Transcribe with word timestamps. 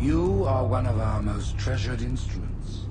You 0.00 0.44
are 0.46 0.64
one 0.64 0.86
of 0.86 0.98
our 0.98 1.20
most 1.20 1.58
treasured 1.58 2.00
instruments. 2.00 2.86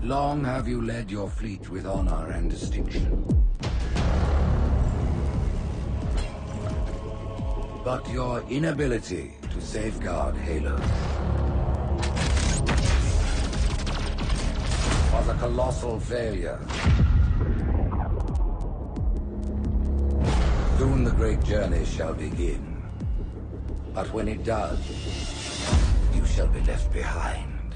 Long 0.00 0.44
have 0.44 0.68
you 0.68 0.80
led 0.80 1.10
your 1.10 1.28
fleet 1.28 1.68
with 1.70 1.86
honor 1.86 2.30
and 2.30 2.48
distinction. 2.48 3.26
But 7.82 8.08
your 8.10 8.44
inability 8.48 9.32
to 9.52 9.60
safeguard 9.60 10.36
Halo 10.36 10.76
was 15.12 15.28
a 15.28 15.34
colossal 15.40 15.98
failure. 15.98 16.60
Soon 20.84 21.02
the 21.02 21.12
great 21.12 21.42
journey 21.44 21.82
shall 21.86 22.12
begin. 22.12 22.62
But 23.94 24.12
when 24.12 24.28
it 24.28 24.44
does, 24.44 24.78
you 26.14 26.26
shall 26.26 26.46
be 26.46 26.60
left 26.60 26.92
behind. 26.92 27.74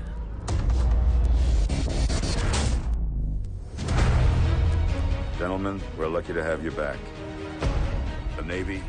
Gentlemen, 5.39 5.81
we're 5.97 6.09
lucky 6.09 6.35
to 6.35 6.45
have 6.45 6.63
you 6.63 6.71
back. 6.71 6.99
The 8.37 8.43
Navy 8.43 8.83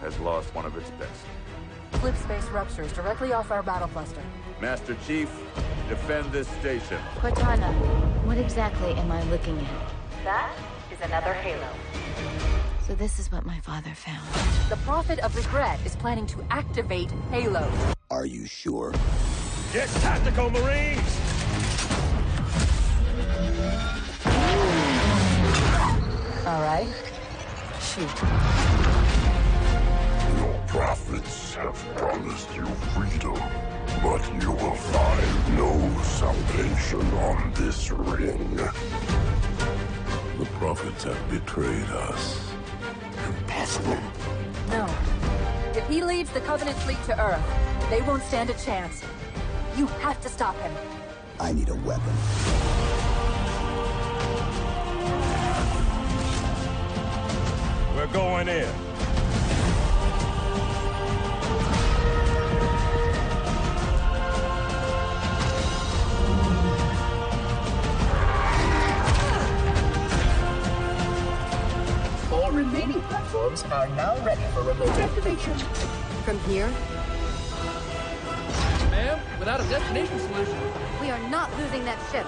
has 0.00 0.18
lost 0.20 0.54
one 0.54 0.64
of 0.64 0.74
its 0.78 0.88
best. 0.92 2.00
Flip 2.00 2.16
space 2.16 2.46
ruptures 2.46 2.94
directly 2.94 3.34
off 3.34 3.50
our 3.50 3.62
battle 3.62 3.88
cluster. 3.88 4.22
Master 4.58 4.96
Chief, 5.06 5.28
defend 5.90 6.32
this 6.32 6.48
station. 6.60 6.98
Cortana, 7.16 7.74
what 8.24 8.38
exactly 8.38 8.94
am 8.94 9.12
I 9.12 9.22
looking 9.24 9.58
at? 9.58 10.24
That 10.24 10.56
is 10.90 10.98
another 11.02 11.34
Halo. 11.34 11.68
So 12.86 12.94
this 12.94 13.18
is 13.18 13.32
what 13.32 13.44
my 13.44 13.58
father 13.58 13.90
found. 13.90 14.24
The 14.70 14.76
Prophet 14.84 15.18
of 15.18 15.34
Regret 15.34 15.80
is 15.84 15.96
planning 15.96 16.24
to 16.28 16.44
activate 16.50 17.10
Halo. 17.32 17.68
Are 18.12 18.26
you 18.26 18.46
sure? 18.46 18.94
Get 19.72 19.88
tactical, 19.88 20.50
Marines! 20.50 21.00
All 26.46 26.62
right. 26.62 26.86
Shoot. 27.80 28.22
Your 30.38 30.62
prophets 30.68 31.54
have 31.56 31.74
promised 31.96 32.54
you 32.54 32.66
freedom, 32.94 33.34
but 34.00 34.22
you 34.40 34.52
will 34.52 34.76
find 34.76 35.56
no 35.58 36.02
salvation 36.04 37.00
on 37.14 37.52
this 37.54 37.90
ring. 37.90 38.54
The 40.38 40.46
prophets 40.60 41.02
have 41.02 41.30
betrayed 41.30 41.90
us. 41.90 42.55
Impossible. 43.66 43.98
No. 44.68 44.86
If 45.74 45.88
he 45.88 46.02
leads 46.02 46.30
the 46.30 46.40
Covenant 46.40 46.76
fleet 46.78 47.02
to 47.06 47.20
Earth, 47.20 47.42
they 47.90 48.00
won't 48.02 48.22
stand 48.22 48.48
a 48.48 48.54
chance. 48.54 49.02
You 49.76 49.86
have 49.86 50.20
to 50.20 50.28
stop 50.28 50.56
him. 50.60 50.72
I 51.40 51.52
need 51.52 51.68
a 51.68 51.74
weapon. 51.74 52.14
We're 57.96 58.06
going 58.12 58.48
in. 58.48 58.68
All 72.32 72.52
remaining 72.52 73.00
platforms 73.26 73.64
are 73.72 73.88
now 73.96 74.14
ready 74.24 74.42
for 74.54 74.62
remote 74.62 74.88
activation. 74.98 75.52
From 76.24 76.38
here, 76.50 76.68
Ma'am, 78.90 79.18
without 79.38 79.60
a 79.60 79.68
destination 79.68 80.18
solution. 80.20 80.58
we 81.00 81.10
are 81.10 81.28
not 81.28 81.50
losing 81.58 81.84
that 81.84 81.98
ship. 82.10 82.26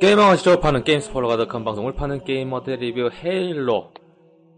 게임왕을 0.00 0.36
직접 0.36 0.60
파는 0.60 0.84
게임 0.84 1.00
스포로 1.00 1.26
가득한 1.28 1.64
방송을 1.64 1.94
파는 1.94 2.24
게이머들 2.24 2.76
리뷰 2.76 3.10
헤일로 3.12 3.94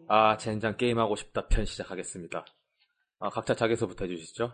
아 0.08 0.36
젠장 0.36 0.76
게임하고 0.76 1.14
싶다 1.14 1.46
편 1.46 1.64
시작하겠습니다 1.64 2.44
아 3.20 3.30
각자 3.30 3.54
자기소부터 3.54 4.06
해주시죠 4.06 4.52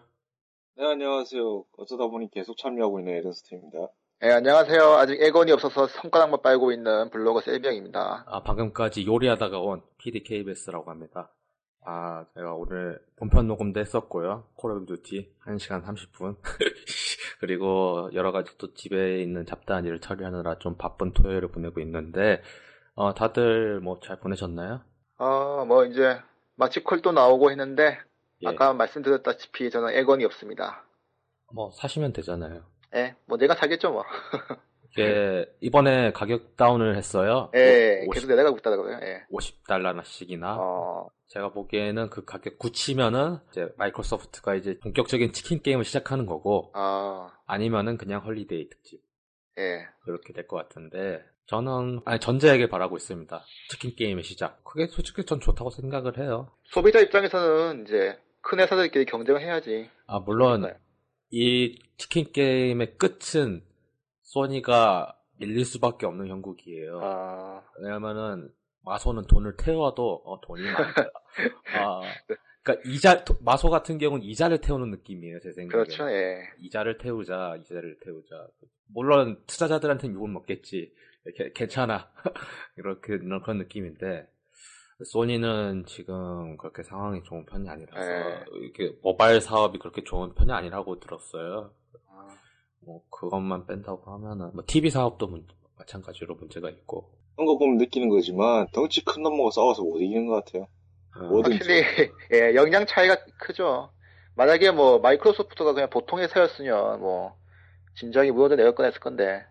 네, 0.77 0.85
안녕하세요. 0.85 1.65
어쩌다 1.79 2.09
보니 2.09 2.31
계속 2.31 2.59
참여하고 2.59 2.99
있는 2.99 3.15
에른스트입니다. 3.15 3.79
네, 4.21 4.31
안녕하세요. 4.33 4.83
아직 4.95 5.21
엑원이 5.21 5.53
없어서 5.53 5.87
손가락만 5.87 6.41
빨고 6.43 6.73
있는 6.73 7.11
블로거 7.11 7.41
셀병입니다. 7.43 8.25
아 8.27 8.43
방금까지 8.43 9.07
요리하다가 9.07 9.59
온 9.61 9.83
PDKBS라고 9.99 10.91
합니다 10.91 11.31
아 11.85 12.25
제가 12.35 12.55
오늘 12.55 12.99
본편 13.17 13.47
녹음도 13.47 13.81
했었고요 13.81 14.45
콜 14.55 14.73
오브 14.73 14.87
듀티 14.87 15.31
1시간 15.47 15.85
30분 15.85 16.37
그리고 17.41 18.09
여러 18.15 18.33
가지 18.33 18.57
또 18.57 18.73
집에 18.73 19.21
있는 19.23 19.45
잡다한 19.45 19.85
일을 19.85 20.01
처리하느라 20.01 20.59
좀 20.59 20.77
바쁜 20.79 21.13
토요일을 21.13 21.49
보내고 21.49 21.81
있는데 21.81 22.41
어 22.95 23.13
다들 23.13 23.81
뭐 23.81 24.01
잘 24.01 24.19
보내셨나요? 24.21 24.81
어, 25.19 25.65
뭐 25.67 25.85
이제 25.85 26.19
마치 26.57 26.83
콜도 26.83 27.13
나오고 27.13 27.51
했는데 27.51 27.99
예. 28.43 28.49
아까 28.49 28.73
말씀드렸다시피 28.73 29.71
저는 29.71 29.91
엑원이 29.95 30.25
없습니다. 30.25 30.85
뭐 31.53 31.71
사시면 31.73 32.13
되잖아요 32.15 32.65
예, 32.95 33.15
뭐 33.27 33.37
내가 33.39 33.55
사겠죠 33.55 33.91
뭐. 33.93 34.05
이게 34.97 35.45
이번에 35.61 36.13
가격 36.13 36.57
다운을 36.57 36.97
했어요. 36.97 37.51
예, 37.55 38.05
50, 38.07 38.13
계속 38.15 38.29
내려가고 38.29 38.59
있다고요. 38.59 38.99
예. 39.03 39.25
50달러씩이나. 39.33 40.57
어, 40.61 41.09
제가 41.27 41.49
보기에는 41.53 42.11
그 42.11 42.25
가격 42.25 42.59
굳히면은 42.59 43.39
이제 43.51 43.69
마이크로소프트가 43.77 44.55
이제 44.55 44.79
본격적인 44.83 45.33
치킨 45.33 45.63
게임을 45.63 45.85
시작하는 45.85 46.27
거고 46.27 46.71
아, 46.75 47.29
아니면은 47.47 47.97
그냥 47.99 48.21
holiday 48.25 48.69
특집 48.69 49.01
예. 49.59 49.85
그렇게 50.05 50.33
될 50.33 50.47
것 50.47 50.57
같은데 50.57 51.25
저는 51.47 52.01
아니 52.05 52.21
전자이길 52.21 52.69
바라고 52.69 52.97
있습니다. 52.97 53.43
치킨 53.71 53.97
게임의 53.97 54.23
시작. 54.23 54.63
그게 54.63 54.87
솔직히 54.87 55.25
전 55.25 55.41
좋다고 55.41 55.71
생각을 55.71 56.19
해요. 56.19 56.53
소비자 56.65 57.01
입장에서는 57.01 57.83
이제 57.85 58.17
큰 58.43 58.61
회사들끼리 58.61 59.07
경쟁을 59.07 59.41
해야지. 59.41 59.91
아 60.07 60.21
물론 60.21 60.61
그러니까요. 60.61 60.84
이 61.37 61.77
치킨 61.97 62.31
게임의 62.33 62.97
끝은 62.97 63.65
소니가 64.23 65.19
밀릴 65.39 65.65
수밖에 65.65 66.07
없는 66.07 66.29
형국이에요. 66.29 67.01
아, 67.03 67.61
왜냐면은 67.81 68.53
마소는 68.85 69.25
돈을 69.27 69.57
태워도 69.57 70.23
어, 70.25 70.41
돈이 70.43 70.63
많다. 70.63 71.11
아, 71.77 72.03
그러니까 72.63 72.89
이자 72.89 73.25
도- 73.25 73.37
마소 73.41 73.69
같은 73.69 73.99
경우는 73.99 74.25
이자를 74.25 74.59
태우는 74.61 74.91
느낌이에요 74.93 75.41
제 75.41 75.51
생각에. 75.51 75.83
그렇죠. 75.83 76.09
예. 76.09 76.39
이자를 76.61 76.99
태우자, 76.99 77.57
이자를 77.61 77.99
태우자. 78.05 78.47
물론 78.87 79.43
투자자들한테는 79.49 80.15
욕을 80.15 80.29
먹겠지. 80.31 80.93
괜찮아. 81.55 82.13
이렇게 82.79 83.19
그런 83.19 83.59
느낌인데 83.59 84.29
소니는 85.05 85.85
지금 85.87 86.57
그렇게 86.57 86.83
상황이 86.83 87.23
좋은 87.25 87.45
편이 87.47 87.69
아니라서 87.69 87.99
네. 88.09 88.45
이게 88.67 88.93
모바일 89.03 89.41
사업이 89.41 89.79
그렇게 89.79 90.05
좋은 90.05 90.35
편이 90.35 90.53
아니라고 90.53 91.01
들었어요. 91.01 91.73
아, 92.09 92.29
뭐 92.81 93.03
그것만 93.11 93.67
뺀다고 93.67 94.13
하면은 94.13 94.51
뭐 94.55 94.63
TV 94.67 94.91
사업도 94.91 95.27
문- 95.27 95.47
마찬가지로 95.79 96.37
문제가 96.37 96.71
있고. 96.71 97.11
그런 97.35 97.47
거 97.47 97.59
보면 97.59 97.79
느끼는 97.79 98.09
거지만 98.09 98.69
덩치 98.73 99.05
큰 99.05 99.23
놈하고 99.25 99.51
싸워서 99.51 99.83
못 99.83 99.99
이기는 99.99 100.27
것 100.29 100.45
같아요. 100.45 100.69
어, 101.17 101.25
뭐든지. 101.25 101.57
확실히 101.59 101.83
예, 102.33 102.55
영향 102.55 102.87
차이가 102.87 103.17
크죠. 103.39 103.91
만약에 104.37 104.71
뭐 104.71 105.01
마이크로소프트가 105.01 105.73
그냥 105.75 105.91
보통 105.91 106.21
회사였으면 106.21 107.01
뭐 107.01 107.37
진작에 107.97 108.31
무너져 108.31 108.55
내릴 108.55 108.75
뻔했을 108.77 109.01
건데. 109.01 109.45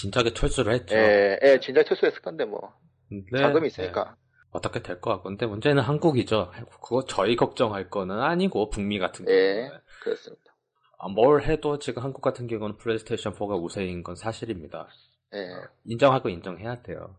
진작에 0.00 0.32
철수를 0.32 0.72
했죠. 0.74 0.96
예, 0.96 1.38
예, 1.42 1.60
진작 1.60 1.84
철수했을 1.84 2.20
건데 2.22 2.46
뭐 2.46 2.72
근데, 3.10 3.38
자금이 3.38 3.64
예, 3.64 3.66
있으니까. 3.68 4.16
어떻게 4.50 4.82
될 4.82 5.00
것 5.00 5.10
같고. 5.10 5.24
근데 5.30 5.46
문제는 5.46 5.82
한국이죠. 5.82 6.50
그거 6.82 7.04
저희 7.04 7.36
걱정할 7.36 7.90
거는 7.90 8.18
아니고 8.20 8.70
북미 8.70 8.98
같은 8.98 9.26
예, 9.28 9.54
경우는. 9.62 9.80
그렇습니다. 10.02 10.54
아, 10.98 11.08
뭘 11.08 11.42
해도 11.42 11.78
지금 11.78 12.02
한국 12.02 12.22
같은 12.22 12.46
경우는 12.46 12.78
플레이스테이션 12.78 13.34
4가 13.34 13.62
우세인 13.62 14.02
건 14.02 14.16
사실입니다. 14.16 14.88
예, 15.34 15.48
인정할 15.84 16.22
거 16.22 16.30
인정해야 16.30 16.82
돼요. 16.82 17.16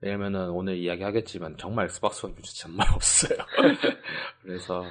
왜냐면은 0.00 0.50
오늘 0.50 0.76
이야기하겠지만 0.78 1.56
정말 1.58 1.86
엑스박스 1.86 2.24
원 2.24 2.34
유저 2.36 2.52
정말 2.54 2.86
없어요. 2.94 3.38
그래서 4.42 4.84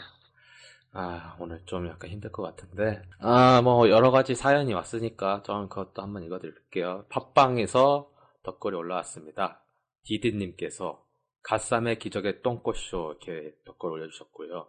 아 0.91 1.35
오늘 1.39 1.61
좀 1.65 1.87
약간 1.87 2.09
힘들 2.09 2.31
것 2.31 2.43
같은데 2.43 3.01
아 3.19 3.61
뭐 3.63 3.89
여러 3.89 4.11
가지 4.11 4.35
사연이 4.35 4.73
왔으니까 4.73 5.43
좀 5.43 5.69
그것도 5.69 6.01
한번 6.01 6.23
읽어드릴게요. 6.23 7.05
팟빵에서 7.09 8.11
덧글이 8.43 8.75
올라왔습니다. 8.75 9.63
디디님께서 10.03 11.01
갓삼의 11.47 11.99
기적의 11.99 12.41
똥꼬쇼 12.41 13.15
이렇게 13.21 13.55
덧글 13.63 13.89
올려주셨고요. 13.89 14.67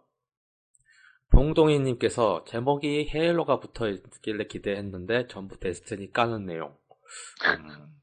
봉동희님께서 1.29 2.45
제목이 2.45 3.09
헤일로가 3.13 3.59
붙어 3.59 3.89
있길래 3.89 4.47
기대했는데 4.47 5.27
전부 5.27 5.59
데스티니 5.59 6.13
까는 6.13 6.45
내용. 6.45 6.77
음, 7.45 7.99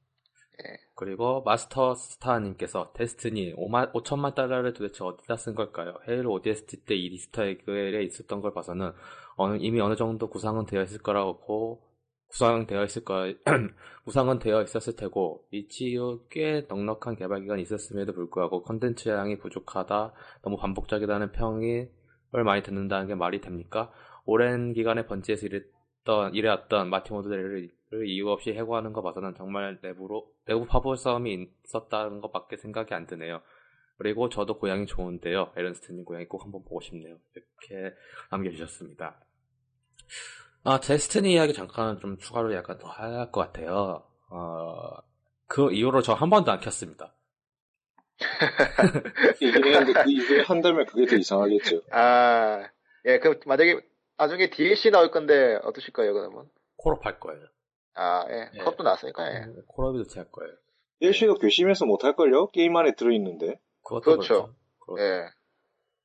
그리고 0.95 1.43
마스터 1.43 1.95
스타님께서 1.95 2.93
데스티니 2.95 3.55
5만, 3.55 3.93
5천만 3.95 4.35
달러를 4.35 4.75
도대체 4.75 5.03
어디다 5.05 5.37
쓴 5.37 5.55
걸까요? 5.55 5.95
헤일로 6.07 6.33
ODST 6.33 6.85
때 6.85 6.95
이 6.95 7.09
리스터 7.09 7.45
에그에 7.45 8.03
있었던 8.03 8.43
걸 8.43 8.53
봐서는 8.53 8.93
어느, 9.37 9.57
이미 9.59 9.81
어느 9.81 9.97
정도 9.97 10.29
구상은 10.29 10.67
되어 10.67 10.83
있을 10.83 10.99
거라고 10.99 11.86
구상되어 12.29 12.85
있을 12.85 13.05
거 13.05 13.33
구상은 14.05 14.39
되어 14.39 14.63
있었을 14.63 14.97
테고 14.97 15.47
이치요 15.51 16.27
꽤 16.29 16.67
넉넉한 16.69 17.17
개발 17.17 17.41
기간이 17.41 17.63
있었음에도 17.63 18.13
불구하고 18.13 18.63
컨텐츠 18.63 19.09
양이 19.09 19.39
부족하다 19.39 20.13
너무 20.43 20.57
반복적이다는 20.57 21.33
평이 21.33 21.89
을 22.35 22.45
많이 22.45 22.63
듣는다는 22.63 23.07
게 23.07 23.15
말이 23.15 23.41
됩니까? 23.41 23.93
오랜 24.25 24.73
기간에 24.73 25.07
번지에서 25.07 25.47
일했던 25.47 26.35
일해왔던 26.35 26.91
마티모드를 26.91 27.71
이유 28.05 28.29
없이 28.29 28.53
해고하는 28.53 28.93
거 28.93 29.01
봐서는 29.03 29.35
정말 29.37 29.79
내부로 29.81 30.29
내부 30.45 30.67
파벌 30.67 30.97
싸움이 30.97 31.49
있었다는 31.65 32.21
것밖에 32.21 32.57
생각이 32.57 32.93
안 32.95 33.07
드네요. 33.07 33.43
그리고 33.97 34.29
저도 34.29 34.59
고향이 34.59 34.87
좋은데요. 34.87 35.53
에런스트님 35.57 36.05
고향이 36.05 36.27
꼭 36.27 36.45
한번 36.45 36.63
보고 36.65 36.81
싶네요. 36.81 37.17
이렇게 37.35 37.97
남겨주셨습니다. 38.31 39.21
아, 40.67 40.81
데스티니 40.81 41.33
이야기 41.33 41.53
잠깐 41.53 41.99
좀 42.01 42.19
추가로 42.19 42.55
약간 42.55 42.79
더 42.79 42.89
할 42.89 43.31
것 43.31 43.41
같아요. 43.41 44.03
어, 44.31 44.91
그 45.47 45.73
이후로 45.73 46.03
저 46.03 46.15
한 46.15 46.29
번도 46.31 46.51
안 46.51 46.61
켰습니다. 46.61 47.15
얘기했는데 49.43 49.93
그 50.03 50.11
이후에 50.11 50.43
한 50.43 50.61
달면 50.63 50.87
그게 50.87 51.07
더 51.07 51.17
이상하겠죠. 51.17 51.83
아, 51.93 52.69
예, 53.05 53.19
그럼 53.19 53.39
만약에 53.47 53.81
나중에 54.19 54.51
DLC 54.51 54.91
나올 54.91 55.11
건데 55.11 55.59
어떠실 55.63 55.93
거예요, 55.93 56.15
그러면? 56.15 56.49
콜업 56.77 57.05
할 57.05 57.21
거예요. 57.21 57.45
아, 57.95 58.25
예, 58.31 58.51
예. 58.55 58.59
컵도 58.65 58.83
나왔으니까, 58.83 59.27
예. 59.35 59.47
콜업이 59.69 60.03
도할 60.09 60.31
거예요. 60.31 60.53
DLC가 61.01 61.35
괘씸해서 61.41 61.85
못할걸요? 61.87 62.51
게임 62.51 62.77
안에 62.77 62.95
들어있는데. 62.95 63.61
그것도 63.85 64.01
그렇죠. 64.03 64.55
그렇죠. 64.81 65.03
예. 65.03 65.27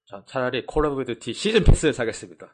자, 0.05 0.23
차라리 0.27 0.65
콜 0.65 0.85
오브 0.85 1.05
듀티 1.05 1.33
season 1.33 1.63
pass를 1.63 1.93
사겠습니다. 1.93 2.53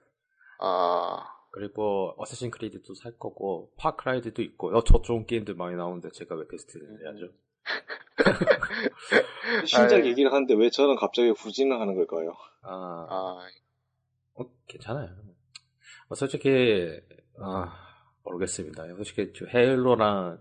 아, 0.59 1.25
그리고 1.57 2.13
어쌔신 2.17 2.51
크리드도 2.51 2.93
살 2.93 3.17
거고 3.17 3.71
파크라이도 3.77 4.43
있고 4.43 4.77
어, 4.77 4.83
저 4.83 5.01
좋은 5.01 5.25
게임들 5.25 5.55
많이 5.55 5.75
나오는데 5.75 6.09
제가 6.11 6.35
왜 6.35 6.45
데스티니를 6.47 7.03
해야죠? 7.03 7.33
신작 9.65 9.97
아유. 9.97 10.05
얘기를 10.05 10.31
하는데 10.31 10.53
왜 10.53 10.69
저는 10.69 10.95
갑자기 10.97 11.29
후진을 11.29 11.81
하는 11.81 11.95
걸까요? 11.95 12.35
아, 12.61 13.07
아, 13.09 13.47
어, 14.35 14.45
괜찮아요. 14.67 15.09
어, 16.09 16.15
솔직히 16.15 17.01
아, 17.41 17.73
모르겠습니다. 18.23 18.85
솔직히 18.95 19.33
저 19.35 19.47
헤일로랑 19.47 20.39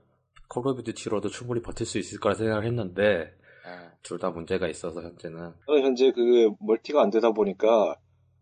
콜 0.48 0.68
오브 0.68 0.82
듀티로도 0.82 1.30
충분히 1.30 1.62
버틸 1.62 1.86
수 1.86 1.98
있을 1.98 2.20
거라 2.20 2.34
생각을 2.34 2.66
했는데 2.66 3.34
예. 3.66 3.90
둘다 4.02 4.30
문제가 4.30 4.68
있어서 4.68 5.00
현재는 5.00 5.54
저는 5.66 5.82
현재 5.82 6.12
그 6.12 6.50
멀티가 6.60 7.00
안 7.00 7.10
되다 7.10 7.32
보니까 7.32 7.96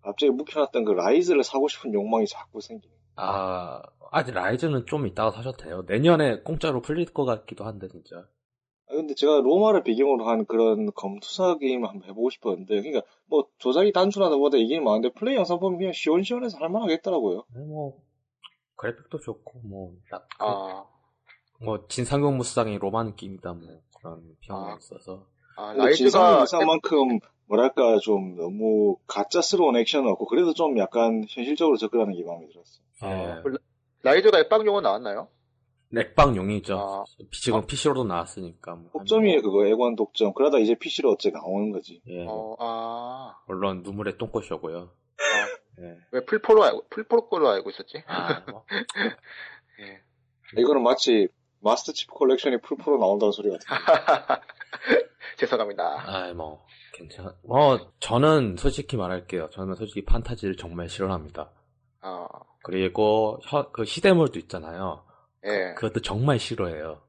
갑자기 0.04 0.30
묵혀놨던 0.30 0.84
그 0.84 0.92
Ryse를 0.92 1.42
사고 1.42 1.66
싶은 1.68 1.92
욕망이 1.94 2.26
자꾸 2.26 2.60
생기네. 2.60 2.92
아 3.16 3.82
아직 4.10 4.32
Ryse는 4.32 4.86
좀 4.86 5.06
이따가 5.06 5.30
사셔도 5.30 5.56
돼요. 5.56 5.84
내년에 5.88 6.40
공짜로 6.40 6.80
풀릴 6.82 7.06
것 7.12 7.24
같기도 7.24 7.64
한데 7.64 7.88
진짜. 7.88 8.16
아, 8.86 8.92
근데 8.92 9.14
제가 9.14 9.40
로마를 9.40 9.82
배경으로 9.82 10.26
한 10.28 10.44
그런 10.44 10.92
검투사 10.94 11.56
게임을 11.58 11.88
한번 11.88 12.06
해보고 12.10 12.28
싶었는데, 12.28 12.82
그러니까 12.82 13.00
뭐 13.26 13.48
조작이 13.58 13.92
단순하다 13.92 14.36
보다 14.36 14.58
이게 14.58 14.78
많은데 14.78 15.10
플레이 15.12 15.36
영상 15.36 15.58
보면 15.58 15.78
그냥 15.78 15.92
시원시원해서 15.94 16.58
할만하겠더라고요. 16.58 17.44
네, 17.54 17.64
뭐 17.64 18.02
그래픽도 18.76 19.20
좋고 19.20 19.60
뭐, 19.60 19.92
라- 20.10 20.26
아, 20.38 20.84
뭐 21.64 21.86
진상경 21.88 22.36
무쌍이 22.36 22.76
로마 22.78 23.04
느낌이다 23.04 23.54
뭐 23.54 23.62
그런 23.98 24.36
평이 24.42 24.72
아. 24.72 24.76
있어서 24.76 25.26
아, 25.56 25.68
근데 25.68 25.84
라이즈가, 25.84 25.94
진상의 26.10 26.38
무쌍만큼 26.40 27.18
뭐랄까 27.46 27.98
좀 27.98 28.36
너무 28.36 28.96
가짜스러운 29.06 29.76
액션은 29.76 30.10
없고 30.12 30.26
그래도 30.26 30.54
좀 30.54 30.78
약간 30.78 31.24
현실적으로 31.28 31.76
접근하는 31.76 32.14
게 32.14 32.24
마음에 32.24 32.46
들었어. 32.48 32.80
예. 33.04 33.42
라이즈가 34.02 34.38
앱방용은 34.40 34.82
나왔나요? 34.82 35.28
넥방용이죠. 35.90 36.76
아. 36.76 37.04
지금 37.32 37.66
PC로도 37.66 38.04
나왔으니까 38.04 38.74
뭐. 38.74 38.90
독점이에요 38.92 39.42
그거 39.42 39.66
애관 39.66 39.96
독점. 39.96 40.34
그러다 40.34 40.58
이제 40.58 40.74
PC로 40.74 41.12
어째 41.12 41.30
나오는 41.30 41.70
거지. 41.70 42.00
예. 42.08 42.26
어, 42.28 42.56
아, 42.58 43.36
물론 43.46 43.82
눈물의 43.82 44.18
똥꼬쇼고요. 44.18 44.90
예. 45.80 45.98
왜 46.12 46.24
풀포로 46.24 46.64
알고, 46.64 46.86
풀포로 46.90 47.28
거로 47.28 47.48
알고 47.48 47.70
있었지? 47.70 48.02
아, 48.06 48.44
뭐. 48.50 48.64
예. 49.80 50.60
이거는 50.60 50.82
마치 50.82 51.28
Master 51.60 51.92
Chief 51.92 52.12
Collection이 52.14 52.60
풀프로 52.60 52.98
나온다는 52.98 53.32
소리 53.32 53.50
같아. 53.50 54.42
죄송합니다. 55.38 55.82
아, 56.06 56.32
뭐 56.34 56.64
괜찮아. 56.92 57.34
뭐 57.44 57.92
저는 58.00 58.56
솔직히 58.56 58.96
말할게요. 58.96 59.48
저는 59.50 59.74
솔직히 59.74 60.04
판타지를 60.04 60.56
정말 60.56 60.88
싫어합니다. 60.88 61.50
아, 62.00 62.26
그리고 62.62 63.38
혀- 63.44 63.70
그 63.70 63.84
시대물도 63.84 64.38
있잖아요. 64.40 65.04
예. 65.44 65.74
그 65.76 65.88
것도 65.88 66.00
정말 66.00 66.38
싫어해요. 66.38 67.02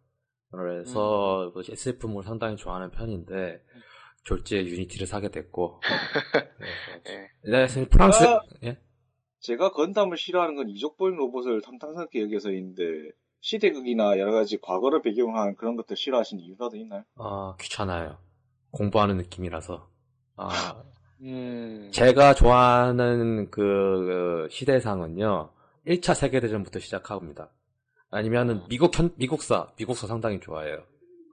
그래서 0.51 1.51
뭐 1.53 1.61
SF물 1.67 2.23
상당히 2.23 2.55
좋아하는 2.55 2.91
편인데 2.91 3.61
졸지에 4.23 4.65
Unity를 4.65 5.05
사게 5.07 5.29
됐고. 5.29 5.81
예. 7.09 7.29
그래서 7.43 7.79
네, 7.79 7.87
프랑스 7.89 8.23
아! 8.23 8.39
예? 8.63 8.77
제가 9.39 9.71
건담을 9.71 10.17
싫어하는 10.17 10.55
건 10.55 10.69
이족보행 10.69 11.15
로봇을 11.15 11.61
탐탁잖게 11.61 12.21
여겨서인데 12.23 12.81
시대극이나 13.45 14.17
여러 14.17 14.31
가지 14.31 14.57
과거를 14.57 15.03
배경으로 15.03 15.37
한 15.37 15.55
그런 15.55 15.75
것들 15.75 15.95
싫어하시는 15.95 16.41
이유가 16.43 16.67
더 16.67 16.77
있나요? 16.77 17.03
아 17.15 17.55
귀찮아요. 17.59 18.17
공부하는 18.71 19.17
느낌이라서. 19.17 19.87
아 20.35 20.83
음, 21.21 21.91
제가 21.93 22.33
좋아하는 22.33 23.51
그, 23.51 23.61
그 23.61 24.47
시대상은요. 24.49 25.51
1차 25.85 26.15
세계대전부터 26.15 26.79
시작합니다. 26.79 27.51
아니면은 28.09 28.63
미국 28.67 28.97
현, 28.97 29.13
미국사, 29.15 29.71
미국사 29.77 30.07
상당히 30.07 30.39
좋아해요. 30.39 30.83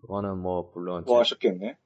그거는 0.02 0.36
뭐 0.36 0.70
물론 0.74 1.04
뭐 1.06 1.18
하셨겠네? 1.20 1.78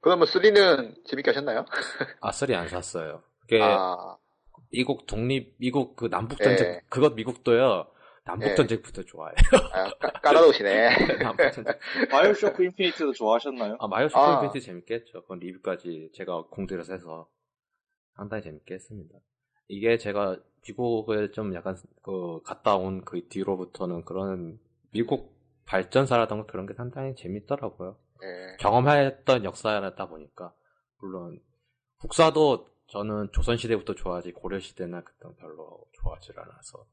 그러면 0.00 0.28
3는 0.28 1.04
재밌게 1.06 1.30
하셨나요? 1.30 1.64
아싸리 2.20 2.54
안 2.54 2.68
샀어요. 2.68 3.24
그게 3.40 3.60
아, 3.60 4.16
미국 4.70 5.06
독립, 5.06 5.56
미국 5.58 5.96
그 5.96 6.08
남북 6.08 6.38
전쟁, 6.38 6.68
예. 6.68 6.80
그것 6.88 7.14
미국도요. 7.14 7.88
남북전쟁부터 8.26 9.02
좋아해요. 9.04 9.34
아, 9.72 9.90
까, 9.98 10.10
깔아놓으시네. 10.20 10.88
남북전쟁. 11.22 11.74
바이오쇼크 12.10 12.64
인피니트도 12.64 13.12
좋아하셨나요? 13.12 13.76
아, 13.80 13.86
마이오 13.86 14.08
아. 14.14 14.50
재밌게 14.50 14.94
했죠. 14.94 15.22
그건 15.22 15.38
리뷰까지 15.38 16.10
제가 16.14 16.46
공들여서 16.50 16.92
해서 16.92 17.28
상당히 18.16 18.42
재밌게 18.42 18.74
했습니다. 18.74 19.18
이게 19.68 19.96
제가 19.98 20.38
미국을 20.66 21.32
좀 21.32 21.54
약간 21.54 21.76
그 22.02 22.40
갔다 22.42 22.76
온 22.76 23.04
그 23.04 23.26
뒤로부터는 23.28 24.04
그런 24.04 24.58
미국 24.90 25.36
발전사라던가 25.66 26.46
그런 26.46 26.66
게 26.66 26.74
상당히 26.74 27.14
재밌더라고요. 27.14 27.96
예. 28.22 28.56
경험했던 28.58 29.44
역사였다 29.44 30.06
보니까 30.08 30.54
물론 31.00 31.40
국사도 31.98 32.68
저는 32.88 33.30
조선시대부터 33.32 33.94
좋아하지 33.94 34.32
고려시대나 34.32 35.02
그때 35.02 35.28
별로 35.38 35.84
좋아하지 35.92 36.32
않아서 36.36 36.86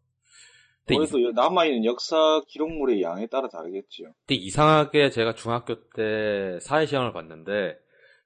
그래도 0.85 1.31
남아있는 1.31 1.85
역사 1.85 2.41
기록물의 2.47 3.01
양에 3.01 3.27
따라 3.27 3.47
다르겠지요. 3.47 4.13
근데 4.27 4.35
이상하게 4.35 5.09
제가 5.09 5.33
중학교 5.35 5.75
때 5.91 6.59
사회 6.61 6.85
시험을 6.85 7.13
봤는데 7.13 7.77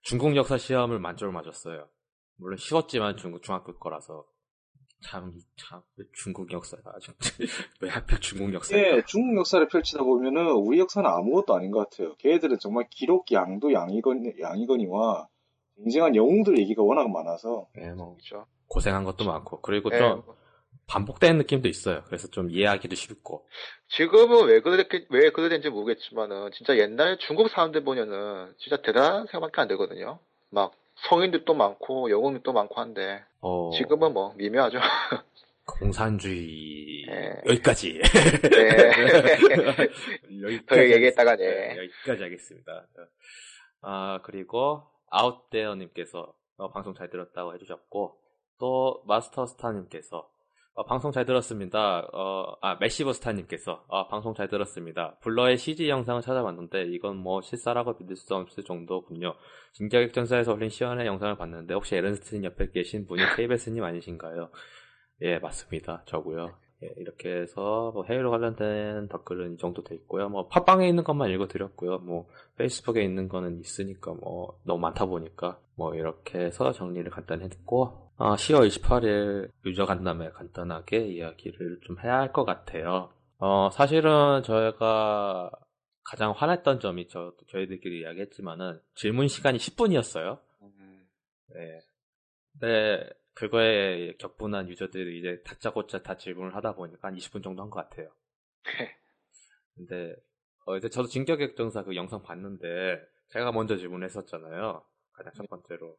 중국 0.02 0.36
역사 0.36 0.58
시험을 0.58 1.00
만점을 1.00 1.32
맞았어요. 1.34 1.88
물론 2.38 2.58
쉬웠지만 2.58 3.18
중국 3.18 3.44
중학교 3.44 3.78
거라서 3.78 4.26
참, 5.04 5.32
참, 5.56 5.82
왜 5.98 6.06
중국 6.14 6.52
역사가 6.52 6.92
아주, 6.96 7.12
왜 7.82 7.90
하필 7.90 8.20
중국 8.20 8.54
역사가. 8.54 8.82
예, 8.82 9.04
중국 9.06 9.38
역사를 9.38 9.66
펼치다 9.68 10.04
보면은 10.04 10.52
우리 10.54 10.80
역사는 10.80 11.08
아무것도 11.08 11.56
아닌 11.56 11.72
것 11.72 11.88
같아요. 11.88 12.16
걔네들은 12.18 12.58
정말 12.60 12.88
기록 12.90 13.32
양도 13.32 13.74
양이건, 13.74 14.34
양이거니와 14.40 15.28
굉장한 15.78 16.16
영웅들 16.16 16.58
얘기가 16.58 16.82
워낙 16.82 17.10
많아서. 17.10 17.68
예, 17.78 17.92
뭐, 17.92 18.16
그렇죠. 18.16 18.48
고생한 18.68 19.04
것도 19.04 19.26
많고, 19.26 19.62
그리고 19.62 19.92
예. 19.94 20.00
좀 20.88 21.04
반복되는 21.04 21.38
느낌도 21.38 21.68
있어요. 21.68 22.04
그래서 22.06 22.28
좀 22.30 22.50
이해하기도 22.50 22.96
쉽고. 22.96 23.46
지금은 23.90 24.48
왜 24.48 24.62
그렇게, 24.62 25.06
왜 25.10 25.30
그렇게 25.30 25.50
된지 25.50 25.70
모르겠지만은, 25.70 26.52
진짜 26.54 26.78
옛날 26.78 27.18
중국 27.20 27.50
사람들 27.50 27.84
보면은, 27.84 28.54
진짜 28.58 28.82
대단한 28.82 29.28
생각밖에 29.28 29.62
안 29.62 29.68
들거든요. 29.68 30.20
막, 30.50 30.74
성인들도 31.10 31.54
많고, 31.54 32.10
영웅들도 32.10 32.52
많고 32.54 32.82
한데, 32.82 33.24
어, 33.42 33.72
지금은 33.78 34.14
뭐, 34.14 34.34
미묘하죠. 34.36 34.80
공산주의, 35.66 37.06
예. 37.10 37.42
여기까지. 37.46 38.02
네. 38.50 38.92
여기까지. 40.42 40.66
더 40.66 40.80
얘기했다가, 40.82 41.36
네. 41.36 41.46
네, 41.46 41.78
여기까지 41.78 42.24
하겠습니다. 42.24 42.88
아, 43.82 44.20
그리고, 44.24 44.84
아웃데어님께서, 45.10 46.34
어, 46.56 46.72
방송 46.72 46.94
잘 46.96 47.10
들었다고 47.10 47.54
해주셨고, 47.56 48.18
또, 48.60 49.04
마스터스타님께서, 49.06 50.30
어, 50.78 50.84
방송 50.86 51.12
잘 51.12 51.26
들었습니다. 51.26 52.08
어, 52.14 52.56
아, 52.62 52.76
메시버스타님께서, 52.76 53.86
아, 53.90 54.08
방송 54.10 54.36
잘 54.36 54.48
들었습니다. 54.48 55.16
블러의 55.24 55.58
CG 55.58 55.90
영상을 55.90 56.22
찾아봤는데, 56.22 56.84
이건 56.90 57.18
뭐 57.18 57.42
실사라고 57.42 57.96
믿을 58.00 58.16
수 58.16 58.36
없을 58.36 58.64
정도군요. 58.64 59.34
진격액전사에서 59.74 60.54
올린 60.54 60.70
시연의 60.70 61.08
영상을 61.08 61.36
봤는데, 61.36 61.74
혹시 61.74 61.96
에른스트님 61.96 62.44
옆에 62.44 62.70
계신 62.70 63.08
분이 63.08 63.20
KBS님 63.38 63.84
아니신가요? 63.84 64.52
예, 65.22 65.40
맞습니다. 65.40 66.04
저고요 66.06 66.56
예, 66.84 66.94
이렇게 66.98 67.28
해서, 67.42 67.90
뭐, 67.96 68.06
헤이로 68.08 68.30
관련된 68.30 69.08
댓글은 69.08 69.56
이 69.56 69.58
정도 69.58 69.84
돼 69.84 69.96
있고요. 69.96 70.30
뭐, 70.30 70.48
팟빵에 70.48 70.88
있는 70.88 71.04
것만 71.04 71.32
읽어드렸고요. 71.32 71.98
뭐, 72.02 72.28
페이스북에 72.56 73.02
있는 73.04 73.30
거는 73.30 73.62
있으니까, 73.62 74.14
뭐, 74.14 74.60
너무 74.64 74.80
많다 74.82 75.08
보니까, 75.08 75.60
뭐, 75.76 75.96
이렇게 75.96 76.38
해서 76.38 76.72
정리를 76.72 77.10
간단히 77.10 77.46
했고, 77.46 78.07
어, 78.18 78.34
10월 78.36 78.68
28일 78.68 79.52
유저 79.66 79.86
간담회 79.86 80.30
간단하게 80.32 81.08
이야기를 81.08 81.82
좀 81.86 82.00
해야 82.00 82.18
할 82.20 82.32
것 82.34 82.46
같아요. 82.46 83.12
어, 83.38 83.70
사실은 83.72 84.42
저희가 84.44 85.52
가장 86.04 86.32
화냈던 86.32 86.80
점이 86.80 87.08
저, 87.10 87.34
저희들끼리 87.50 88.00
이야기했지만은 88.02 88.80
질문 88.96 89.28
시간이 89.28 89.58
10분이었어요. 89.60 90.40
네. 91.54 91.80
근데 92.54 93.10
그거에 93.36 94.14
격분한 94.18 94.68
유저들이 94.70 95.20
이제 95.20 95.42
다짜고짜 95.46 96.02
다 96.02 96.18
질문을 96.18 96.56
하다 96.56 96.74
보니까 96.74 97.10
한 97.10 97.16
20분 97.16 97.44
정도 97.44 97.62
한 97.62 97.70
것 97.70 97.88
같아요. 97.88 98.10
근데 99.76 100.16
어, 100.66 100.76
이제 100.76 100.90
저도 100.90 101.08
진격액정사 101.08 101.84
그 101.84 101.96
영상 101.96 102.24
봤는데 102.24 103.00
제가 103.30 103.52
먼저 103.52 103.78
질문했었잖아요. 103.78 104.82
가장 105.14 105.34
첫 105.36 105.48
번째로. 105.50 105.98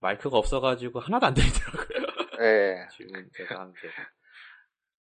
마이크가 0.00 0.36
없어가지고 0.38 1.00
하나도 1.00 1.26
안 1.26 1.34
들리더라고요. 1.34 1.88
네. 2.38 2.88
질문 2.92 3.28
제가 3.36 3.60
한 3.60 3.72
게. 3.72 3.88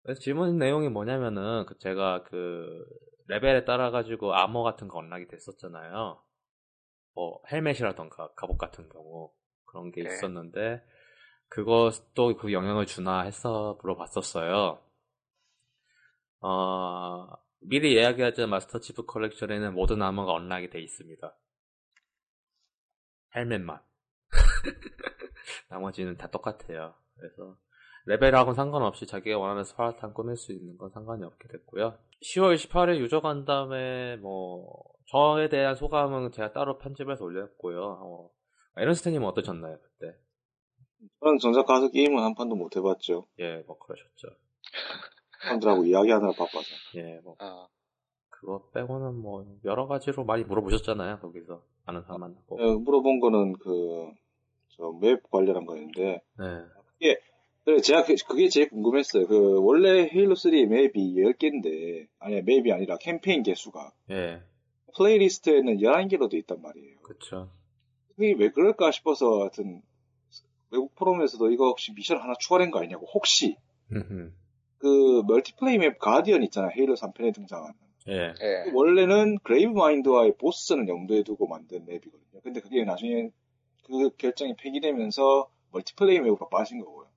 그래서 0.03 0.19
질문 0.19 0.57
내용이 0.57 0.89
뭐냐면은 0.89 1.65
그 1.65 1.77
제가 1.77 2.23
그 2.23 2.85
레벨에 3.27 3.65
따라 3.65 3.91
가지고 3.91 4.33
아머 4.33 4.63
같은 4.63 4.87
거 4.87 4.97
언락이 4.97 5.27
됐었잖아요. 5.27 6.21
뭐 7.13 7.41
헬멧이라던가 7.51 8.33
갑옷 8.35 8.57
같은 8.57 8.89
경우 8.89 9.31
그런 9.65 9.91
게 9.91 10.03
네. 10.03 10.09
있었는데 10.09 10.83
그것도 11.49 12.37
그 12.37 12.53
영향을 12.53 12.85
주나 12.85 13.21
해서 13.21 13.77
물어봤었어요. 13.81 14.81
어, 16.39 17.27
미리 17.59 17.95
얘기하자면 17.95 18.47
Master 18.47 18.79
Chief 18.79 19.05
Collection에는 19.05 19.73
모든 19.73 20.01
armor가 20.01 20.33
unlock이 20.33 20.69
돼 20.69 20.79
있습니다. 20.81 21.35
헬멧만. 23.35 23.81
나머지는 25.69 26.17
다 26.17 26.27
똑같아요. 26.27 26.93
그래서 27.17 27.57
레벨하고는 28.05 28.55
상관없이 28.55 29.05
자기가 29.05 29.37
원하는 29.37 29.63
Spartan 29.63 30.13
꾸밀 30.13 30.37
수 30.37 30.53
있는 30.53 30.77
건 30.77 30.89
상관이 30.89 31.23
없게 31.23 31.47
됐고요. 31.49 31.97
10월 32.21 32.55
28일 32.55 32.97
유저 32.99 33.21
간담회 33.21 34.17
뭐 34.21 34.83
저에 35.07 35.49
대한 35.49 35.75
소감은 35.75 36.31
제가 36.31 36.53
따로 36.53 36.77
편집해서 36.77 37.23
올렸고요. 37.23 37.81
어, 38.01 38.29
에런스트님은 38.77 39.27
어떠셨나요 39.27 39.77
그때? 39.79 40.15
저는 41.19 41.37
정작 41.39 41.65
가서 41.65 41.89
게임은 41.89 42.23
한 42.23 42.33
판도 42.35 42.55
못 42.55 42.75
해봤죠. 42.75 43.27
예, 43.39 43.57
뭐 43.67 43.77
그러셨죠. 43.77 44.27
사람들하고 45.43 45.85
이야기하느라 45.85 46.31
바빠서. 46.31 46.67
예, 46.95 47.19
뭐 47.23 47.35
아, 47.39 47.67
그거 48.29 48.69
빼고는 48.73 49.15
뭐 49.15 49.45
여러 49.65 49.87
가지로 49.87 50.23
많이 50.25 50.43
물어보셨잖아요 50.43 51.19
거기서 51.19 51.63
아는 51.85 52.03
사람 52.03 52.21
만나고. 52.21 52.55
어, 52.55 52.79
물어본 52.79 53.19
거는 53.19 53.53
그, 53.53 53.69
저 53.69 54.26
맵 55.01 55.29
관련한 55.31 55.65
거였는데, 55.65 56.21
네. 56.39 56.45
그게, 56.93 57.19
그래, 57.65 57.81
제가 57.81 58.03
그- 58.05 58.15
그게 58.27 58.47
제일 58.49 58.69
궁금했어요. 58.69 59.27
그, 59.27 59.61
원래 59.63 60.07
헤일로 60.11 60.35
3 60.35 60.65
맵이 60.65 61.15
10개인데, 61.15 62.07
아니, 62.19 62.41
맵이 62.41 62.71
아니라 62.71 62.97
캠페인 62.97 63.43
개수가, 63.43 63.91
예, 64.11 64.41
플레이리스트에는 64.95 65.77
11개로 65.81 66.29
돼 66.29 66.37
있단 66.37 66.61
말이에요. 66.61 66.99
그쵸. 67.01 67.51
그게 68.15 68.33
왜 68.37 68.49
그럴까 68.49 68.91
싶어서, 68.91 69.41
하여튼, 69.41 69.81
외국 70.71 70.93
포럼에서도 70.95 71.49
이거 71.51 71.67
혹시 71.67 71.93
미션 71.93 72.19
하나 72.19 72.33
추가된 72.39 72.71
거 72.71 72.79
아니냐고, 72.79 73.05
혹시. 73.13 73.57
그, 74.77 75.23
멀티플레이 75.27 75.77
map 75.77 75.97
Guardian 75.99 76.43
있잖아, 76.43 76.69
Halo 76.69 76.95
3편에 76.95 77.33
등장하는. 77.33 77.73
예, 78.09 78.33
예. 78.41 78.71
원래는 78.73 79.37
Gravemind와의 79.43 80.35
보스전 80.37 80.87
염두에 80.87 81.23
두고 81.23 81.47
만든 81.47 81.85
map이거든요. 81.85 82.41
근데 82.41 82.61
그게 82.61 82.85
나중에 82.85 83.29
그 83.87 84.15
결정이 84.17 84.55
폐기되면서 84.57 85.49
멀티플레이 85.71 86.19
map으로 86.19 86.49
빠진 86.49 86.79
거고요. 86.83 87.07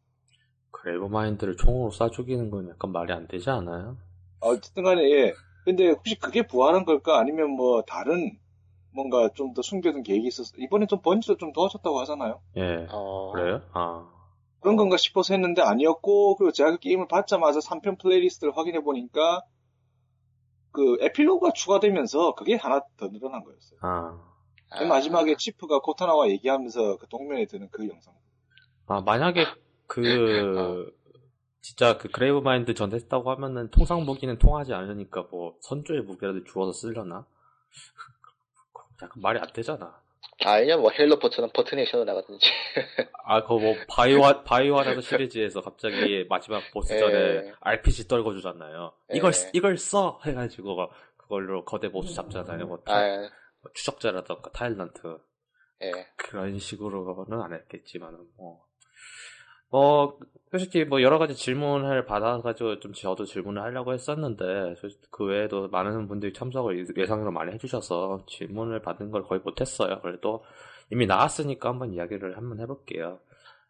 Gravemind를 0.71 1.57
총으로 1.57 1.91
쏴 1.91 2.13
죽이는 2.13 2.51
건 2.51 2.69
약간 2.71 2.93
말이 2.93 3.13
안 3.13 3.27
되지 3.27 3.51
않아요? 3.51 3.97
어쨌든 4.41 4.85
간에, 4.85 5.03
예. 5.11 5.33
근데 5.65 5.91
혹시 5.91 6.19
그게 6.19 6.47
부활한 6.47 6.85
걸까? 6.85 7.19
아니면 7.19 7.51
뭐 7.51 7.83
다른 7.83 8.39
뭔가 8.93 9.29
좀 9.35 9.53
더 9.55 9.63
숨겨둔 9.63 10.03
계획이 10.03 10.27
있었어. 10.27 10.53
이번에 10.59 10.87
좀 10.87 11.01
Bungie도 11.03 11.37
좀 11.37 11.53
도와줬다고 11.53 12.01
하잖아요. 12.01 12.41
예, 12.57 12.87
어, 12.91 13.33
그래요? 13.33 13.61
아, 13.73 14.09
그런 14.61 14.77
건가 14.77 14.97
싶어서 14.97 15.35
했는데 15.35 15.63
아니었고, 15.63 16.37
그리고 16.37 16.53
제가 16.53 16.73
그 16.73 16.79
게임을 16.79 17.09
받자마자 17.09 17.61
3편 17.61 17.99
playlist를 18.01 18.57
확인해 18.57 18.81
보니까 18.81 19.43
그 20.73 20.97
에필로그가 21.01 21.53
추가되면서 21.53 22.35
그게 22.35 22.55
하나 22.57 22.81
더 22.97 23.09
늘어난 23.09 23.43
거였어요. 23.45 23.79
아. 23.83 24.30
맨 24.79 24.89
마지막에 24.89 25.37
Chief가 25.37 25.81
Cortana와 25.81 26.29
얘기하면서 26.29 26.99
그 26.99 27.09
동면에 27.09 27.47
드는 27.47 27.69
그 27.71 27.89
영상. 27.89 28.15
아, 28.87 29.01
만약에 29.01 29.45
그, 29.87 30.95
진짜 31.61 31.99
그 31.99 32.09
Gravemind 32.09 32.75
전했다고 32.75 33.31
하면은 33.33 33.71
통상 33.71 34.05
무기는 34.05 34.37
통하지 34.39 34.73
않으니까 34.73 35.27
뭐 35.31 35.57
선조의 35.61 36.03
무기라도 36.03 36.45
주워서 36.45 36.73
쓰려나? 36.73 37.27
약간 39.03 39.23
말이 39.23 39.39
안 39.39 39.47
되잖아. 39.53 40.01
아니면 40.45 40.81
뭐 40.81 40.91
헬로 40.91 41.19
버튼은 41.19 41.51
버튼액션으로 41.53 42.05
나가든지. 42.07 42.47
아, 43.25 43.43
그거 43.43 43.59
뭐 43.59 43.75
바이오하, 43.89 44.43
Biohazard 44.45 45.03
시리즈에서 45.03 45.61
갑자기 45.61 46.25
마지막 46.29 46.63
보스 46.73 46.99
전에 46.99 47.15
예. 47.15 47.53
RPG 47.61 48.09
떨궈주잖아요. 48.09 48.93
예. 49.13 49.17
이걸, 49.17 49.33
쓰- 49.33 49.51
이걸 49.53 49.77
써! 49.77 50.19
해가지고 50.25 50.89
그걸로 51.17 51.65
거대 51.65 51.91
보스 51.91 52.15
잡잖아요. 52.15 52.67
뭐, 52.67 52.79
아, 52.87 53.01
뭐 53.17 53.29
추적자라던가 53.75 54.51
Tyrant. 54.51 55.19
예. 55.83 55.93
그런 56.17 56.59
식으로는 56.59 57.41
안 57.41 57.53
했겠지만은 57.55 58.19
뭐. 58.37 58.65
뭐, 59.73 60.19
솔직히 60.51 60.85
뭐 60.85 61.01
여러 61.01 61.19
가지 61.19 61.35
질문을 61.35 62.05
받아가지고 62.05 62.81
좀 62.81 62.93
저도 62.93 63.25
질문을 63.25 63.63
하려고 63.63 63.93
했었는데, 63.93 64.75
그 65.11 65.25
외에도 65.25 65.69
많은 65.69 66.09
분들이 66.09 66.33
참석을 66.33 66.87
예상으로 66.97 67.31
많이 67.31 67.53
해주셔서 67.53 68.25
질문을 68.27 68.83
받은 68.83 69.13
걸 69.13 69.23
거의 69.23 69.41
못했어요. 69.41 70.01
그래도 70.01 70.45
이미 70.91 71.07
나왔으니까 71.07 71.69
한번 71.69 71.93
이야기를 71.93 72.37
한번 72.37 72.59
해볼게요. 72.59 73.21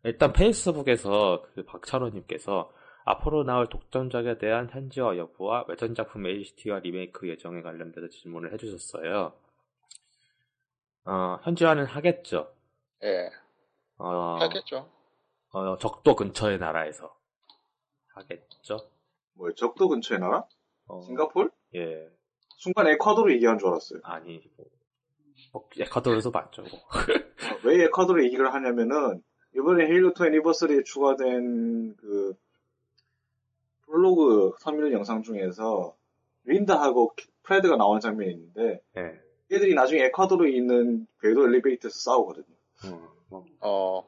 일단 0.04 0.32
페이스북에서 0.32 1.44
그 1.54 1.64
박찬호님께서 1.64 2.72
앞으로 3.04 3.44
나올 3.44 3.68
독점작에 3.68 4.38
대한 4.38 4.70
현지화 4.70 5.18
여부와 5.18 5.66
외전 5.68 5.94
작품 5.94 6.26
HT와 6.26 6.78
리메이크 6.78 7.28
예정에 7.28 7.60
관련돼서 7.60 8.08
질문을 8.08 8.52
해주셨어요. 8.54 9.34
어, 11.04 11.38
현지화는 11.42 11.86
하겠죠. 11.86 12.52
예. 13.02 13.30
어, 13.98 14.36
하겠죠. 14.40 14.88
어, 15.52 15.78
적도 15.78 16.14
근처의 16.14 16.58
나라에서 16.58 17.14
하겠죠. 18.14 18.78
뭐 19.34 19.52
적도 19.54 19.88
근처에 19.88 20.18
나라? 20.18 20.44
어, 20.86 21.00
싱가폴? 21.02 21.50
예, 21.76 22.08
순간 22.56 22.86
에콰도르 22.88 23.32
얘기한 23.34 23.58
줄 23.58 23.68
알았어요. 23.68 24.00
아니 24.02 24.42
뭐, 24.56 24.66
뭐 25.52 25.68
에콰도르도 25.78 26.30
맞죠. 26.30 26.62
뭐. 26.62 26.70
어, 26.70 26.78
왜 27.64 27.84
에콰도르 27.84 28.24
얘기를 28.24 28.52
하냐면은 28.52 29.22
이번에 29.54 29.86
Halo 29.86 30.12
2 30.18 30.26
Anniversary에 30.26 30.82
추가된 30.84 31.96
그 31.96 32.34
프롤로그 33.86 34.56
터미널 34.60 34.92
영상 34.92 35.22
중에서 35.22 35.96
린다하고 36.44 37.14
프레드가 37.42 37.76
나온 37.76 38.00
장면이 38.00 38.30
있는데 38.32 38.80
예, 38.96 39.20
얘들이 39.52 39.74
나중에 39.74 40.04
에콰도르에 40.04 40.50
있는 40.52 41.06
궤도 41.20 41.46
엘리베이터에서 41.48 41.98
싸우거든요. 41.98 42.46
음, 42.84 43.08
뭐. 43.28 43.46
어, 43.60 44.04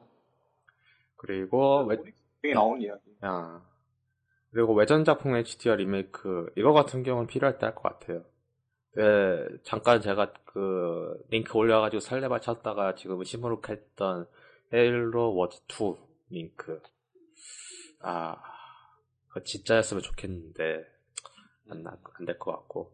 그리고 1.17 1.85
외, 1.85 1.97
그게 2.41 2.53
나온 2.53 2.81
이야기. 2.81 3.01
아, 3.21 3.61
그리고 4.51 4.73
외전 4.73 5.03
작품 5.03 5.35
HD 5.35 5.75
리메이크 5.77 6.53
이거 6.57 6.73
같은 6.73 7.03
경우는 7.03 7.27
필요할 7.27 7.57
때 7.57 7.65
할 7.65 7.75
것 7.75 7.83
같아요. 7.83 8.23
예, 8.97 9.47
잠깐 9.63 10.01
제가 10.01 10.33
그 10.45 11.17
링크 11.29 11.57
올려가지고 11.57 11.99
설레발 11.99 12.41
치다가 12.41 12.95
지금 12.95 13.23
시무룩했던 13.23 14.27
Halo 14.73 15.35
Wars 15.35 15.61
2 15.67 15.97
링크. 16.29 16.81
아, 18.01 18.35
그거 19.29 19.43
진짜였으면 19.43 20.03
좋겠는데 20.03 20.85
안될 21.67 22.37
것 22.37 22.51
같고. 22.51 22.91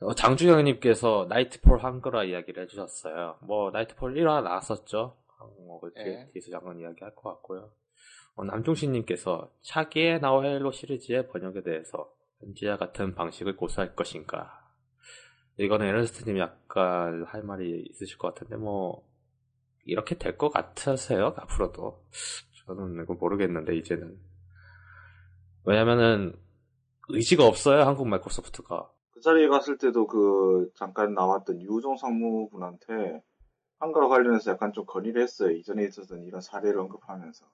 어, 0.00 0.14
장주영님께서 0.14 1.26
Nightfall 1.28 1.78
한글화 1.78 2.24
이야기를 2.24 2.64
해주셨어요. 2.64 3.38
뭐 3.42 3.70
Nightfall 3.70 4.14
1화 4.14 4.42
나왔었죠. 4.42 5.16
어, 5.38 5.80
그 5.80 5.92
뒤에, 5.94 6.06
예. 6.06 6.30
뒤에서 6.32 6.50
잠깐 6.50 6.78
이야기 6.78 7.02
할 7.02 7.14
것 7.14 7.22
같고요. 7.30 7.70
어, 8.34 8.44
남종신님께서 8.44 9.50
차기에 9.62 10.18
나올 10.18 10.44
헤일로 10.46 10.72
시리즈의 10.72 11.28
번역에 11.28 11.62
대해서 11.62 12.12
현지와 12.40 12.76
같은 12.76 13.14
방식을 13.14 13.56
고수할 13.56 13.94
것인가? 13.94 14.60
이거는 15.56 15.86
에르스트님 15.86 16.38
약간 16.38 17.24
할 17.28 17.42
말이 17.44 17.84
있으실 17.90 18.18
것 18.18 18.34
같은데 18.34 18.56
뭐 18.56 19.06
이렇게 19.84 20.16
될 20.18 20.36
것 20.36 20.50
같으세요 20.50 21.32
앞으로도 21.36 22.04
저는 22.66 23.00
이거 23.04 23.14
모르겠는데 23.14 23.76
이제는 23.76 24.18
왜냐면은 25.64 26.34
의지가 27.08 27.46
없어요 27.46 27.82
한국 27.82 28.08
마이크로소프트가 28.08 28.90
그 28.90 28.93
자리에 29.24 29.48
갔을 29.48 29.78
때도 29.78 30.06
그 30.06 30.70
잠깐 30.74 31.14
나왔던 31.14 31.62
유종 31.62 31.96
상무분한테 31.96 33.22
한가로 33.78 34.08
관련해서 34.08 34.52
약간 34.52 34.72
좀 34.72 34.84
건의를 34.86 35.22
했어요. 35.22 35.50
이전에 35.50 35.84
있었던 35.84 36.22
이런 36.22 36.40
사례를 36.40 36.78
언급하면서. 36.78 37.46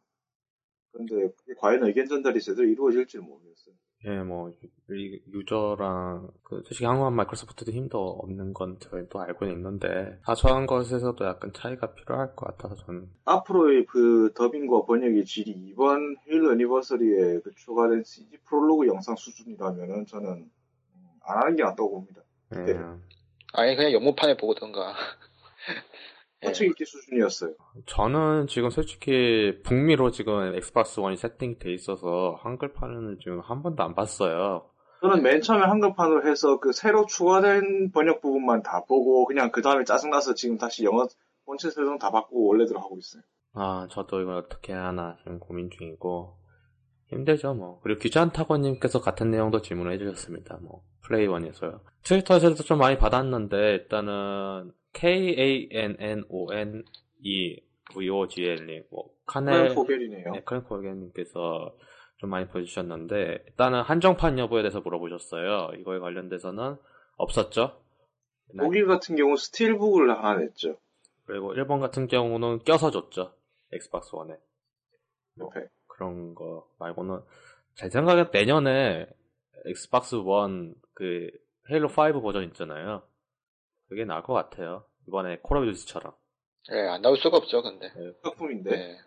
그게 0.93 1.55
과연 1.59 1.85
의견 1.85 2.07
전달이 2.07 2.41
제대로 2.41 2.67
이루어질지 2.67 3.19
모르겠어요. 3.19 3.75
예, 4.07 4.23
뭐 4.23 4.50
유- 4.91 5.21
유저랑 5.33 6.31
그 6.43 6.62
솔직히 6.65 6.85
한국 6.87 7.11
마이크로소프트도 7.11 7.71
힘도 7.71 7.99
없는 7.99 8.55
건 8.55 8.79
저희도 8.81 9.21
알고는 9.21 9.53
있는데 9.55 10.19
사소한 10.25 10.67
것에서도 10.67 11.23
약간 11.25 11.53
차이가 11.53 11.93
필요할 11.95 12.35
것 12.35 12.47
같아서 12.47 12.75
저는 12.87 13.09
앞으로의 13.27 13.87
그 13.87 14.33
더빙과 14.35 14.87
번역의 14.87 15.25
질이 15.27 15.50
이번 15.50 16.17
헤일로 16.27 16.53
애니버서리에 16.55 17.41
그 17.41 17.55
추가된 17.55 18.03
CG 18.05 18.39
프롤로그 18.47 18.87
영상 18.87 19.17
수준이라면은 19.17 20.07
저는 20.07 20.29
음, 20.31 20.50
안 21.31 21.43
하는 21.43 21.57
게 21.57 21.63
낫다고 21.63 21.91
봅니다. 21.91 22.23
예, 22.57 22.79
아니 23.53 23.77
그냥 23.77 23.93
영문판에 23.93 24.37
보던가. 24.37 24.95
예. 26.43 26.47
터치 26.47 26.65
읽기 26.67 26.85
수준이었어요. 26.85 27.55
저는 27.87 28.47
지금 28.47 28.71
솔직히 28.71 29.61
북미로 29.63 30.11
지금 30.11 30.55
엑스박스 30.55 31.01
원이 31.01 31.17
세팅돼 31.17 31.73
있어서 31.75 32.39
한글판은 32.43 33.19
지금 33.23 33.41
한 33.41 33.63
번도 33.63 33.83
안 33.83 33.95
봤어요. 33.95 34.71
저는 35.03 35.23
맨 35.23 35.41
처음에 35.41 35.65
한글판으로 35.65 36.29
해서 36.29 36.59
그 36.59 36.73
새로 36.73 37.07
추가된 37.07 37.91
번역 37.93 38.21
부분만 38.21 38.63
다 38.63 38.85
보고 38.87 39.25
그냥 39.25 39.51
그 39.51 39.63
다음에 39.63 39.85
짜증나서 39.85 40.35
지금 40.35 40.59
다시 40.59 40.85
영어 40.85 41.07
본체 41.47 41.71
설정 41.71 41.99
다 41.99 42.11
바꾸고 42.11 42.49
원래대로 42.49 42.81
하고 42.81 42.97
있어요. 42.99 43.23
아, 43.55 43.89
저도 43.91 44.21
이걸 44.21 44.37
어떻게 44.37 44.73
해야 44.73 44.87
하나 44.87 45.17
지금 45.19 45.39
고민 45.39 45.71
중이고 45.71 46.37
힘들죠 47.11 47.55
뭐. 47.55 47.81
그리고 47.83 48.00
규찬타고님께서 48.00 49.00
같은 49.00 49.31
내용도 49.31 49.61
질문을 49.61 49.93
해주셨습니다. 49.93 50.59
뭐 50.62 50.83
플레이원에서요. 51.02 51.81
트위터에서도 52.05 52.62
좀 52.62 52.79
많이 52.79 52.97
받았는데 52.97 53.57
일단은 53.73 54.73
K 54.93 55.35
A 55.38 55.69
N 55.73 55.97
N 55.99 56.25
O 56.29 56.52
N 56.52 56.85
E 57.23 57.61
V 57.93 58.09
O 58.11 58.29
G 58.29 58.45
L님 58.45 58.85
뭐 58.90 59.11
카넬 59.26 59.75
포겔이네요. 59.75 60.33
네, 60.33 60.43
카넬 60.45 60.64
포겔님께서 60.64 61.75
좀 62.19 62.31
많이 62.31 62.47
보여주셨는데 62.47 63.45
일단은 63.49 63.83
한정판 63.83 64.38
여부에 64.38 64.62
대해서 64.62 64.81
물어보셨어요. 64.81 65.71
이거에 65.79 65.99
관련돼서는 65.99 66.76
없었죠. 67.17 67.81
독일 68.59 68.87
같은 68.87 69.17
경우 69.17 69.37
스틸북을 69.37 70.11
하나 70.11 70.38
냈죠. 70.38 70.79
그리고 71.26 71.55
일본 71.55 71.81
같은 71.81 72.09
경우는 72.09 72.61
껴서 72.61 72.90
줬죠. 72.90 73.33
Xbox 73.73 74.14
One에. 74.14 74.35
옆에. 75.38 75.69
그런 76.00 76.35
거 76.35 76.66
말고는 76.78 77.21
제 77.75 77.90
생각에 77.90 78.30
내년에 78.33 79.07
Xbox 79.67 80.14
One 80.17 80.75
그 81.00 81.30
Halo 81.71 81.88
5 81.88 82.21
버전 82.21 82.45
있잖아요. 82.45 83.02
그게 83.88 84.04
나을 84.04 84.23
것 84.23 84.35
같아요. 84.35 84.85
이번에 85.09 85.38
Call 85.38 85.57
of 85.57 85.73
Duty처럼. 85.73 86.12
예, 86.73 86.88
안 86.88 87.00
나올 87.00 87.16
수가 87.16 87.38
없죠, 87.38 87.62
근데. 87.62 87.90
작품인데. 88.23 88.71
네. 88.71 88.99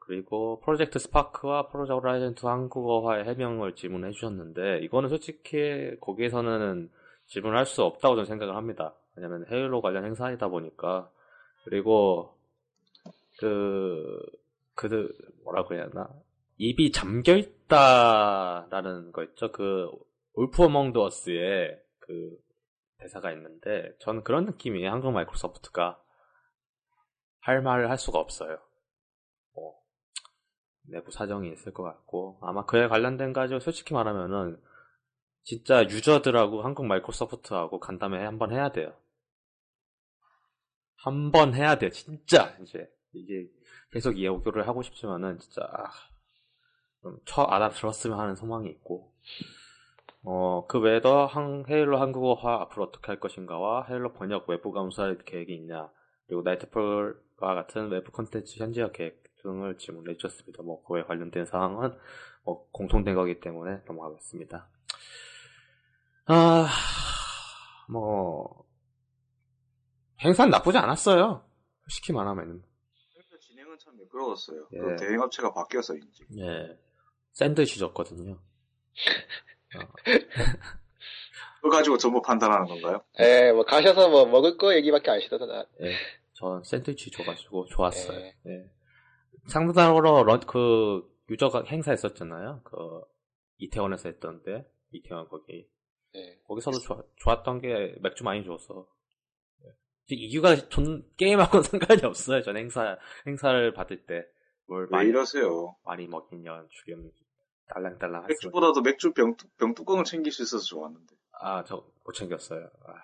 그리고 0.00 0.60
Project 0.60 0.98
Spark와 0.98 1.68
Project 1.68 1.94
Horizon 1.94 2.32
2 2.32 2.46
한국어화의 2.46 3.24
해명을 3.24 3.74
질문해 3.74 4.10
주셨는데 4.12 4.80
이거는 4.82 5.08
솔직히 5.08 5.96
거기에서는 6.00 6.90
질문할 7.28 7.64
수 7.64 7.82
없다고 7.84 8.16
저는 8.16 8.26
생각을 8.26 8.54
합니다. 8.54 8.94
왜냐면 9.16 9.46
Halo 9.50 9.80
관련 9.80 10.04
행사이다 10.04 10.48
보니까 10.48 11.10
그리고 11.64 12.34
그, 13.38 14.20
그, 14.78 15.12
뭐라고 15.42 15.74
해야 15.74 15.82
하나? 15.82 16.08
입이 16.56 16.92
잠겨 16.92 17.34
있다라는 17.34 19.10
거 19.10 19.24
있죠? 19.24 19.50
그, 19.50 19.90
울프 20.34 20.62
어몽드 20.62 20.96
어스의 20.98 21.82
그 21.98 22.38
대사가 22.98 23.32
있는데, 23.32 23.92
저는 23.98 24.22
그런 24.22 24.44
느낌이에요. 24.44 24.88
한국 24.88 25.10
마이크로소프트가. 25.10 26.00
할 27.40 27.60
말을 27.60 27.90
할 27.90 27.98
수가 27.98 28.20
없어요. 28.20 28.56
뭐, 29.52 29.80
내부 30.82 31.10
사정이 31.10 31.50
있을 31.54 31.72
것 31.72 31.82
같고, 31.82 32.38
아마 32.42 32.64
그에 32.64 32.86
관련된 32.86 33.32
가지고 33.32 33.58
솔직히 33.58 33.94
말하면은, 33.94 34.62
진짜 35.42 35.82
유저들하고 35.82 36.62
한국 36.62 36.86
마이크로소프트하고 36.86 37.80
간담회 37.80 38.24
한번 38.24 38.52
해야 38.52 38.70
돼요. 38.70 38.96
한번 40.94 41.54
해야 41.54 41.78
돼, 41.78 41.90
진짜, 41.90 42.56
이제. 42.62 42.88
이게 43.12 43.48
계속 43.90 44.18
이야기를 44.18 44.66
하고 44.66 44.82
싶지만은, 44.82 45.38
진짜, 45.38 45.62
아, 45.62 45.90
좀처 47.02 47.42
알아들었으면 47.42 48.18
하는 48.18 48.34
소망이 48.34 48.68
있고, 48.70 49.12
어, 50.24 50.66
그 50.66 50.78
외에도 50.80 51.26
한, 51.26 51.64
헤일로 51.68 52.00
한국어화 52.00 52.62
앞으로 52.62 52.84
어떻게 52.84 53.06
할 53.06 53.20
것인가와 53.20 53.86
헤일로 53.88 54.12
번역 54.12 54.48
외부 54.48 54.72
감사할 54.72 55.18
계획이 55.24 55.54
있냐, 55.54 55.90
그리고 56.26 56.42
나이트풀과 56.42 57.54
같은 57.54 57.88
외부 57.90 58.12
콘텐츠 58.12 58.58
현지화 58.58 58.90
계획 58.92 59.22
등을 59.42 59.78
질문해 59.78 60.16
주셨습니다. 60.16 60.62
뭐, 60.62 60.82
그에 60.84 61.02
관련된 61.04 61.46
사항은 61.46 61.96
뭐 62.44 62.68
공통된 62.72 63.14
거기 63.14 63.40
때문에 63.40 63.82
넘어가겠습니다. 63.86 64.68
아, 66.26 66.68
뭐, 67.88 68.66
행사는 70.20 70.50
나쁘지 70.50 70.76
않았어요. 70.78 71.44
솔직히 71.84 72.12
말하면. 72.12 72.67
참 73.88 73.96
매끄러웠어요. 73.98 74.68
예. 74.72 74.78
그 74.78 74.96
대행업체가 74.96 75.52
바뀌어서인지. 75.52 76.26
예. 76.38 76.78
샌드위치 77.32 77.78
줬거든요. 77.78 78.38
그거 81.60 81.76
가지고 81.76 81.96
전부 81.98 82.20
판단하는 82.22 82.66
건가요? 82.66 83.02
예, 83.20 83.52
뭐 83.52 83.64
가셔서 83.64 84.08
뭐 84.10 84.26
먹을 84.26 84.56
거 84.56 84.74
얘기밖에 84.74 85.10
안 85.10 85.16
하시더라. 85.16 85.64
예. 85.82 85.92
전 86.34 86.62
샌드위치 86.62 87.10
줘가지고 87.10 87.66
좋았어요. 87.66 88.18
예. 88.46 88.70
상대적으로 89.48 90.24
런, 90.24 90.40
그, 90.40 91.02
유저가 91.30 91.64
행사 91.64 91.90
했었잖아요. 91.90 92.60
그, 92.64 92.74
이태원에서 93.58 94.08
했던데. 94.10 94.66
이태원 94.92 95.28
거기. 95.28 95.68
예. 96.14 96.38
거기서도 96.46 96.78
좋아, 96.80 97.02
좋았던 97.16 97.60
게 97.60 97.94
맥주 98.00 98.24
많이 98.24 98.44
줬어. 98.44 98.86
예. 100.10 100.16
이유가 100.16 100.56
전 100.68 101.04
게임하고는 101.16 101.62
상관이 101.64 102.04
없어요. 102.04 102.42
전 102.42 102.56
행사, 102.56 102.98
행사를 103.26 103.72
받을 103.72 104.04
때. 104.06 104.24
뭘왜 104.66 105.08
이러세요? 105.08 105.76
많이 105.84 106.08
주름 106.70 107.10
딸랑딸랑 107.68 108.24
할 108.24 108.30
수. 108.30 108.46
맥주보다도 108.46 108.82
맥주 108.82 109.12
병, 109.12 109.34
병 109.58 109.74
뚜껑을 109.74 110.04
챙길 110.04 110.32
수 110.32 110.42
있어서 110.42 110.64
좋았는데. 110.64 111.14
아, 111.40 111.64
저 111.64 111.84
못 112.08 112.14
챙겼어요. 112.14 112.64
아. 112.86 112.94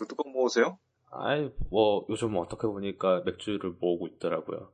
그 0.00 0.06
뚜껑 0.08 0.32
모으세요? 0.32 0.76
아이, 1.12 1.48
뭐, 1.70 2.04
요즘 2.08 2.36
어떻게 2.36 2.66
보니까 2.66 3.22
맥주를 3.24 3.76
모으고 3.80 4.08
있더라고요. 4.08 4.72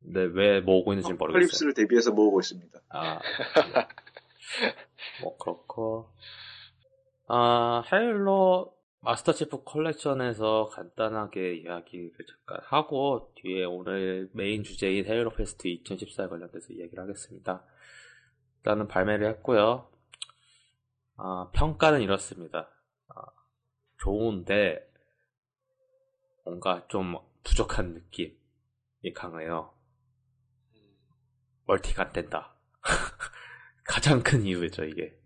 근데 0.00 0.22
왜 0.32 0.60
모으고 0.62 0.94
있는지 0.94 1.12
모르겠어요. 1.12 1.32
클립스를 1.40 1.74
대비해서 1.74 2.10
모으고 2.12 2.40
있습니다. 2.40 2.80
아, 2.88 3.18
뭐, 5.22 5.36
그렇고. 5.36 6.08
아, 7.26 7.82
Halo 7.92 8.74
Master 9.00 9.32
Chief 9.32 9.62
Collection에서 9.64 10.70
간단하게 10.72 11.54
이야기를 11.58 12.12
잠깐 12.26 12.58
하고, 12.64 13.32
뒤에 13.36 13.64
오늘 13.64 14.28
메인 14.32 14.64
주제인 14.64 15.06
Halo 15.06 15.30
Fest 15.30 15.68
2014에 15.68 16.28
관련돼서 16.28 16.72
이야기를 16.72 17.02
하겠습니다. 17.04 17.64
일단은 18.58 18.88
발매를 18.88 19.28
했고요. 19.28 19.88
아, 21.16 21.50
평가는 21.54 22.00
이렇습니다. 22.00 22.68
아, 23.08 23.22
좋은데, 23.98 24.84
뭔가 26.44 26.84
좀 26.88 27.18
부족한 27.44 27.94
느낌이 27.94 29.12
강해요. 29.14 29.72
멀티가 31.66 32.04
안 32.06 32.12
된다. 32.12 32.56
가장 33.84 34.22
큰 34.22 34.44
이유죠, 34.44 34.84
이게. 34.84 35.16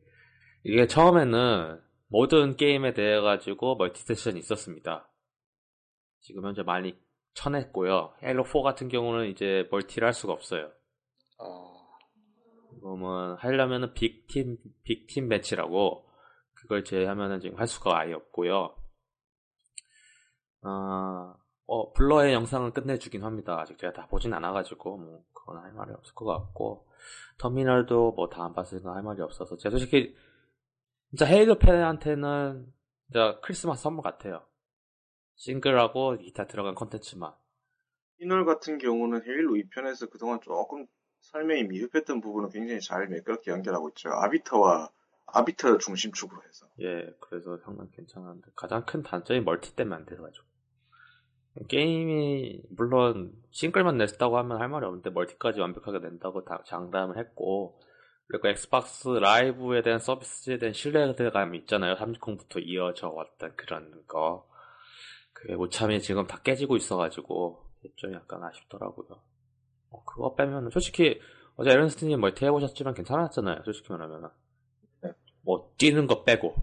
이게 0.64 0.86
처음에는 0.86 1.80
모든 2.12 2.56
게임에 2.56 2.92
대해 2.92 3.20
가지고 3.20 3.76
멀티 3.76 4.02
세션이 4.02 4.38
있었습니다. 4.38 5.08
지금 6.20 6.44
현재 6.44 6.62
많이 6.62 6.94
쳐냈고요. 7.32 8.12
Halo 8.22 8.44
4 8.44 8.60
같은 8.60 8.88
경우는 8.88 9.30
이제 9.30 9.66
멀티를 9.70 10.06
할 10.06 10.12
수가 10.12 10.34
없어요. 10.34 10.70
그러면 12.80 13.36
하려면은 13.36 13.94
big 13.94 14.22
team 14.22 14.58
big 14.84 15.03
team 15.03 15.28
match라고 15.28 16.06
그걸 16.52 16.84
제외하면은 16.84 17.40
지금 17.40 17.58
할 17.58 17.66
수가 17.66 17.98
아예 17.98 18.12
없고요. 18.12 18.74
아 20.62 21.34
어, 21.66 21.92
Blur의 21.94 22.34
영상은 22.34 22.72
끝내주긴 22.72 23.24
합니다. 23.24 23.58
아직 23.58 23.78
제가 23.78 23.94
다 23.94 24.06
보진 24.08 24.34
않아가지고, 24.34 24.98
뭐, 24.98 25.24
그건 25.32 25.56
할 25.62 25.72
말이 25.72 25.92
없을 25.92 26.14
것 26.14 26.26
같고, 26.26 26.86
터미널도 27.38 28.12
뭐 28.12 28.32
다 28.32 28.42
안 28.42 28.52
봤으니까 28.52 28.94
할 28.94 29.02
말이 29.02 29.22
없어서, 29.22 29.56
제가 29.56 29.78
솔직히, 29.78 30.14
진짜 31.12 31.26
Halo 31.26 31.58
팬한테는, 31.58 32.72
진짜 33.04 33.38
크리스마스 33.42 33.82
선물 33.82 34.02
같아요. 34.02 34.46
싱글하고 35.34 36.16
기타 36.16 36.46
들어간 36.46 36.74
컨텐츠만. 36.74 37.34
터미널 38.16 38.46
같은 38.46 38.78
경우는 38.78 39.22
Halo 39.26 39.52
2편에서 39.52 40.10
그동안 40.10 40.40
조금 40.40 40.86
설명이 41.20 41.64
미흡했던 41.64 42.22
부분을 42.22 42.48
굉장히 42.48 42.80
잘 42.80 43.08
매끄럽게 43.08 43.50
연결하고 43.50 43.90
있죠. 43.90 44.08
아비터와 44.08 44.90
아비터 45.26 45.76
중심축으로 45.76 46.42
해서. 46.48 46.66
예, 46.80 47.14
그래서 47.20 47.58
상당히 47.58 47.90
괜찮은데 47.90 48.50
가장 48.56 48.86
큰 48.86 49.02
단점이 49.02 49.40
멀티 49.40 49.76
때문에 49.76 49.96
안 49.96 50.06
돼가지고 50.06 50.46
게임이 51.68 52.62
물론 52.70 53.34
싱글만 53.50 53.98
냈다고 53.98 54.38
하면 54.38 54.58
할 54.58 54.70
말이 54.70 54.86
없는데 54.86 55.10
멀티까지 55.10 55.60
완벽하게 55.60 55.98
낸다고 55.98 56.44
다 56.46 56.62
장담을 56.64 57.18
했고 57.18 57.78
그리고 58.32 58.48
엑스박스 58.48 59.08
라이브에 59.08 59.82
대한 59.82 59.98
서비스에 59.98 60.56
대한 60.56 60.72
신뢰감이 60.72 61.58
있잖아요. 61.58 61.96
360부터 61.96 62.62
이어져 62.66 63.10
왔던 63.10 63.56
그런 63.56 64.06
거 64.06 64.48
그게 65.34 65.54
모참이 65.54 66.00
지금 66.00 66.26
다 66.26 66.40
깨지고 66.40 66.78
있어가지고 66.78 67.62
좀 67.96 68.14
약간 68.14 68.42
아쉽더라고요. 68.42 69.20
어, 69.90 70.04
그거 70.04 70.34
빼면 70.34 70.70
솔직히 70.70 71.20
어제 71.56 71.72
에런스틴님 71.72 72.18
멀티 72.20 72.46
해보셨지만 72.46 72.94
괜찮았잖아요. 72.94 73.64
솔직히 73.66 73.92
말하면 73.92 74.30
뭐 75.42 75.70
뛰는 75.76 76.06
거 76.06 76.24
빼고 76.24 76.54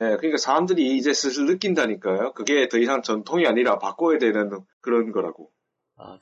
네, 0.00 0.16
그러니까 0.16 0.36
사람들이 0.36 0.96
이제 0.96 1.12
슬슬 1.12 1.46
느낀다니까요. 1.46 2.32
그게 2.32 2.68
더 2.68 2.78
이상 2.78 3.02
전통이 3.02 3.46
아니라 3.46 3.78
바꿔야 3.78 4.18
되는 4.18 4.50
그런 4.80 5.12
거라고. 5.12 5.52
아, 5.96 6.18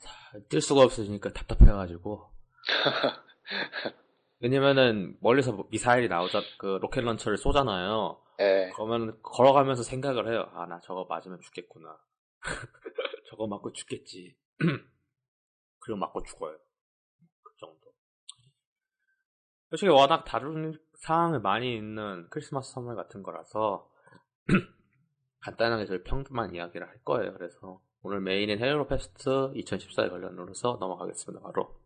뛸 0.49 0.61
수가 0.61 0.81
없으니까 0.81 1.33
답답해가지고. 1.33 2.29
왜냐면은 4.41 5.15
멀리서 5.21 5.51
뭐 5.51 5.67
미사일이 5.69 6.07
나오자 6.07 6.41
그 6.57 6.79
로켓 6.81 7.01
런처를 7.01 7.37
쏘잖아요. 7.37 8.19
예. 8.39 8.71
그러면 8.73 9.19
걸어가면서 9.21 9.83
생각을 9.83 10.31
해요. 10.31 10.49
아, 10.53 10.65
나 10.65 10.79
저거 10.81 11.05
맞으면 11.07 11.39
죽겠구나. 11.41 11.97
저거 13.29 13.45
맞고 13.47 13.71
죽겠지. 13.71 14.35
그리고 15.79 15.99
맞고 15.99 16.23
죽어요. 16.23 16.57
그 17.43 17.53
정도. 17.59 17.93
솔직히 19.69 19.89
워낙 19.91 20.23
다른 20.25 20.73
상황을 20.95 21.39
많이 21.39 21.75
있는 21.75 22.27
크리스마스 22.31 22.73
선물 22.73 22.95
같은 22.95 23.21
거라서 23.21 23.87
간단하게 25.41 25.85
저희 25.85 26.03
평만 26.03 26.55
이야기를 26.55 26.87
할 26.87 27.03
거예요. 27.03 27.33
그래서 27.33 27.79
오늘 28.01 28.21
메인인 28.21 28.59
헤일로 28.59 28.87
페스트 28.87 29.29
2014에 29.53 30.09
관련으로서 30.09 30.77
넘어가겠습니다. 30.79 31.43
바로 31.43 31.79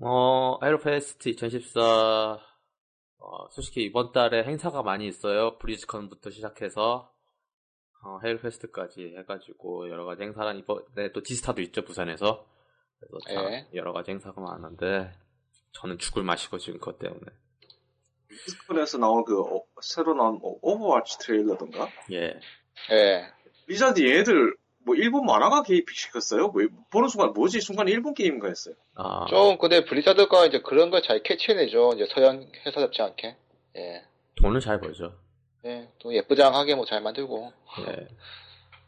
어 0.00 0.58
헤일로 0.62 0.78
페스트 0.78 1.28
2014 1.28 2.40
어, 3.18 3.48
솔직히 3.50 3.82
이번 3.84 4.12
달에 4.12 4.44
행사가 4.44 4.82
많이 4.82 5.06
있어요. 5.06 5.58
블리즈컨부터 5.58 6.30
시작해서 6.30 7.12
어, 8.02 8.18
헤일로 8.24 8.40
페스트까지 8.40 9.14
해가지고 9.18 9.90
여러 9.90 10.06
가지 10.06 10.22
행사란 10.22 10.56
이번에 10.56 11.12
또 11.12 11.22
지스타도 11.22 11.60
있죠 11.62 11.84
부산에서 11.84 12.46
그래서 12.98 13.18
참 13.28 13.52
예. 13.52 13.68
여러 13.74 13.92
가지 13.92 14.10
행사가 14.10 14.40
많은데 14.40 15.12
저는 15.72 15.98
죽을 15.98 16.22
맛이고 16.22 16.56
지금 16.56 16.80
그것 16.80 16.98
때문에 16.98 17.26
블리즈컨에서 18.46 18.96
나온 18.96 19.24
그 19.24 19.38
어, 19.38 19.62
새로 19.82 20.14
나온 20.14 20.36
어, 20.42 20.56
오버워치 20.62 21.18
트레일러던가? 21.18 21.88
예 22.12 22.40
예. 22.90 23.26
블리자드 23.66 24.00
얘네들 24.00 24.56
뭐 24.90 24.96
일본 24.96 25.24
만화가 25.24 25.62
개입시켰어요? 25.62 26.48
뭐, 26.48 26.62
보는 26.90 27.08
순간 27.08 27.32
뭐지? 27.32 27.60
순간 27.60 27.86
일본 27.86 28.12
게임인가 28.12 28.48
했어요. 28.48 28.74
아, 28.96 29.24
좀 29.28 29.56
근데 29.58 29.84
블리자드가 29.84 30.46
이제 30.46 30.60
그런 30.60 30.90
걸 30.90 31.00
잘 31.02 31.22
캐치해내죠. 31.22 31.92
이제 31.94 32.06
서양 32.12 32.44
회사답지 32.66 33.00
않게. 33.02 33.36
예. 33.76 34.02
돈을 34.42 34.58
잘 34.60 34.80
벌죠. 34.80 35.14
예. 35.64 35.88
또 36.00 36.12
예쁘장하게 36.12 36.74
뭐 36.74 36.84
잘 36.86 37.00
만들고. 37.02 37.52
예. 37.86 38.08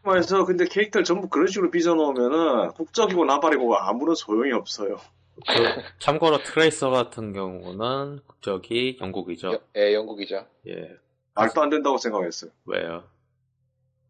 그래서 0.03 0.45
근데 0.45 0.65
캐릭터를 0.67 1.05
전부 1.05 1.29
그런 1.29 1.47
식으로 1.47 1.71
빚어놓으면은 1.71 2.73
국적이고 2.73 3.25
나발이고 3.25 3.77
아무런 3.77 4.17
소용이 4.17 4.51
없어요. 4.53 4.97
그, 5.47 5.63
참고로 6.01 6.43
트레이서 6.43 6.91
같은 6.91 7.33
경우는 7.33 8.21
국적이 8.27 8.99
영국이죠. 9.01 9.53
여- 9.53 9.61
예, 9.77 9.95
영국이죠. 9.95 10.47
예. 10.67 10.91
말도 11.35 11.63
안 11.63 11.71
된다고 11.71 11.97
생각했어요. 11.99 12.51
왜요? 12.67 13.05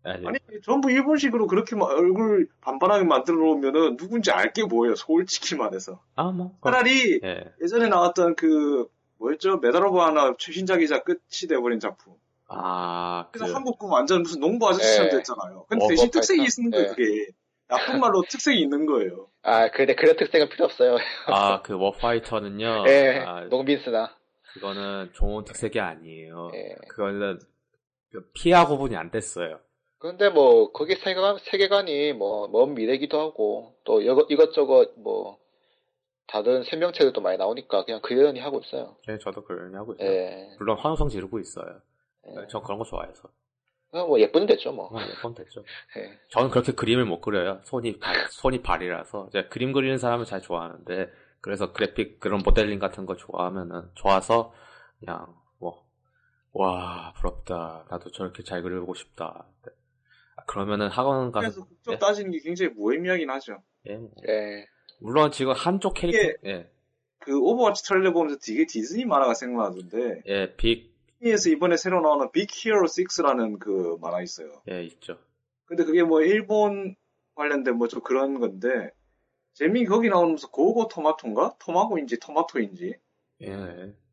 아니, 0.05 0.27
아니 0.27 0.39
전부 0.65 0.91
일본식으로 0.91 1.47
그렇게 1.47 1.77
막 1.77 1.91
얼굴 1.91 2.49
반반하게 2.61 3.05
만들어 3.05 3.37
놓으면은 3.37 3.97
누군지 3.97 4.31
알게 4.31 4.65
뭐예요. 4.65 4.97
솔직히 4.97 5.55
말해서. 5.55 6.03
아, 6.17 6.31
뭐. 6.31 6.57
차라리 6.63 7.21
예. 7.23 7.45
예전에 7.63 7.89
나왔던 7.89 8.35
그 8.37 8.89
뭐였죠? 9.19 9.59
메달 9.59 9.87
오브 9.87 9.99
아너 9.99 10.35
최신작이자 10.39 11.03
끝이 11.05 11.49
돼버린 11.49 11.79
작품. 11.79 12.15
아, 12.49 13.29
그, 13.33 13.39
그래서 13.39 13.55
한국 13.55 13.79
거 13.79 13.87
완전 13.87 14.23
무슨 14.23 14.41
농부 14.41 14.69
아저씨처럼 14.69 15.07
예. 15.13 15.17
됐잖아요. 15.17 15.67
근데 15.69 15.85
어, 15.85 15.89
대신 15.89 16.11
특색이. 16.11 16.43
있는 16.43 16.71
거예요. 16.71 16.85
예. 16.85 16.89
그게 16.89 17.27
나쁜 17.69 18.01
말로 18.01 18.23
특색이 18.29 18.61
있는 18.61 18.85
거예요. 18.87 19.29
아, 19.43 19.71
근데 19.71 19.95
그런 19.95 20.17
특색은 20.17 20.49
필요 20.51 20.67
없어요. 20.67 20.99
아, 21.27 21.63
그 21.63 21.75
워파이터는요. 21.75 22.85
예. 22.89 23.25
아, 23.27 23.41
농빈스나. 23.45 24.15
그거는 24.55 25.11
좋은 25.15 25.45
특색이 25.45 25.81
아니에요. 25.81 26.51
예. 26.55 26.75
그거는 26.91 27.39
그 28.11 28.29
피하 28.35 28.67
구분이 28.67 28.97
안 28.97 29.11
됐어요. 29.11 29.61
근데 30.03 30.31
뭐, 30.31 30.73
거기 30.73 30.97
세계관, 30.97 31.39
세계관이 31.39 32.13
뭐, 32.15 32.49
먼 32.49 32.75
미래기도 32.75 33.21
하고, 33.21 33.77
또 33.85 34.03
이것, 34.03 34.29
이것저것 34.31 34.95
뭐, 34.97 35.39
다른 36.27 36.65
생명체들도 36.65 37.21
많이 37.21 37.39
나오니까 37.39 37.85
그냥 37.85 38.01
그러니 38.03 38.41
하고 38.41 38.59
있어요. 38.59 38.97
예, 39.09 39.19
저도 39.19 39.45
그러니 39.45 39.77
하고 39.77 39.93
있어요. 39.93 40.09
예. 40.11 40.57
물론 40.59 40.77
환호성 40.77 41.09
지르고 41.09 41.39
있어요. 41.39 41.81
예. 42.27 42.47
전 42.49 42.65
그런 42.65 42.79
거 42.79 42.85
좋아해서. 42.85 43.29
그냥 43.93 44.09
뭐 44.09 44.19
예쁜 44.19 44.47
됐죠 44.47 44.73
뭐. 44.73 44.87
어, 44.87 45.01
예쁜 45.09 45.35
됐죠. 45.35 45.63
예. 45.97 46.19
저는 46.31 46.51
그렇게 46.51 46.73
그림을 46.73 47.05
못 47.05 47.21
그려요. 47.21 47.61
손이 47.63 48.01
발, 48.01 48.27
손이 48.31 48.63
발이라서. 48.63 49.29
제가 49.31 49.49
그림 49.51 49.73
그리는 49.73 49.99
사람을 49.99 50.25
잘 50.25 50.41
좋아하는데, 50.41 51.13
그래서 51.41 51.73
그래픽, 51.73 52.19
그런 52.19 52.41
모델링 52.45 52.81
같은 52.81 53.07
거 53.07 53.15
좋아하면은, 53.15 53.91
좋아서, 53.95 54.53
그냥, 54.99 55.33
뭐, 55.61 55.85
와, 56.55 57.13
부럽다. 57.19 57.85
나도 57.89 58.11
저렇게 58.11 58.43
잘 58.43 58.63
그리고 58.63 58.95
싶다. 58.95 59.47
아, 60.43 60.45
그러면은 60.47 60.89
학원 60.89 61.33
가서, 61.33 61.47
그래서 61.47 61.65
국적 61.65 61.95
예? 61.95 61.99
따지는 61.99 62.31
게 62.33 62.39
굉장히 62.41 62.73
무의미하긴 62.75 63.31
하죠. 63.31 63.63
예, 63.87 63.97
뭐. 63.97 64.11
예. 64.29 64.67
물론 65.01 65.31
지금 65.33 65.53
한쪽 65.53 65.95
캐릭터, 65.95 66.39
예, 66.47 66.71
그 67.19 67.39
오버워치 67.39 67.85
트레일러 67.85 68.13
보면서 68.13 68.39
되게 68.45 68.67
디즈니 68.67 69.05
만화가 69.05 69.35
생각나던데 69.35 70.23
예, 70.27 70.55
빅, 70.57 70.93
디즈니에서 71.19 71.51
이번에 71.51 71.77
새로 71.77 72.01
나오는 72.01 72.31
빅 72.33 72.49
히어로 72.51 72.87
6라는 72.87 73.59
그 73.59 73.97
만화 74.01 74.23
있어요. 74.23 74.63
예, 74.71 74.83
있죠. 74.85 75.19
근데 75.65 75.85
그게 75.85 76.03
뭐 76.03 76.21
일본 76.23 76.95
관련된 77.35 77.77
뭐 77.77 77.89
좀 77.89 78.01
그런 78.03 78.39
건데 78.41 78.91
재미 79.55 79.85
거기 79.85 80.09
무슨 80.09 80.49
고고 80.51 80.89
토마토인가? 80.89 81.57
토마고인지 81.59 82.19
토마토인지 82.21 82.95
예, 83.43 83.57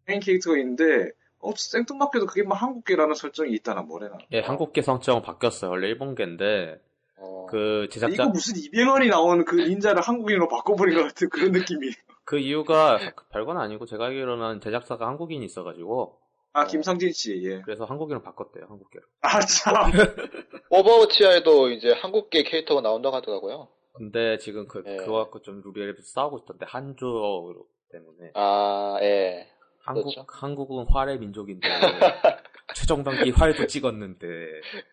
메인 0.06 0.20
캐릭터가 0.22 0.58
있는데 0.58 1.12
어 1.42 1.54
생뚱맞게도 1.56 2.26
그게 2.26 2.44
뭐 2.44 2.56
한국계라는 2.56 3.16
설정이 3.16 3.54
있다나 3.54 3.82
뭐래나. 3.82 4.18
예, 4.32 4.42
한국계 4.42 4.82
설정은 4.82 5.22
바뀌었어요. 5.22 5.72
원래 5.72 5.88
일본계인데, 5.88 6.82
어. 7.18 7.48
그 7.50 7.88
제작자, 7.92 8.14
이거 8.14 8.28
무슨 8.28 8.56
이병헌이 8.56 9.10
나오는 9.10 9.46
그 9.46 9.56
닌자를 9.56 10.02
한국인으로 10.02 10.48
바꿔버린 10.50 10.98
것 10.98 11.04
같은 11.04 11.30
그런 11.30 11.52
느낌이. 11.52 11.92
그 12.26 12.38
이유가 12.38 13.00
별건 13.32 13.58
아니고, 13.58 13.86
제가 13.86 14.06
알기로는 14.06 14.60
제작사가 14.60 15.08
한국인이 15.08 15.44
있어가지고, 15.46 16.20
아 16.52 16.66
김상진 16.66 17.12
씨, 17.14 17.42
예. 17.46 17.62
그래서 17.62 17.86
한국인으로 17.86 18.22
바꿨대요, 18.22 18.66
한국계로. 18.68 19.06
아 19.22 19.40
참. 19.40 19.74
오버워치에도 20.70 21.70
이제 21.70 21.94
한국계 21.94 22.44
캐릭터가 22.44 22.82
나온다고 22.82 23.16
하더라고요. 23.16 23.70
근데 23.94 24.38
지금 24.40 24.68
그, 24.68 24.84
예. 24.86 24.98
그거 24.98 25.14
갖고 25.14 25.42
좀 25.42 25.62
루리웹에서 25.64 26.02
싸우고 26.02 26.40
있던데, 26.40 26.66
한조 26.68 27.66
때문에. 27.92 28.32
아, 28.36 28.98
예. 29.02 29.48
한국, 29.90 30.04
그렇죠. 30.04 30.26
한국은 30.30 30.86
활의 30.88 31.18
민족인데, 31.18 31.68
최종병기 32.76 33.32
활도 33.32 33.66
찍었는데, 33.66 34.28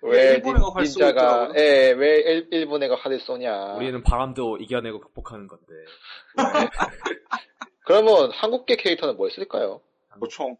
왜 0.03 0.33
일본 0.37 0.57
애가 0.57 0.71
활 0.73 0.85
닌자가. 0.85 1.53
예, 1.57 1.91
왜 1.93 2.21
일, 2.21 2.49
일본 2.51 2.83
애가 2.83 2.97
활을 2.97 3.21
쏘냐. 3.21 3.75
우리는 3.75 4.03
바람도 4.03 4.57
이겨내고 4.57 5.01
극복하는 5.01 5.49
건데, 5.49 5.67
그러면 7.85 8.31
한국계 8.33 8.77
캐릭터는 8.77 9.17
뭐 9.17 9.29
있을까요? 9.29 9.83
뭐 10.19 10.29
총. 10.29 10.57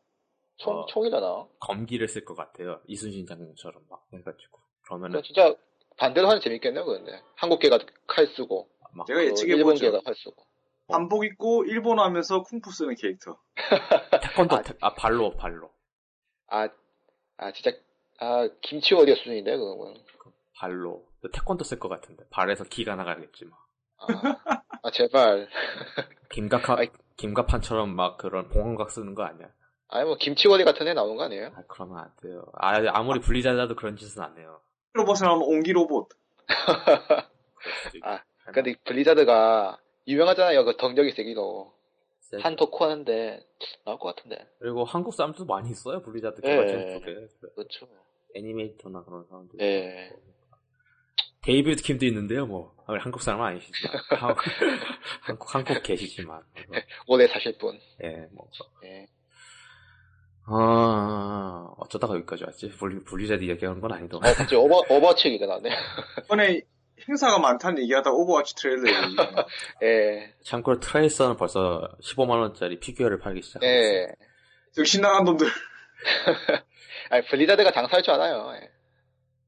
총, 0.59 0.75
어. 0.75 0.87
총이잖아. 0.87 1.47
검기를 1.61 2.07
쓸 2.09 2.25
것 2.25 2.35
같아요. 2.35 2.81
이순신 2.87 3.27
장군처럼 3.27 3.83
막 3.89 4.05
해가지고. 4.13 4.59
그러면은, 4.87 5.23
진짜 5.23 5.55
반대로 5.97 6.29
하면 6.29 6.41
재밌겠네요, 6.43 6.85
근데. 6.85 7.21
한국계가 7.37 7.79
칼 8.07 8.27
쓰고, 8.29 8.69
막, 8.93 9.07
제가 9.07 9.21
그 9.21 9.27
예측해 9.29 9.55
일본계가. 9.55 10.01
칼 10.03 10.15
쓰고. 10.15 10.46
한복 10.89 11.25
입고 11.25 11.65
일본 11.65 11.99
하면서 11.99 12.43
쿵푸 12.43 12.71
쓰는 12.71 12.95
캐릭터. 12.95 13.39
태권도, 14.23 14.63
태- 14.63 14.75
아, 14.81 14.95
발로, 14.95 15.31
발로. 15.37 15.71
아, 16.49 16.69
아, 17.39 17.53
진짜, 17.53 17.77
아, 18.21 18.49
김치 18.63 18.95
워리어 18.95 19.15
수준인데, 19.17 19.57
그거는. 19.57 19.95
발로. 20.55 21.05
그 21.21 21.31
태권도 21.33 21.65
쓸 21.65 21.79
것 21.79 21.89
같은데 21.89 22.25
발에서 22.31 22.65
기가 22.65 22.95
나가겠지 22.97 23.45
뭐. 23.47 23.59
아, 23.99 24.37
아, 24.83 24.91
제발. 24.93 25.49
김갑하 26.31 26.77
김갑판처럼 27.17 27.95
막 27.95 28.17
그런 28.19 28.49
봉황각 28.49 28.91
쓰는 28.91 29.15
거 29.15 29.25
아니야? 29.25 29.49
아니 29.89 30.05
뭐 30.07 30.17
김치거리 30.17 30.65
같은 30.65 30.87
애 30.89 30.95
나오는 30.95 31.17
거 31.17 31.25
아니에요? 31.25 31.53
아, 31.57 31.63
그러면 31.69 31.99
안 31.99 32.11
돼요. 32.23 32.45
아, 32.55 32.75
아무리 32.93 33.21
분리자라도 33.21 33.75
그런 33.77 33.97
짓은 33.97 34.23
안 34.23 34.37
해요. 34.39 34.61
로봇을 34.95 35.27
하면 35.27 35.43
옹기 35.43 35.73
로봇. 35.73 36.09
아, 38.03 38.21
근데 38.53 38.75
블리자드가 38.85 39.79
유명하잖아요. 40.07 40.65
그 40.65 40.77
덩적이 40.77 41.13
세기로. 41.13 41.75
한 42.41 42.57
덕후 42.57 42.85
하는데 42.85 43.41
나올 43.85 43.99
것 43.99 44.15
같은데. 44.15 44.49
그리고 44.59 44.85
한국 44.85 45.15
사람들도 45.15 45.45
많이 45.47 45.71
있어요. 45.71 46.03
블리자드 46.03 46.41
예. 46.45 46.49
개발자 46.49 46.73
쪽에. 46.99 47.15
그렇죠. 47.55 47.89
애니메이터나 48.35 49.05
그런 49.05 49.25
사람들. 49.29 49.61
예. 49.61 50.11
데이비드 51.43 51.83
킴도 51.83 52.05
있는데요, 52.07 52.47
뭐. 52.47 52.75
아, 52.87 52.95
한국 52.99 53.23
사람 53.23 53.41
은 53.41 53.47
아니시지만. 53.47 53.97
한국, 54.19 54.45
한국, 55.21 55.55
한국계시지만. 55.55 56.43
오래 57.07 57.29
사실 57.29 57.57
분. 57.57 57.79
예, 58.03 58.27
뭐. 58.33 58.49
예. 58.85 59.07
아, 60.49 61.73
어쩌다가 61.79 62.15
여기까지 62.15 62.45
왔지? 62.45 62.71
블리, 62.71 63.03
블리자드 63.05 63.45
얘기하는 63.45 63.81
건 63.81 63.93
아니더만. 63.93 64.29
어, 64.29 64.35
갑자기 64.35 64.57
오버, 64.57 64.79
오버워치 64.91 65.29
얘기가 65.29 65.47
나네. 65.47 65.71
이번에 66.25 66.63
행사가 67.09 67.39
많다는 67.39 67.83
얘기하다 67.83 68.11
오버워치 68.11 68.55
트레일러 68.57 68.89
얘기. 68.89 69.17
예. 69.83 70.35
참고로 70.43 70.81
트레이서는 70.81 71.37
벌써 71.37 71.89
15만원짜리 72.03 72.81
피규어를 72.81 73.19
팔기 73.19 73.43
시작했어요. 73.43 73.71
예. 73.71 74.07
역시 74.79 75.01
나간 75.01 75.25
놈들. 75.25 75.47
아니, 77.11 77.25
블리자드가 77.27 77.71
장사할 77.73 78.03
줄 78.03 78.15
알아요. 78.15 78.53
예. 78.61 78.71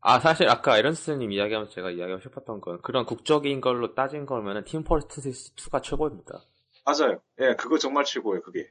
아, 0.01 0.21
사실 0.21 0.49
아까 0.49 0.79
에런스님 0.79 1.33
이야기하면서 1.33 1.73
제가 1.73 1.91
이야기하고 1.91 2.23
싶었던 2.23 2.61
건 2.61 2.81
그런 2.83 3.05
국적인 3.05 3.61
걸로 3.61 3.95
따진 3.95 4.27
거면은 4.27 4.65
팀 4.65 4.85
포트리스 4.85 5.55
2가 5.57 5.83
최고입니다. 5.83 6.41
맞아요. 6.85 7.21
예, 7.41 7.55
그거 7.57 7.77
정말 7.79 8.05
최고예요, 8.05 8.43
그게. 8.43 8.71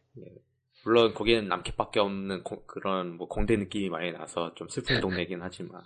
물론 0.85 1.13
거기는 1.13 1.47
남캐밖에 1.49 1.99
없는 1.99 2.43
고- 2.43 2.65
그런 2.65 3.17
뭐 3.17 3.27
공대 3.27 3.57
느낌이 3.57 3.89
많이 3.89 4.11
나서 4.13 4.53
좀 4.55 4.69
슬픈 4.69 5.01
동네긴 5.01 5.39
하지만 5.41 5.81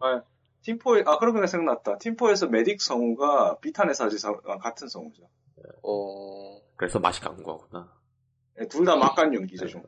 아, 0.00 0.22
팀포에, 0.62 1.02
아, 1.06 1.18
그러고 1.18 1.44
생각났다. 1.46 1.98
팀포에서 1.98 2.48
메딕 2.48 2.78
성우가 2.80 3.58
비탄의 3.60 3.94
사제 3.94 4.16
같은 4.60 4.88
성우죠. 4.88 5.28
어, 5.82 6.60
그래서 6.76 6.98
맛이 6.98 7.20
간 7.20 7.42
거구나. 7.42 7.92
예, 8.60 8.66
둘다 8.66 8.96
맛간 8.96 9.34
연기죠, 9.34 9.66
좀. 9.66 9.82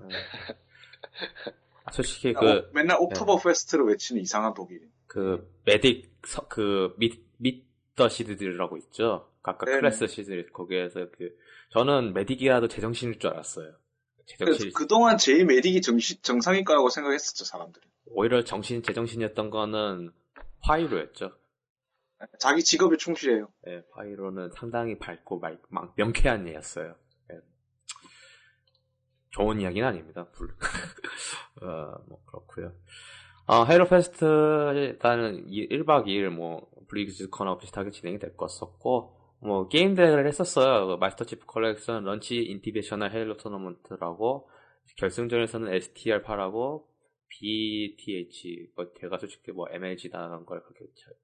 아, 1.84 1.92
솔직히 1.92 2.30
어, 2.36 2.40
그, 2.40 2.70
맨날 2.72 2.96
옥토버 3.00 3.38
페스트를 3.38 3.84
외치는 3.86 4.22
이상한 4.22 4.54
독일인. 4.54 4.90
그 5.06 5.48
메딕 5.66 6.08
서- 6.26 6.46
그 6.48 6.94
미, 6.98 7.22
Meet 7.38 7.78
the 7.78 8.08
시리즈들이라고 8.08 8.76
있죠. 8.78 9.30
각각 9.42 9.66
네네. 9.66 9.80
클래스 9.80 10.06
시리즈 10.06 10.46
거기에서 10.52 11.06
그 11.16 11.36
저는 11.70 12.14
메딕이라도 12.14 12.70
제정신일 12.70 13.18
줄 13.18 13.30
알았어요. 13.30 13.74
제정신 14.26 14.72
그 14.72 14.86
동안 14.86 15.18
제일 15.18 15.46
메딕이 15.46 15.82
정시, 15.82 16.22
정상일까라고 16.22 16.88
생각했었죠, 16.88 17.44
사람들이. 17.44 17.86
오히려 18.06 18.42
정신 18.42 18.82
제정신이었던 18.82 19.50
거는 19.50 20.10
파이로였죠. 20.64 21.30
자기 22.38 22.62
직업에 22.62 22.96
충실해요. 22.96 23.48
예, 23.68 23.82
파이로는 23.94 24.50
상당히 24.56 24.98
밝고 24.98 25.38
말, 25.38 25.58
막 25.68 25.92
명쾌한 25.96 26.48
애였어요. 26.48 26.94
예. 27.32 27.40
좋은 29.30 29.60
이야기는 29.60 29.86
아닙니다. 29.86 30.26
불. 30.32 30.48
어, 31.62 32.02
뭐 32.08 32.24
그렇고요. 32.24 32.72
어, 33.46 33.64
헤일로 33.66 33.86
페스트 33.86 34.24
일단은 34.74 35.46
1박 35.48 36.06
2일 36.06 36.30
뭐 36.30 36.66
블리즈컨하고 36.88 37.58
비슷하게 37.58 37.90
진행이 37.90 38.18
될 38.18 38.36
것같고 38.36 39.20
뭐 39.40 39.68
게임 39.68 39.94
대회를 39.94 40.26
했었어요. 40.26 40.86
그 40.86 40.94
마스터 40.94 41.24
치프 41.24 41.44
컬렉션 41.44 42.04
Launch 42.04 42.36
Invitational 42.36 43.12
헤일로 43.12 43.36
토너먼트라고 43.36 44.48
결승전에서는 44.96 45.70
STR8하고 45.78 46.84
BTH 47.38 48.72
뭐 48.76 48.92
제가 49.00 49.18
솔직히 49.18 49.50
뭐 49.52 49.66
MLG다라는 49.70 50.46
걸 50.46 50.62
그렇게 50.62 50.86
잘, 50.94 51.14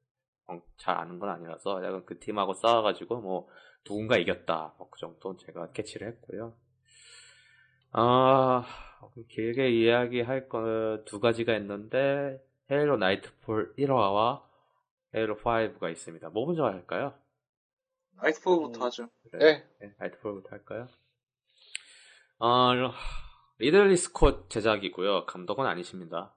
어, 0.48 0.62
잘 0.76 0.96
아는 0.98 1.18
건 1.18 1.28
아니라서 1.28 1.84
약간 1.84 2.04
그 2.04 2.18
팀하고 2.18 2.54
싸워가지고 2.54 3.20
뭐 3.20 3.48
누군가 3.84 4.16
이겼다 4.16 4.74
뭐 4.78 4.90
그 4.90 4.98
정도 4.98 5.36
제가 5.36 5.70
캐치를 5.72 6.08
했고요. 6.08 6.54
아 7.92 8.64
길게 9.28 9.70
이야기할 9.70 10.48
거두 10.48 11.20
가지가 11.20 11.56
있는데 11.56 12.40
헤일로 12.70 12.96
나이트폴 12.98 13.74
1화와 13.76 14.42
헤일로 15.14 15.36
5가 15.38 15.90
있습니다. 15.90 16.28
뭐 16.30 16.46
먼저 16.46 16.64
할까요? 16.64 17.14
나이트폴부터 18.22 18.84
하죠. 18.86 19.08
네. 19.32 19.64
네, 19.80 19.94
나이트폴부터 19.98 20.50
할까요? 20.50 20.86
어, 22.38 22.74
리들리 23.60 23.96
스콧 23.96 24.48
제작이고요. 24.48 25.26
감독은 25.26 25.66
아니십니다. 25.66 26.34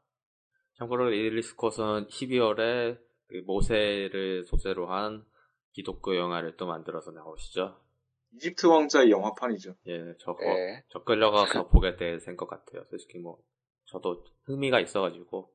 참고로 0.77 1.09
리들리 1.09 1.41
스콧은 1.41 2.07
12월에 2.07 2.97
그 3.27 3.43
모세를 3.45 4.43
소재로 4.43 4.87
한 4.87 5.23
기독교 5.71 6.17
영화를 6.17 6.57
또 6.57 6.67
만들어서 6.67 7.11
나오시죠. 7.11 7.79
이집트 8.35 8.65
왕자의 8.65 9.09
영화판이죠. 9.09 9.75
예, 9.87 10.15
저거, 10.19 10.43
예. 10.43 10.83
저 10.89 11.03
끌려가서 11.03 11.67
보게 11.69 11.95
될 11.95 12.19
것 12.35 12.47
같아요. 12.47 12.83
솔직히 12.89 13.19
뭐, 13.19 13.37
저도 13.85 14.23
흥미가 14.45 14.79
있어가지고, 14.81 15.49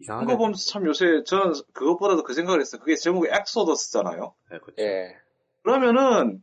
이상하게. 0.00 0.26
그거 0.26 0.36
보면서 0.38 0.70
참 0.70 0.84
요새 0.86 1.22
저는 1.24 1.54
그것보다도 1.72 2.24
그 2.24 2.34
생각을 2.34 2.60
했어요. 2.60 2.80
그게 2.80 2.96
제목이 2.96 3.28
엑소더스잖아요. 3.30 4.34
네, 4.50 4.58
그쵸. 4.58 4.82
예. 4.82 5.14
그러면은 5.62 6.42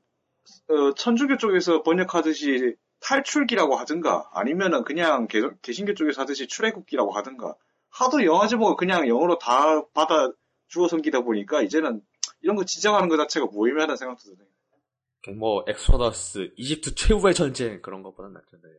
어, 0.69 0.93
천주교 0.95 1.37
쪽에서 1.37 1.83
번역하듯이 1.83 2.75
탈출기라고 3.01 3.75
하든가 3.75 4.29
아니면은 4.33 4.83
그냥 4.83 5.27
개, 5.27 5.41
개신교 5.61 5.93
쪽에서 5.93 6.21
하듯이 6.21 6.47
출애굽기라고 6.47 7.11
하든가 7.11 7.55
하도 7.89 8.23
영화 8.25 8.47
제목을 8.47 8.75
그냥 8.75 9.07
영어로 9.07 9.37
다 9.37 9.83
받아 9.93 10.31
주어 10.67 10.87
섬기다 10.87 11.21
보니까 11.21 11.61
이제는 11.61 12.01
이런 12.41 12.55
거 12.55 12.63
지정하는 12.63 13.09
것 13.09 13.17
자체가 13.17 13.47
무의미하다는 13.47 13.97
생각도 13.97 14.23
드네요. 14.23 14.47
뭐, 15.37 15.63
엑소더스, 15.67 16.53
이집트 16.55 16.95
최후의 16.95 17.35
전쟁, 17.35 17.79
그런 17.81 18.01
것보다는 18.01 18.33
낫잖아요. 18.33 18.73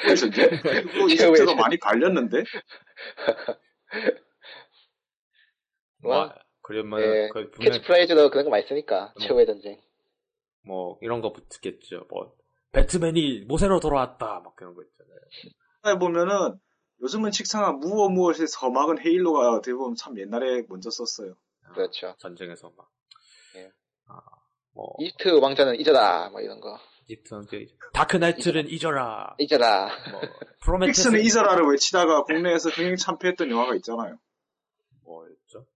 그래서 0.00 0.26
이제 0.26 0.48
그리고 0.62 1.08
이집트로 1.12 1.56
많이 1.56 1.78
갈렸는데 1.78 2.42
뭐, 5.98 6.32
그러면, 6.62 7.00
예. 7.00 7.28
그 7.32 7.50
분명, 7.50 7.72
캐치프레이즈도 7.72 8.30
그런 8.30 8.44
거 8.44 8.50
많이 8.50 8.66
쓰니까. 8.66 9.12
최후의 9.20 9.46
전쟁. 9.46 9.80
뭐, 10.62 10.98
이런 11.02 11.20
거 11.20 11.32
붙겠죠. 11.32 12.06
뭐, 12.08 12.37
배트맨이 12.72 13.44
모세로 13.46 13.80
돌아왔다, 13.80 14.40
막 14.40 14.54
그런 14.56 14.74
거 14.74 14.82
있잖아요. 14.82 15.18
해 15.86 15.98
보면은 15.98 16.58
요즘은 17.02 17.30
칙창한 17.30 17.78
무엇 17.78 18.10
무엇의 18.10 18.46
서막은 18.48 18.98
헤일로가 19.00 19.52
어떻게 19.52 19.72
보면 19.72 19.94
참 19.94 20.18
옛날에 20.18 20.62
먼저 20.68 20.90
썼어요. 20.90 21.34
그렇죠. 21.72 22.14
전쟁에서 22.18 22.72
막. 22.76 22.88
예. 23.56 23.70
아, 24.08 24.20
뭐, 24.74 24.94
이집트 24.98 25.38
왕자는 25.40 25.76
잊어라. 25.80 26.30
뭐 26.30 26.40
이런 26.40 26.60
거. 26.60 26.78
이집트 27.06 27.34
왕자, 27.34 27.66
다크나이트는 27.92 28.68
잊어라. 28.68 29.36
잊어라. 29.38 29.88
뭐, 30.10 30.20
프로메테우스. 30.62 31.02
픽스는 31.02 31.24
잊어라를 31.24 31.64
외치다가 31.70 32.24
국내에서 32.24 32.70
흥행 32.70 32.96
참패했던 32.96 33.50
영화가 33.50 33.74
있잖아요. 33.76 34.18
뭐였죠? 35.04 35.66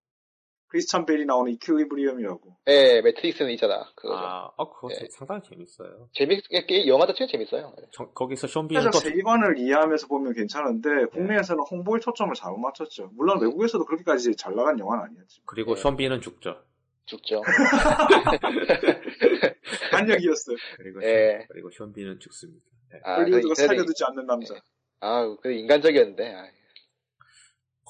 크리스찬 0.72 1.04
벨이 1.04 1.26
나오는 1.26 1.52
이퀄리브리엄이라고. 1.52 2.56
예, 2.68 3.02
매트릭스는 3.02 3.50
잊어라. 3.52 3.90
그거죠. 3.94 4.18
아, 4.24 4.50
어, 4.56 4.72
그거 4.72 4.88
예. 4.90 5.06
상당히 5.10 5.42
재밌어요. 5.46 6.08
재밌게, 6.14 6.86
영화 6.86 7.06
자체가 7.06 7.30
재밌어요. 7.30 7.74
저- 7.92 8.06
거기서 8.12 8.46
쇼비는 8.46 8.80
사실 8.80 8.90
또, 8.90 8.98
세계관을 9.00 9.58
이해하면서 9.58 10.06
보면 10.06 10.32
괜찮은데 10.32 10.88
국내에서는 11.12 11.62
홍보에 11.70 12.00
초점을 12.00 12.32
잘못 12.34 12.56
맞췄죠. 12.58 13.10
물론 13.14 13.42
외국에서도 13.42 13.84
그렇게까지 13.84 14.34
잘 14.36 14.54
나간 14.54 14.78
영화는 14.78 15.04
아니었지. 15.04 15.42
그리고 15.44 15.76
쇼비는 15.76 16.22
죽죠. 16.22 16.56
죽죠. 17.04 17.42
반역이었어요. 19.92 20.56
그리고, 20.78 21.02
예. 21.04 21.40
쇼- 21.42 21.46
그리고 21.52 21.70
쇼비는 21.70 22.18
죽습니다. 22.20 22.64
네. 22.92 23.00
아, 23.04 23.14
헐리우드가 23.16 23.54
그래도- 23.54 23.54
살려두지 23.54 24.04
않는 24.04 24.26
남자. 24.26 24.54
아, 25.00 25.36
그 25.42 25.52
인간적이었는데. 25.52 26.34
아, 26.34 26.46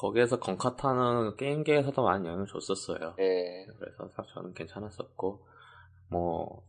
거기에서 0.03 0.41
건카타는 0.41 1.37
게임계에서도 1.37 2.03
많이 2.03 2.27
영향을 2.27 2.47
줬었어요. 2.49 3.15
예. 3.21 3.67
그래서 3.79 4.09
사- 4.09 4.25
저는 4.35 4.53
괜찮았었고, 4.53 5.47
뭐, 6.11 6.65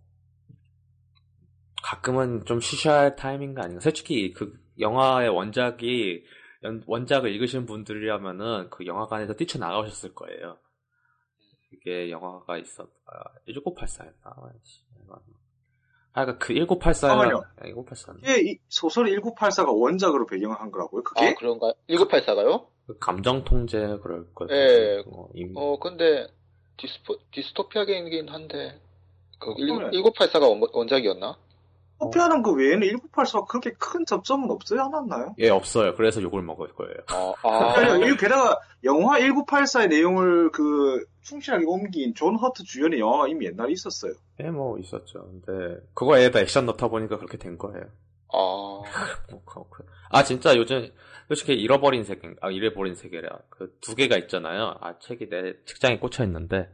가끔은 1.84 2.46
좀 2.46 2.60
쉬셔야 2.62 3.00
할 3.00 3.15
타이밍가 3.15 3.63
아닌가. 3.63 3.82
솔직히 3.82 4.32
그 4.34 4.54
영화의 4.80 5.30
원작이, 5.30 6.24
연- 6.63 6.84
원작을 6.86 7.32
읽으신 7.34 7.65
분들이라면은 7.65 8.69
그 8.69 8.86
영화관에서 8.86 9.34
뛰쳐나가셨을 9.34 10.13
거예요. 10.13 10.60
이게 11.72 12.12
영화가 12.12 12.58
있었, 12.60 12.88
아, 13.08 13.24
1984였나? 13.48 14.13
아, 16.15 16.26
그니까 16.26 16.38
그 16.38 16.54
1984가, 16.54 16.93
잠깐만요. 17.10 17.43
1984. 17.63 18.13
이게 18.19 18.52
이 18.52 18.60
소설 18.67 19.06
1984가 19.08 19.76
원작으로 19.76 20.28
배경을 20.28 20.60
한 20.62 20.69
거라고요? 20.69 21.02
그게? 21.04 21.30
아, 21.30 21.34
그런가? 21.34 21.74
1984가요? 21.89 22.67
감정 23.00 23.43
통제 23.43 23.78
그럴 24.04 24.26
것 24.34 24.48
같아요. 24.48 24.60
예. 24.60 25.04
어, 25.12 25.28
임- 25.34 25.54
어, 25.56 25.80
근데, 25.80 26.28
디스포, 26.78 27.17
디스토피아 27.32 27.86
게임이긴 27.86 28.30
한데, 28.30 28.80
그, 29.39 29.54
그러면- 29.56 29.91
1984가 29.91 30.69
원작이었나? 30.74 31.38
토피아는 32.00 32.43
그 32.43 32.52
외에는 32.54 32.86
1984가 33.13 33.46
그렇게 33.48 33.72
큰 33.78 34.06
접점은 34.06 34.52
없지 34.52 34.74
않았나요? 34.78 35.36
예, 35.39 35.50
없어요. 35.50 35.96
그래서 35.96 36.22
욕을 36.22 36.41
먹을 36.41 36.67
거예요. 36.74 36.96
아, 37.08 37.74
아니, 37.78 38.12
이 38.12 38.17
게다가 38.17 38.60
영화 38.84 39.19
1984의 39.19 39.88
내용을 39.88 40.52
그 40.52 41.06
충실하게 41.22 41.63
옮긴 41.65 42.13
존 42.13 42.36
허트 42.36 42.63
주연의 42.63 43.00
영화가 43.00 43.30
이미 43.30 43.46
옛날에 43.46 43.72
있었어요. 43.72 44.13
예, 44.41 44.50
뭐 44.50 44.78
있었죠. 44.80 45.30
근데 45.46 45.78
그거에다 45.93 46.41
액션 46.41 46.65
넣다 46.65 46.89
보니까 46.89 47.15
그렇게 47.17 47.38
된 47.38 47.58
거예요. 47.58 47.86
아, 48.34 48.82
뭐, 49.32 49.41
그렇고. 49.46 49.86
아 50.10 50.24
진짜 50.24 50.58
요즘 50.58 50.91
솔직히 51.36 51.54
잃어버린 51.54 52.04
세계, 52.04 52.36
아 52.41 52.52
잃어버린 52.52 52.93
세계라 52.96 53.39
그 53.50 53.80
두 53.82 53.96
개가 53.96 54.17
있잖아요. 54.17 54.78
아 54.82 55.00
책이 55.00 55.30
내 55.30 55.54
책장에 55.65 55.98
꽂혀 56.00 56.24
있는데 56.26 56.69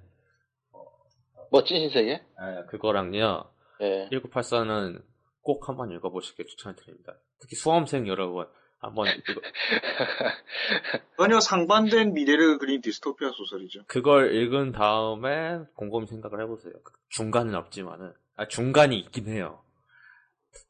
멋진 1.52 1.78
신세계? 1.80 2.12
예, 2.12 2.66
그거랑요. 2.70 3.50
예. 3.82 4.10
1984는 4.12 5.02
꼭 5.42 5.68
한번 5.70 5.92
읽어보시길 5.92 6.46
추천드립니다. 6.46 7.16
특히 7.40 7.56
수험생 7.56 8.08
여러분 8.08 8.46
한번 8.80 9.08
이거, 9.08 9.42
전혀 11.18 11.40
상반된 11.40 12.14
미래를 12.14 12.58
그린 12.60 12.82
디스토피아 12.82 13.32
소설이죠. 13.32 13.86
그걸 13.88 14.36
읽은 14.36 14.72
다음에 14.74 15.60
곰곰이 15.76 16.08
생각을 16.08 16.42
해보세요. 16.44 16.74
그 16.84 16.94
중간은 17.10 17.56
없지만은 17.56 18.14
아 18.36 18.48
중간이 18.48 18.98
있긴 19.00 19.28
해요. 19.28 19.64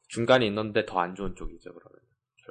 중간이 0.08 0.46
있는데 0.48 0.86
더 0.86 1.00
안 1.00 1.16
좋은 1.16 1.36
쪽이죠 1.36 1.74
그러면 1.74 2.00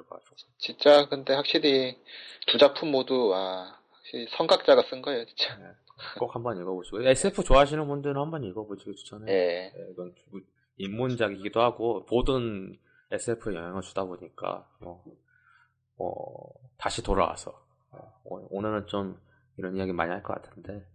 결과적으로. 0.03 0.37
진짜, 0.59 1.09
근데 1.09 1.35
확실히, 1.35 1.99
두 2.47 2.59
작품 2.59 2.91
모두, 2.91 3.33
아, 3.35 3.79
확실히 3.93 4.27
성각자가 4.37 4.83
쓴 4.91 5.03
거예요, 5.03 5.25
진짜. 5.27 5.75
꼭 6.19 6.35
한번 6.35 6.57
읽어보시고 6.61 7.03
SF 7.03 7.43
좋아하시는 7.43 7.85
분들은 7.87 8.17
한번 8.21 8.45
읽어보시길 8.45 8.95
추천해요. 8.95 9.29
예. 9.35 9.73
예, 9.77 9.91
이건 9.93 10.15
좀 10.15 10.41
인문작이기도 10.77 11.61
하고 11.61 12.07
모든 12.09 12.79
SF에 13.11 13.55
영향을 13.57 13.83
주다 13.83 14.05
보니까 14.05 14.69
뭐, 14.81 15.03
어, 15.99 16.53
다시 16.77 17.03
돌아와서 17.03 17.51
어, 17.91 18.21
오늘은 18.25 18.87
좀 18.87 19.21
이런 19.57 19.77
이야기 19.77 19.93
많이 19.93 20.11
할 20.13 20.23
것 20.23 20.41
같은데 20.41 20.87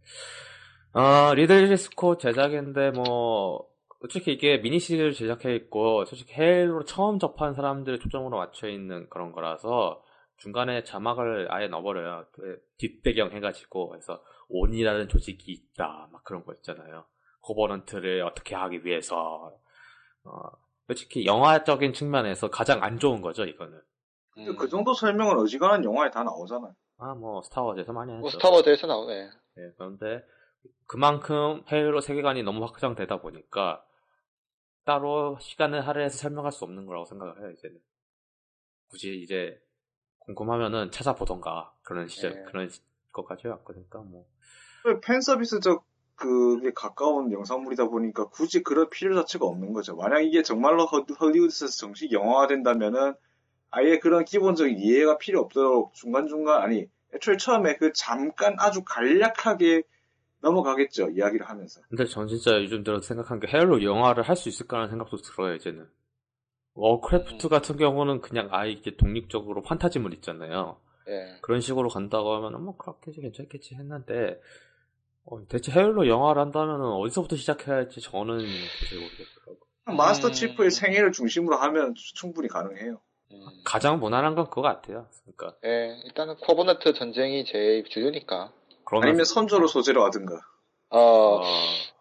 어, 0.94 1.34
리들리 1.34 1.76
스콧 1.76 2.18
제작인데 2.18 2.92
뭐 2.92 3.68
솔직히 4.04 4.34
이게 4.34 4.58
미니 4.62 4.80
시리즈를 4.80 5.14
제작해 5.14 5.56
있고 5.56 6.04
솔직히 6.04 6.34
헤일로 6.34 6.84
처음 6.84 7.20
접한 7.20 7.54
사람들을 7.54 8.00
초점으로 8.00 8.38
맞춰 8.38 8.68
있는 8.68 9.10
그런 9.10 9.32
거라서 9.32 10.04
중간에 10.38 10.84
자막을 10.84 11.48
아예 11.50 11.68
넣어버려요. 11.70 12.26
그 12.34 12.60
뒷배경 12.80 13.32
해가지고 13.32 13.88
그래서 13.90 14.22
ONI라는 14.50 15.08
조직이 15.08 15.54
있다 15.54 16.10
막 16.12 16.22
그런 16.26 16.44
거 16.44 16.54
있잖아요. 16.56 17.06
코버넌트를 17.44 18.24
어떻게 18.24 18.56
하기 18.56 18.86
위해서 18.86 19.54
어, 20.26 20.32
솔직히 20.88 21.26
영화적인 21.26 21.94
측면에서 21.94 22.50
가장 22.50 22.84
안 22.84 23.00
좋은 23.00 23.22
거죠 23.22 23.46
이거는. 23.46 23.82
음. 24.40 24.56
그 24.58 24.68
정도 24.68 24.94
설명은 24.94 25.38
어지간한 25.40 25.86
영화에 25.86 26.10
다 26.12 26.24
나오잖아요. 26.24 26.74
아 26.98 27.16
뭐 27.16 27.42
스타워즈에서 27.44 27.94
많이 27.94 28.12
했죠. 28.12 28.20
뭐 28.22 28.30
스타워즈에서 28.30 28.88
나오네. 28.88 29.14
예, 29.58 29.72
그런데 29.78 30.24
그만큼 30.88 31.64
해외로 31.70 32.02
세계관이 32.02 32.44
너무 32.44 32.64
확장되다 32.66 33.22
보니까 33.22 33.84
따로 34.86 35.38
시간을 35.40 35.88
할애해서 35.88 36.18
설명할 36.18 36.52
수 36.52 36.66
없는 36.66 36.86
거라고 36.86 37.06
생각을 37.06 37.40
해요 37.40 37.52
이제는. 37.52 37.80
굳이 38.90 39.22
이제 39.22 39.60
궁금하면은 40.20 40.92
찾아보던가 40.92 41.74
그런 41.82 42.08
시절 42.08 42.32
예. 42.32 42.44
그런 42.52 42.70
시- 42.70 42.82
것까지 43.12 43.48
왔거니까 43.48 44.00
뭐. 44.00 44.26
팬 45.04 45.22
서비스적 45.22 45.86
그게 46.16 46.72
가까운 46.74 47.32
영상물이다 47.32 47.88
보니까 47.88 48.28
굳이 48.30 48.62
그럴 48.62 48.90
필요 48.90 49.16
자체가 49.16 49.46
없는 49.46 49.74
거죠. 49.74 49.96
만약 49.96 50.20
이게 50.22 50.44
정말로 50.44 50.86
허- 50.86 51.06
헐리우드에서 51.20 51.68
정식 51.68 52.12
영화가 52.12 52.48
된다면은 52.48 53.14
아예 53.72 53.98
그런 54.00 54.24
기본적인 54.26 54.78
이해가 54.78 55.18
필요 55.18 55.40
없도록 55.42 55.94
중간중간 55.94 56.62
아니 56.62 56.86
애초에 57.16 57.38
처음에 57.38 57.78
그 57.78 57.92
잠깐 57.94 58.56
아주 58.60 58.84
간략하게 58.84 59.84
넘어가겠죠 60.44 61.10
이야기를 61.10 61.48
하면서 61.50 61.82
근데 61.90 62.06
전 62.06 62.28
진짜 62.28 62.62
요즘 62.62 62.84
들어 62.84 63.02
생각한 63.02 63.40
게 63.40 63.48
헤일로 63.48 63.84
영화를 63.84 64.24
할 64.24 64.36
수 64.36 64.50
있을까라는 64.50 64.90
생각도 64.92 65.18
들어요 65.18 65.56
이제는. 65.56 65.88
워크래프트 66.76 67.50
같은 67.50 67.78
경우는 67.78 68.22
그냥 68.22 68.50
아예 68.52 68.72
이게 68.72 68.96
독립적으로 68.96 69.62
판타지물 69.62 70.14
있잖아요. 70.16 70.78
예. 71.08 71.38
그런 71.42 71.62
식으로 71.62 71.90
간다고 71.90 72.34
하면은 72.36 72.62
뭐 72.62 72.76
그렇겠지 72.78 73.22
괜찮겠지 73.22 73.76
했는데 73.76 74.40
어, 75.26 75.46
대체 75.48 75.72
해외로 75.72 76.08
영화를 76.08 76.42
한다면은 76.42 76.84
어디서부터 76.86 77.36
시작해야 77.36 77.76
할지 77.76 78.02
저는 78.02 78.38
도저히 78.38 79.02
모르겠더라고. 79.02 79.60
마스터 79.86 80.30
음. 80.30 80.34
치프의 80.34 80.72
생애를 80.72 81.12
중심으로 81.12 81.58
하면 81.58 81.94
충분히 82.16 82.48
가능해요. 82.48 83.00
음. 83.32 83.46
가장 83.66 84.00
무난한 84.00 84.34
건 84.36 84.46
그거 84.50 84.62
같아요. 84.64 85.08
그러니까 85.24 85.58
예, 85.66 86.02
일단은 86.06 86.36
코버너트 86.38 86.94
전쟁이 86.94 87.46
제일 87.46 87.84
주요니까. 87.86 88.52
그러면 89.00 89.10
아니면 89.10 89.26
선조를 89.26 89.68
소재로 89.68 90.04
하든가. 90.06 90.36
어, 90.90 91.00
어, 91.00 91.42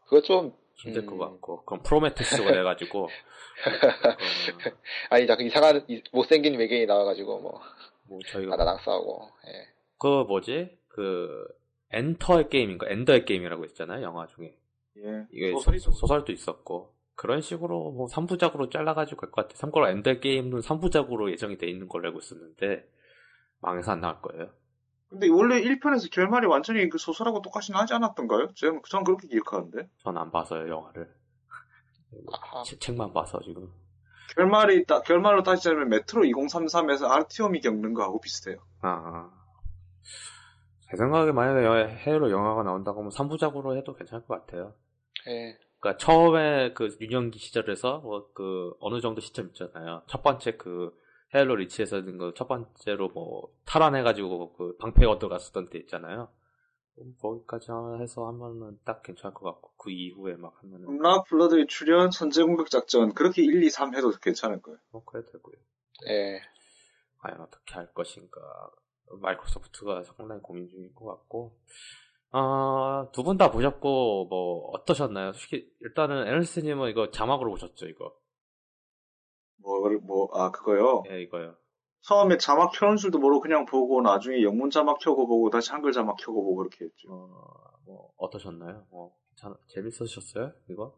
그거 0.04 0.20
좀, 0.22 0.52
힘들 0.74 1.06
것 1.06 1.14
음. 1.14 1.18
같고 1.18 1.64
그럼 1.64 1.82
프로메테스가 1.82 2.52
돼가지고 2.52 3.08
그러면 3.64 4.78
아니, 5.10 5.26
자꾸 5.26 5.42
이상한, 5.44 5.84
이- 5.88 6.02
못생긴 6.12 6.58
외계인이 6.58 6.86
나와가지고, 6.86 7.40
뭐, 7.40 7.60
뭐 8.08 8.18
저희가 8.26 8.56
나랑 8.56 8.78
싸우고, 8.84 9.28
예. 9.46 9.68
그 9.98 10.24
뭐지 10.24 10.76
그 10.88 11.46
엔더의 11.92 12.48
게임인가 12.48 12.86
엔더의 12.88 13.24
게임이라고 13.24 13.64
있잖아요 13.66 14.02
영화 14.02 14.26
중에 14.26 14.56
예. 14.98 15.26
이게 15.30 15.52
소설이 15.52 15.78
소, 15.78 15.92
소설도 15.92 16.32
있었고 16.32 16.92
그런 17.14 17.40
식으로 17.40 17.92
뭐 17.92 18.08
3부작으로 18.08 18.70
잘라가지고 18.72 19.20
갈 19.20 19.30
것 19.30 19.42
같아. 19.42 19.54
참고로 19.54 19.88
엔더 19.88 20.20
게임은 20.20 20.60
3부작으로 20.60 21.30
예정이 21.30 21.56
돼 21.58 21.68
있는 21.68 21.88
걸로 21.88 22.08
알고 22.08 22.18
있었는데 22.18 22.84
망해서 23.60 23.92
안 23.92 24.00
나올 24.00 24.20
거예요. 24.22 24.50
근데 25.12 25.28
원래 25.28 25.60
1편에서 25.60 26.10
결말이 26.10 26.46
완전히 26.46 26.88
그 26.88 26.96
소설하고 26.98 27.42
똑같이 27.42 27.70
나지 27.72 27.92
않았던가요? 27.94 28.48
전, 28.54 28.80
전 28.88 29.04
그렇게 29.04 29.28
기억하는데. 29.28 29.88
전 30.02 30.16
안 30.16 30.30
봐서요 30.30 30.68
영화를. 30.70 31.08
책- 32.64 32.80
책만 32.80 33.12
봐서 33.12 33.38
지금. 33.40 33.68
결말이, 34.34 34.86
따, 34.86 35.02
결말로 35.02 35.42
따지자면 35.42 35.90
메트로 35.90 36.22
2033에서 36.22 37.10
아르티움이 37.10 37.60
겪는 37.60 37.92
거하고 37.94 38.20
비슷해요. 38.20 38.56
아. 38.80 39.30
제 40.90 40.96
생각에 40.96 41.32
만약에 41.32 41.64
여- 41.64 41.86
해외로 41.86 42.30
영화가 42.30 42.62
나온다고 42.62 43.00
하면 43.00 43.10
3부작으로 43.10 43.76
해도 43.76 43.94
괜찮을 43.94 44.24
것 44.26 44.46
같아요. 44.46 44.74
예. 45.28 45.58
그러니까 45.78 45.98
처음에 45.98 46.72
그 46.74 46.96
유년기 47.00 47.38
시절에서 47.38 47.98
뭐 47.98 48.32
그 48.34 48.72
어느 48.80 49.00
정도 49.02 49.20
시점 49.20 49.48
있잖아요. 49.48 50.02
첫 50.06 50.22
번째 50.22 50.56
그 50.56 50.94
헤일로 51.34 51.56
리치에서 51.56 52.02
든거첫 52.02 52.46
번째로 52.48 53.08
뭐 53.08 53.48
탈환해가지고 53.64 54.52
그 54.54 54.76
방패 54.78 55.04
얻어 55.06 55.28
갔었던 55.28 55.70
때 55.70 55.78
있잖아요. 55.78 56.28
음, 56.98 57.14
거기까지 57.20 57.68
해서 58.00 58.26
하면은 58.28 58.78
딱 58.84 59.02
괜찮을 59.02 59.32
것 59.32 59.44
같고 59.44 59.72
그 59.78 59.90
이후에 59.90 60.34
막 60.36 60.52
하면은 60.62 60.98
라 61.00 61.22
블러드의 61.22 61.66
출연, 61.68 62.10
선제 62.10 62.42
공격 62.42 62.68
작전, 62.68 63.14
그렇게 63.14 63.42
1, 63.42 63.62
2, 63.64 63.70
3 63.70 63.94
해도 63.94 64.10
괜찮을 64.20 64.60
거예요. 64.60 64.78
뭐 64.90 65.02
그래도 65.04 65.32
되고요. 65.32 65.54
예. 66.08 66.40
과연 67.18 67.40
어떻게 67.40 67.74
할 67.74 67.90
것인가 67.94 68.40
마이크로소프트가 69.20 70.02
상당히 70.02 70.40
고민 70.42 70.68
중인 70.68 70.92
것 70.94 71.06
같고 71.06 71.56
아, 72.32 73.08
두 73.12 73.22
분 73.24 73.36
다 73.38 73.50
보셨고 73.50 74.26
뭐 74.26 74.70
어떠셨나요? 74.72 75.32
솔직히 75.32 75.70
일단은 75.80 76.26
에런스님은 76.26 76.90
이거 76.90 77.10
자막으로 77.10 77.50
보셨죠 77.50 77.86
이거? 77.86 78.14
뭐, 79.62 79.88
뭐, 80.02 80.28
아, 80.32 80.50
그거요? 80.50 81.04
예 81.10 81.22
이거요. 81.22 81.54
처음에 82.02 82.36
자막 82.38 82.72
켜는 82.72 82.96
줄도 82.96 83.18
모르고 83.18 83.40
그냥 83.40 83.64
보고, 83.64 84.00
나중에 84.02 84.42
영문 84.42 84.70
자막 84.70 84.98
켜고 84.98 85.26
보고, 85.28 85.50
다시 85.50 85.70
한글 85.70 85.92
자막 85.92 86.16
켜고 86.18 86.42
보고, 86.42 86.56
그렇게 86.56 86.84
했죠. 86.86 87.08
어, 87.10 87.28
뭐 87.86 88.10
어떠셨나요? 88.16 88.86
뭐 88.90 89.14
재밌으셨어요 89.68 90.52
이거? 90.68 90.96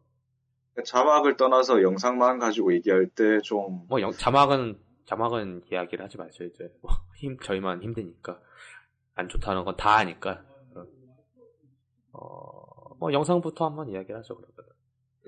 자막을 0.85 1.37
떠나서 1.37 1.83
영상만 1.83 2.39
가지고 2.41 2.73
얘기할 2.75 3.09
때 3.09 3.39
좀, 3.43 3.87
뭐 3.89 4.01
영- 4.01 4.11
자막은 4.13 4.79
자막은 5.05 5.63
이야기를 5.71 6.05
하지 6.05 6.17
마죠 6.19 6.45
이제 6.45 6.73
뭐, 6.83 6.91
힘 7.17 7.39
저희만 7.39 7.83
힘드니까 7.83 8.41
안 9.15 9.29
좋다는 9.29 9.65
건 9.65 9.77
다 9.77 9.97
아니까. 9.97 10.43
어, 12.13 12.95
뭐 12.99 13.13
영상부터 13.13 13.67
한번 13.67 13.89
이야기를 13.89 14.17
하죠 14.19 14.35
그러면. 14.37 14.55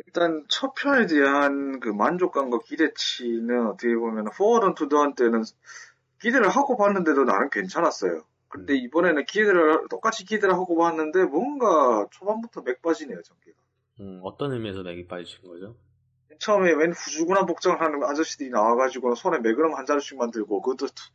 일단 0.04 0.44
첫 0.48 0.74
편에 0.74 1.06
대한 1.06 1.80
그 1.80 1.88
만족감과 1.88 2.58
기대치는 2.66 3.68
어떻게 3.68 3.94
보면 3.94 4.26
포워드 4.36 4.74
언투 4.74 4.88
던 4.88 5.14
때는 5.14 5.42
기대를 6.20 6.48
하고 6.48 6.76
봤는데도 6.76 7.24
나름 7.24 7.48
괜찮았어요. 7.50 8.22
근데 8.48 8.76
이번에는 8.76 9.24
기대를 9.24 9.88
똑같이 9.90 10.24
기대를 10.24 10.54
하고 10.54 10.76
봤는데 10.76 11.24
뭔가 11.24 12.06
초반부터 12.10 12.62
맥 12.62 12.80
빠지네요 12.82 13.20
전개가. 13.22 13.56
음, 14.00 14.20
어떤 14.22 14.52
의미에서 14.52 14.82
맥이 14.82 15.06
빠지신 15.08 15.42
거죠? 15.48 15.76
처음에 16.38 16.72
웬 16.72 16.92
후줄근한 16.92 17.46
복장을 17.46 17.80
하는 17.80 18.02
아저씨들이 18.04 18.50
나와가지고 18.50 19.14
손에 19.14 19.38
매그넘 19.38 19.74
한 19.74 19.86
자루씩만 19.86 20.30
들고 20.30 20.60
그것도 20.60 20.86
투- 20.88 21.10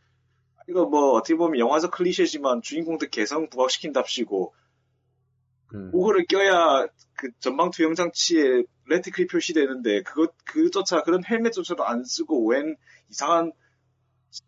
이거 0.67 0.85
뭐 0.85 1.11
어떻게 1.13 1.35
보면 1.35 1.59
영화적 1.59 1.91
클리셰지만 1.91 2.61
주인공들 2.61 3.09
개성 3.09 3.49
부각시킨답시고 3.49 4.53
음. 5.73 5.91
그거를 5.91 6.25
껴야 6.25 6.87
그 7.15 7.29
전방 7.39 7.71
투영 7.71 7.95
장치에 7.95 8.63
reticle이 8.87 9.27
표시되는데 9.27 10.03
그것 10.03 10.33
그조차 10.45 11.01
그런 11.01 11.23
헬멧조차도 11.23 11.85
안 11.85 12.03
쓰고 12.03 12.47
웬 12.47 12.75
이상한 13.09 13.51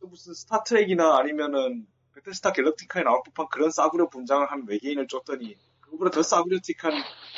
무슨 0.01 0.33
스타트렉이나 0.33 1.17
아니면은 1.17 1.85
배틀스타 2.15 2.53
갤럭티카에 2.53 3.03
나올 3.03 3.21
법한 3.25 3.47
그런 3.51 3.71
싸구려 3.71 4.09
분장을 4.09 4.49
한 4.49 4.65
외계인을 4.67 5.07
쫓더니 5.07 5.57
그거보다 5.79 6.11
더 6.11 6.23
싸구려틱한 6.23 6.93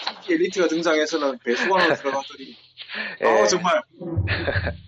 특히 0.07 0.33
엘리트가 0.35 0.67
등장해서는 0.67 1.39
배수관으로 1.39 1.95
들어가더니 1.95 2.55
예. 3.21 3.25
어 3.25 3.47
정말 3.47 3.81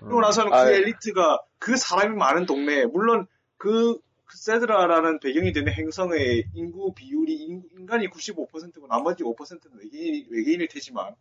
그러고 0.00 0.20
나서는 0.20 0.50
그 0.50 0.56
아유. 0.56 0.74
엘리트가 0.74 1.38
그 1.58 1.76
사람이 1.76 2.16
많은 2.16 2.46
동네에 2.46 2.86
물론 2.86 3.26
그, 3.56 3.98
그 4.32 4.38
세드라라는 4.38 5.20
배경이 5.20 5.52
되는 5.52 5.70
행성의 5.70 6.44
인구 6.54 6.94
비율이 6.94 7.34
인, 7.34 7.64
인간이 7.72 8.08
95%고 8.08 8.86
나머지 8.86 9.22
5%는 9.24 9.78
외계인, 9.78 10.26
외계인일 10.30 10.68
테지만 10.68 11.14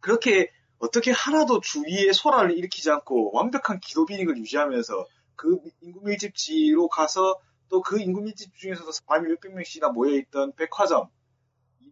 그렇게 0.00 0.52
어떻게 0.78 1.12
하나도 1.12 1.60
주위에 1.60 2.12
소란을 2.12 2.58
일으키지 2.58 2.90
않고 2.90 3.30
완벽한 3.32 3.80
기도 3.80 4.04
비닝을 4.04 4.36
유지하면서 4.36 5.06
그 5.34 5.58
인구 5.80 6.02
밀집지로 6.04 6.88
가서 6.88 7.40
또 7.70 7.80
그 7.80 7.98
인구 7.98 8.20
밀집 8.20 8.54
중에서도 8.54 8.92
사람이 8.92 9.30
몇백 9.30 9.54
명씩이나 9.54 9.88
모여있던 9.88 10.54
백화점 10.56 11.08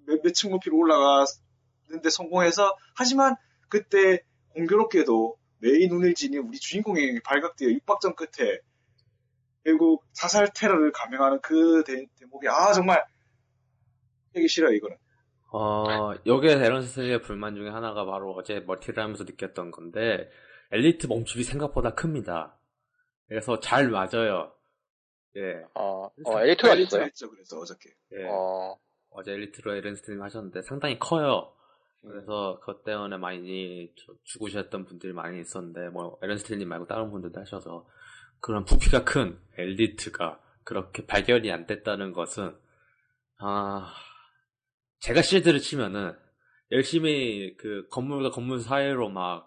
몇, 0.04 0.20
몇층 0.22 0.50
높이로 0.50 0.76
올라갔는데 0.76 2.10
성공해서 2.10 2.76
하지만 2.94 3.34
그때 3.70 4.22
공교롭게도 4.50 5.38
눈을 5.62 6.12
지닌 6.14 6.40
우리 6.40 6.58
주인공에게 6.58 7.22
발각되어 7.24 7.70
육박전 7.70 8.14
끝에 8.14 8.58
결국 9.64 10.04
자살 10.12 10.48
테러를 10.54 10.92
감행하는 10.92 11.40
그 11.40 11.82
대, 11.84 12.06
대목이 12.18 12.48
아 12.48 12.72
정말 12.72 13.04
되게 14.32 14.46
싫어요 14.46 14.72
이거는 14.74 14.96
어, 15.54 16.14
여기에 16.24 16.52
에런스의 16.64 17.20
불만 17.20 17.54
중에 17.54 17.68
하나가 17.68 18.06
바로 18.06 18.32
어제 18.32 18.60
멀티를 18.60 19.02
하면서 19.02 19.24
느꼈던 19.24 19.70
건데, 19.70 20.30
엘리트 20.70 21.08
몸집이 21.08 21.44
생각보다 21.44 21.94
큽니다. 21.94 22.56
그래서 23.28 23.60
잘 23.60 23.90
맞아요. 23.90 24.50
예. 25.36 25.62
어, 25.74 26.06
어, 26.24 26.40
엘리트가 26.40 26.72
엘리트 26.72 26.86
있어요. 26.94 27.02
했죠 27.02 27.30
그래서 27.30 27.58
어저께 27.58 27.90
예. 28.12 28.24
어, 28.30 28.78
어제 29.10 29.32
엘리트로 29.32 29.74
에런스님 29.74 30.22
하셨는데 30.22 30.62
상당히 30.62 30.98
커요. 30.98 31.52
그래서 32.00 32.58
그것 32.60 32.82
때문에 32.82 33.18
많이 33.18 33.92
저- 33.94 34.14
죽으셨던 34.24 34.86
분들이 34.86 35.12
많이 35.12 35.38
있었는데, 35.38 35.90
뭐, 35.90 36.18
에런 36.22 36.38
스틸님 36.38 36.66
말고 36.66 36.86
다른 36.86 37.10
분들도 37.10 37.38
하셔서, 37.38 37.86
그런 38.42 38.64
부피가 38.64 39.04
큰 39.04 39.40
엘리트가 39.56 40.38
그렇게 40.64 41.06
발견이 41.06 41.50
안 41.50 41.66
됐다는 41.66 42.12
것은, 42.12 42.54
아, 43.38 43.94
제가 45.00 45.22
실드를 45.22 45.60
치면은, 45.60 46.14
열심히 46.70 47.56
그 47.56 47.86
건물과 47.90 48.30
건물 48.30 48.60
사이로 48.60 49.08
막, 49.08 49.46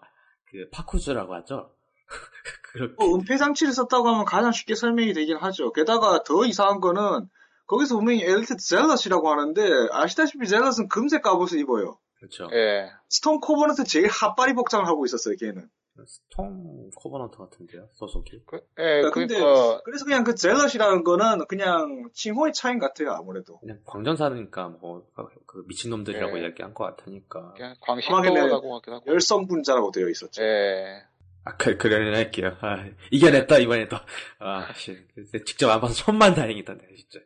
그 0.50 0.68
파쿠즈라고 0.72 1.34
하죠? 1.34 1.74
그렇게. 2.72 2.94
뭐 2.98 3.16
은폐 3.16 3.36
장치를 3.36 3.72
썼다고 3.72 4.08
하면 4.08 4.24
가장 4.24 4.52
쉽게 4.52 4.74
설명이 4.74 5.12
되긴 5.12 5.36
하죠 5.38 5.72
게다가 5.72 6.22
더 6.22 6.44
이상한 6.44 6.80
거는 6.80 7.28
거기서 7.66 7.96
분명히 7.96 8.22
엘리트 8.22 8.56
Zealot이라고 8.58 9.28
하는데 9.28 9.88
아시다시피 9.90 10.46
Zealot은 10.46 10.88
금색 10.88 11.22
갑옷을 11.22 11.58
입어요 11.58 11.98
그렇죠. 12.18 12.48
예. 12.52 12.90
스톰 13.08 13.40
코버넌트 13.40 13.84
제일 13.84 14.08
핫바리 14.08 14.54
복장을 14.54 14.86
하고 14.86 15.04
있었어요 15.04 15.34
걔는 15.36 15.68
스톰 16.04 16.90
코버넌트 16.94 17.38
같은데요, 17.38 17.88
소속이. 17.92 18.42
그, 18.46 18.56
예, 18.56 19.00
그러니까 19.00 19.10
근데 19.10 19.38
그러니까, 19.38 19.82
그래서 19.82 20.04
그냥 20.04 20.24
그 20.24 20.34
Zealot이라는 20.34 21.04
거는 21.04 21.46
그냥 21.48 22.10
칭호의 22.12 22.52
차이인 22.52 22.78
같아요 22.78 23.12
아무래도 23.12 23.58
그냥 23.60 23.80
광전사니까 23.84 24.68
뭐, 24.80 25.06
그 25.46 25.64
미친놈들이라고 25.68 26.38
예. 26.40 26.44
얘기한 26.44 26.74
것 26.74 26.84
같으니까. 26.84 27.54
광신도라고 27.80 28.76
하기도 28.76 28.94
하고. 28.94 29.04
열성 29.06 29.46
분자라고 29.46 29.90
되어 29.92 30.08
있었죠 30.08 30.42
예. 30.42 31.02
아, 31.46 31.56
그, 31.56 31.76
그래, 31.76 32.12
할게요. 32.12 32.56
아, 32.60 32.84
이겨냈다, 33.12 33.58
이번에도. 33.58 33.96
아, 34.40 34.72
씨. 34.74 34.98
직접 35.46 35.70
안 35.70 35.80
봐서 35.80 35.94
천만 35.94 36.34
다행이다, 36.34 36.74
네, 36.74 36.88
진짜. 36.96 37.20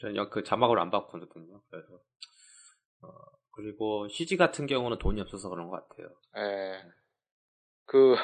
저는 0.00 0.28
그 0.28 0.44
자막으로 0.44 0.82
안 0.82 0.90
봤거든요. 0.90 1.62
그래서. 1.70 1.94
어, 3.00 3.08
그리고 3.52 4.06
CG 4.08 4.36
같은 4.36 4.66
경우는 4.66 4.98
돈이 4.98 5.20
없어서 5.22 5.48
그런 5.48 5.68
것 5.68 5.88
같아요. 5.88 6.08
예. 6.36 6.82
그, 7.88 8.16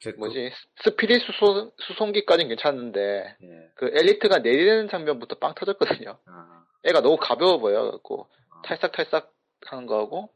제 0.00 0.12
그- 0.12 0.18
뭐지, 0.18 0.50
스피릿 0.84 1.20
수송, 1.22 1.70
수송기까지는 1.76 2.48
괜찮은데, 2.48 3.36
예. 3.42 3.70
그 3.74 3.90
엘리트가 3.92 4.38
내리는 4.38 4.88
장면부터 4.88 5.36
빵 5.38 5.54
터졌거든요. 5.54 6.18
아, 6.26 6.64
애가 6.84 7.00
너무 7.02 7.16
가벼워 7.20 7.58
보여갖고, 7.58 8.28
탈싹탈싹 8.64 9.34
하는 9.66 9.86
거하고, 9.86 10.32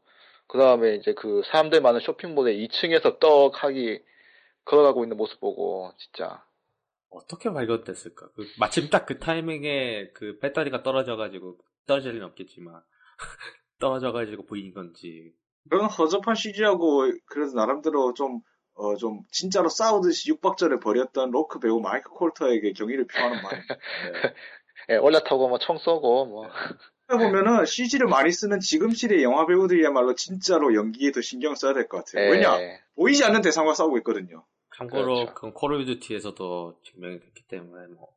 그 0.47 0.57
다음에 0.57 0.95
이제 0.95 1.13
그 1.13 1.41
사람들 1.47 1.81
많은 1.81 2.01
쇼핑몰에 2.01 2.55
2층에서 2.57 3.19
떡하기 3.19 4.03
걸어가고 4.65 5.03
있는 5.05 5.15
모습 5.17 5.39
보고, 5.39 5.91
진짜. 5.97 6.43
어떻게 7.09 7.49
발견됐을까? 7.49 8.29
그 8.35 8.45
마침 8.59 8.89
딱 8.89 9.05
그 9.05 9.17
타이밍에 9.17 10.11
그 10.13 10.37
배터리가 10.39 10.83
떨어져가지고, 10.83 11.57
떨어질 11.87 12.11
리는 12.13 12.25
없겠지만, 12.27 12.83
떨어져가지고 13.79 14.45
보인 14.45 14.73
건지. 14.73 15.33
그런 15.69 15.85
허접한 15.89 16.35
CG하고 16.35 17.11
그래서 17.25 17.55
나름대로 17.55 18.13
좀, 18.13 18.41
어, 18.77 18.95
좀 18.95 19.21
진짜로 19.31 19.69
싸우듯이 19.69 20.29
육박전을 20.31 20.79
벌였던 20.79 21.31
로크 21.31 21.59
배우 21.59 21.79
마이크 21.79 22.09
콜터에게 22.11 22.73
경의를 22.73 23.07
표하는 23.07 23.41
말. 23.41 23.63
예, 24.89 24.95
올라타고 24.97 25.47
뭐 25.49 25.57
총 25.57 25.77
쏘고, 25.77 26.25
뭐. 26.27 26.47
보면은 27.09 27.65
CG를 27.65 28.07
많이 28.07 28.31
쓰는 28.31 28.59
지금 28.59 28.91
시대 28.91 29.23
영화 29.23 29.45
배우들이야말로 29.45 30.13
진짜로 30.15 30.75
연기에 30.75 31.11
더 31.11 31.21
신경 31.21 31.55
써야 31.55 31.73
될 31.73 31.87
것 31.87 32.03
같아요. 32.05 32.25
예. 32.25 32.31
왜냐? 32.31 32.57
보이지 32.95 33.23
않는 33.23 33.41
대상과 33.41 33.73
싸우고 33.73 33.97
있거든요. 33.99 34.45
참고로, 34.77 35.15
그렇죠. 35.15 35.33
그건 35.33 35.53
콜 35.53 35.73
오브 35.73 35.85
듀티에서도 35.85 36.79
증명이 36.83 37.19
됐기 37.19 37.47
때문에, 37.47 37.87
뭐, 37.95 38.09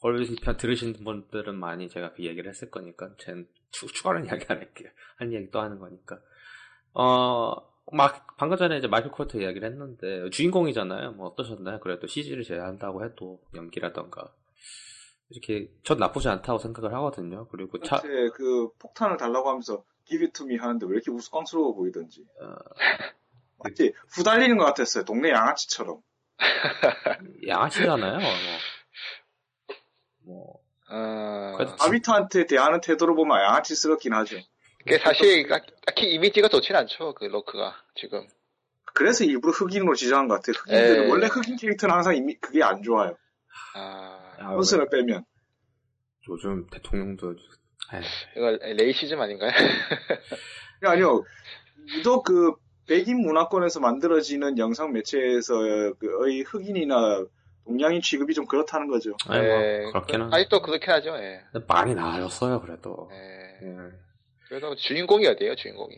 콜 0.00 0.14
오브 0.14 0.24
듀티 0.26 0.40
편 0.42 0.56
들으신 0.56 0.92
분들은 1.04 1.54
많이 1.56 1.88
제가 1.88 2.12
그 2.14 2.24
얘기를 2.24 2.48
했을 2.48 2.70
거니까, 2.70 3.10
전 3.18 3.46
추, 3.70 3.86
추가로는 3.86 4.26
이야기 4.30 4.46
안 4.48 4.58
할게요. 4.58 4.88
한 5.18 5.32
얘기 5.32 5.50
또 5.50 5.60
하는 5.60 5.78
거니까. 5.78 6.18
어, 6.94 7.56
막, 7.92 8.36
방금 8.36 8.56
전에 8.56 8.78
이제 8.78 8.88
마이크 8.88 9.10
콜터 9.10 9.36
이야기를 9.36 9.68
했는데, 9.70 10.28
주인공이잖아요. 10.30 11.12
뭐 11.12 11.28
어떠셨나요? 11.28 11.80
그래도 11.80 12.06
CG를 12.06 12.42
제외한다고 12.42 13.04
해도, 13.04 13.40
연기라던가. 13.54 14.32
이렇게, 15.30 15.70
전 15.82 15.98
나쁘지 15.98 16.28
않다고 16.28 16.58
생각을 16.58 16.94
하거든요. 16.94 17.46
그리고 17.48 17.78
차, 17.80 18.00
그 18.00 18.70
폭탄을 18.78 19.16
달라고 19.16 19.48
하면서 19.48 19.84
give 20.06 20.24
it 20.24 20.32
to 20.32 20.46
me 20.46 20.56
하는데 20.56 20.86
왜 20.86 20.92
이렇게 20.92 21.10
우스꽝스러워 21.10 21.74
보이던지. 21.74 22.24
어, 22.40 22.54
마치 23.58 23.92
후달리는 24.08 24.56
것 24.56 24.64
같았어요. 24.64 25.04
동네 25.04 25.30
양아치처럼. 25.30 26.00
양아치잖아요. 27.46 28.18
뭐, 28.20 28.30
뭐, 30.24 30.60
어, 30.88 31.56
그래도 31.56 31.76
아비터한테 31.80 32.46
대하는 32.46 32.80
태도로 32.80 33.14
보면 33.14 33.40
양아치스럽긴 33.40 34.12
하죠. 34.14 34.36
그게 34.86 34.98
사실 34.98 35.48
딱- 35.48 35.66
딱히 35.84 36.12
이미지가 36.14 36.48
좋진 36.48 36.76
않죠, 36.76 37.14
그 37.14 37.24
로크가, 37.24 37.74
지금. 37.96 38.26
그래서 38.94 39.24
일부러 39.24 39.52
흑인으로 39.52 39.94
지정한 39.94 40.28
것 40.28 40.34
같아요. 40.36 40.54
흑인들은 40.62 41.04
에. 41.04 41.10
원래 41.10 41.26
흑인 41.26 41.56
캐릭터는 41.56 41.94
항상 41.94 42.16
이미 42.16 42.34
그게 42.36 42.62
안 42.62 42.82
좋아요. 42.82 43.16
아, 43.74 44.34
아, 44.38 44.48
혼선을 44.54 44.88
빼면. 44.90 45.24
요즘 46.28 46.66
대통령도, 46.70 47.34
에휴, 47.92 48.02
이거 48.36 48.50
레이시즘 48.62 49.20
아닌가요? 49.20 49.50
아니요. 50.82 51.24
유독 51.98 52.24
그 52.24 52.52
백인 52.88 53.20
문화권에서 53.20 53.80
만들어지는 53.80 54.58
영상 54.58 54.92
매체에서의 54.92 55.94
흑인이나 56.46 57.24
동양인 57.64 58.00
취급이 58.00 58.32
좀 58.34 58.46
그렇다는 58.46 58.88
거죠. 58.88 59.16
아니, 59.28 59.44
예, 59.44 59.80
뭐, 59.82 59.92
그렇게는. 59.92 60.32
아직도 60.32 60.62
그렇게 60.62 60.90
하죠, 60.92 61.16
예. 61.16 61.42
많이 61.66 61.94
나아졌어요, 61.94 62.60
그래도. 62.60 63.10
예. 63.12 63.66
예. 63.66 63.76
그래도 64.48 64.74
주인공이 64.76 65.26
어디에요, 65.26 65.56
주인공이? 65.56 65.94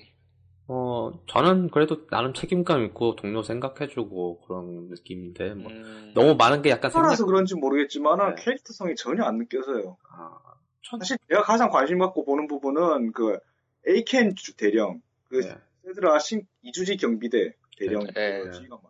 어, 0.69 1.13
저는 1.29 1.71
그래도 1.71 2.07
나름 2.09 2.35
책임감 2.35 2.85
있고 2.87 3.17
동료 3.17 3.43
생각해주고 3.43 4.41
그런 4.43 4.89
느낌인데, 4.89 5.55
뭐, 5.55 5.73
음, 5.73 6.13
너무 6.15 6.35
많은 6.37 6.61
게 6.63 6.71
약간 6.71 6.91
따라서 6.93 7.25
그런지 7.25 7.55
모르겠지만 7.55 8.35
네. 8.35 8.43
캐릭터성이 8.43 8.95
전혀 8.95 9.25
안 9.25 9.39
느껴져요. 9.39 9.97
아, 10.11 10.39
천, 10.83 10.99
사실 10.99 11.17
제가 11.29 11.43
가장 11.43 11.71
관심 11.71 11.99
갖고 11.99 12.25
보는 12.25 12.49
부분은 12.49 13.13
그 13.13 13.39
에이켄 13.87 14.35
주- 14.35 14.57
대령, 14.57 15.01
그 15.25 15.41
네. 15.41 15.55
세드라 15.85 16.19
신 16.19 16.47
이주지 16.63 16.97
경비대 16.99 17.55
대령 17.79 18.01
네. 18.15 18.43
그 18.43 18.49
말. 18.71 18.81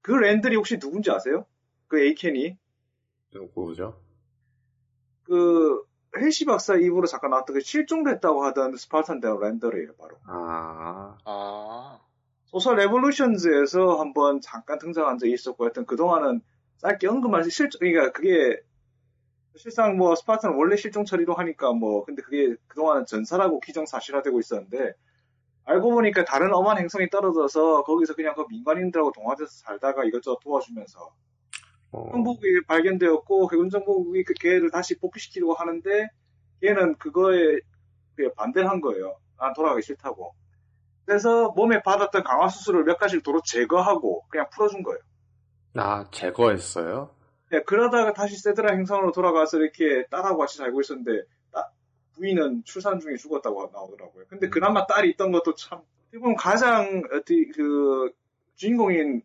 그 0.00 0.12
랜들이 0.12 0.56
혹시 0.56 0.78
누군지 0.78 1.10
아세요? 1.10 1.46
그 1.86 2.00
에이켄이 2.00 2.56
누구죠? 3.32 4.00
그 5.22 5.82
핼시 6.18 6.44
박사 6.44 6.76
입으로 6.76 7.06
잠깐 7.06 7.30
나왔던 7.30 7.54
그 7.54 7.60
실종됐다고 7.60 8.44
하던 8.44 8.76
스파르탄 8.76 9.20
대원 9.20 9.40
랜달예요 9.40 9.94
바로. 9.98 10.16
아, 10.26 11.16
아, 11.24 11.98
소설 12.46 12.76
에볼루션즈에서 12.76 13.96
한번 13.96 14.40
잠깐 14.40 14.78
등장한 14.78 15.18
적이 15.18 15.32
있었고 15.32 15.64
하여튼 15.64 15.86
그동안은 15.86 16.40
짧게 16.78 17.08
언급만 17.08 17.48
실 17.48 17.68
그러니까 17.78 18.12
그게 18.12 18.60
실상 19.56 19.96
뭐 19.96 20.14
스파르타는 20.14 20.56
원래 20.56 20.76
실종 20.76 21.04
처리로 21.04 21.34
하니까 21.34 21.72
뭐 21.72 22.04
근데 22.04 22.22
그게 22.22 22.54
그동안 22.66 23.06
전사라고 23.06 23.60
기정사실화되고 23.60 24.38
있었는데 24.40 24.94
알고 25.64 25.90
보니까 25.90 26.24
다른 26.24 26.52
엄한 26.52 26.78
행성에 26.78 27.08
떨어져서 27.08 27.84
거기서 27.84 28.14
그냥 28.14 28.34
그 28.34 28.44
민간인들하고 28.48 29.12
동화돼서 29.12 29.50
살다가 29.50 30.04
이것저것 30.04 30.40
도와주면서 30.40 31.14
어, 31.94 32.10
정복이 32.10 32.64
발견되었고 32.66 33.50
해군 33.52 33.70
정복이 33.70 34.24
그 34.24 34.34
걔를 34.34 34.70
다시 34.70 34.98
복귀시키려고 34.98 35.54
하는데 35.54 36.08
걔는 36.60 36.96
그거에 36.96 37.60
그 38.16 38.32
반대를 38.34 38.68
한 38.68 38.80
거예요. 38.80 39.16
난 39.38 39.52
돌아가기 39.52 39.82
싫다고. 39.82 40.34
그래서 41.04 41.50
몸에 41.50 41.82
받았던 41.82 42.22
강화 42.24 42.48
수술을 42.48 42.84
몇 42.84 42.98
가지를 42.98 43.22
도로 43.22 43.40
제거하고 43.44 44.24
그냥 44.28 44.46
풀어준 44.50 44.82
거예요. 44.82 44.98
아, 45.76 46.08
제거했어요? 46.10 47.10
네, 47.50 47.62
그러다가 47.62 48.12
다시 48.12 48.36
세드라 48.40 48.74
행성으로 48.74 49.12
돌아가서 49.12 49.58
이렇게 49.58 50.06
딸하고 50.10 50.38
같이 50.38 50.56
살고 50.56 50.80
있었는데 50.80 51.24
따- 51.52 51.70
부인은 52.14 52.64
출산 52.64 53.00
중에 53.00 53.16
죽었다고 53.16 53.70
나오더라고요. 53.72 54.24
근데 54.28 54.48
그나마 54.48 54.86
딸이 54.86 55.10
있던 55.10 55.30
것도 55.32 55.54
참 55.56 55.80
보면 56.12 56.36
가장 56.36 57.02
그 57.26 58.10
주인공인 58.54 59.22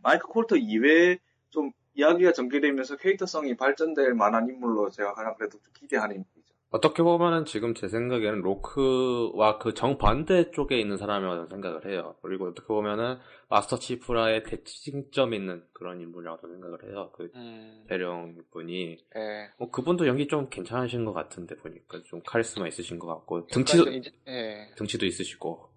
마이크 0.00 0.26
콜터 0.28 0.56
이외에 0.56 1.18
좀 1.50 1.72
이야기가 1.94 2.32
전개되면서 2.32 2.96
캐릭터성이 2.96 3.56
발전될 3.56 4.14
만한 4.14 4.48
인물로 4.48 4.90
제가 4.90 5.14
가장 5.14 5.34
그래도 5.36 5.58
좀 5.60 5.72
기대하는 5.74 6.16
인물이죠. 6.16 6.54
어떻게 6.74 7.04
보면은 7.04 7.44
지금 7.44 7.72
제 7.72 7.86
생각에는 7.86 8.40
로크와 8.40 9.58
그 9.58 9.74
정반대 9.74 10.50
쪽에 10.50 10.76
있는 10.80 10.96
사람이라고 10.96 11.46
생각을 11.46 11.86
해요. 11.86 12.16
그리고 12.20 12.48
어떻게 12.48 12.66
보면은 12.66 13.18
마스터 13.48 13.78
치프라의 13.78 14.42
대칭점 14.42 15.34
있는 15.34 15.62
그런 15.72 16.00
인물이라고 16.00 16.48
생각을 16.48 16.84
해요. 16.84 17.12
그 17.14 17.30
음, 17.36 17.84
대령 17.88 18.42
분이. 18.50 18.98
예. 19.16 19.50
뭐 19.56 19.70
그분도 19.70 20.08
연기 20.08 20.26
좀 20.26 20.48
괜찮으신 20.50 21.04
것 21.04 21.12
같은데 21.12 21.54
보니까 21.54 22.02
좀 22.06 22.20
카리스마 22.26 22.66
있으신 22.66 22.98
것 22.98 23.06
같고 23.06 23.46
등치도 23.46 23.90
이제, 23.92 24.10
예. 24.26 24.68
등치도 24.74 25.06
있으시고. 25.06 25.73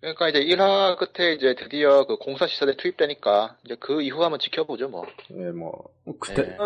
그러니까 0.00 0.28
이제 0.28 0.40
1화 0.40 0.96
끝에 0.98 1.32
이제 1.32 1.54
드디어 1.54 2.06
그 2.06 2.16
공사 2.16 2.46
시설에 2.46 2.76
투입되니까 2.76 3.56
이제 3.64 3.76
그 3.80 4.02
이후 4.02 4.22
한번 4.22 4.38
지켜보죠 4.38 4.88
뭐. 4.88 5.06
예, 5.30 5.50
뭐 5.50 5.92
그때 6.20 6.42
예. 6.42 6.56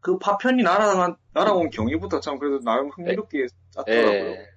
그 0.00 0.18
파편이 0.18 0.62
날아간 0.62 1.16
날아온 1.32 1.70
경위부터 1.70 2.20
참 2.20 2.38
그래도 2.38 2.60
나름 2.60 2.88
흥미롭게 2.88 3.46
짰더라고요. 3.70 4.30
예. 4.30 4.48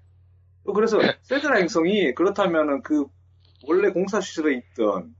또 0.65 0.73
그래서 0.73 0.99
세드라 1.23 1.57
행성이 1.57 2.13
그렇다면은 2.13 2.83
그 2.83 3.05
원래 3.65 3.89
공사 3.89 4.21
시설에 4.21 4.55
있던 4.55 5.15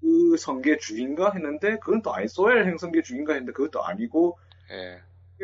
그 0.00 0.36
성계 0.36 0.78
주인가 0.78 1.32
했는데 1.32 1.78
그건 1.78 2.02
또 2.02 2.14
아니 2.14 2.28
소엘 2.28 2.66
행성계 2.66 3.02
주인가 3.02 3.34
했는데 3.34 3.52
그것도 3.52 3.84
아니고 3.84 4.38
예. 4.70 5.02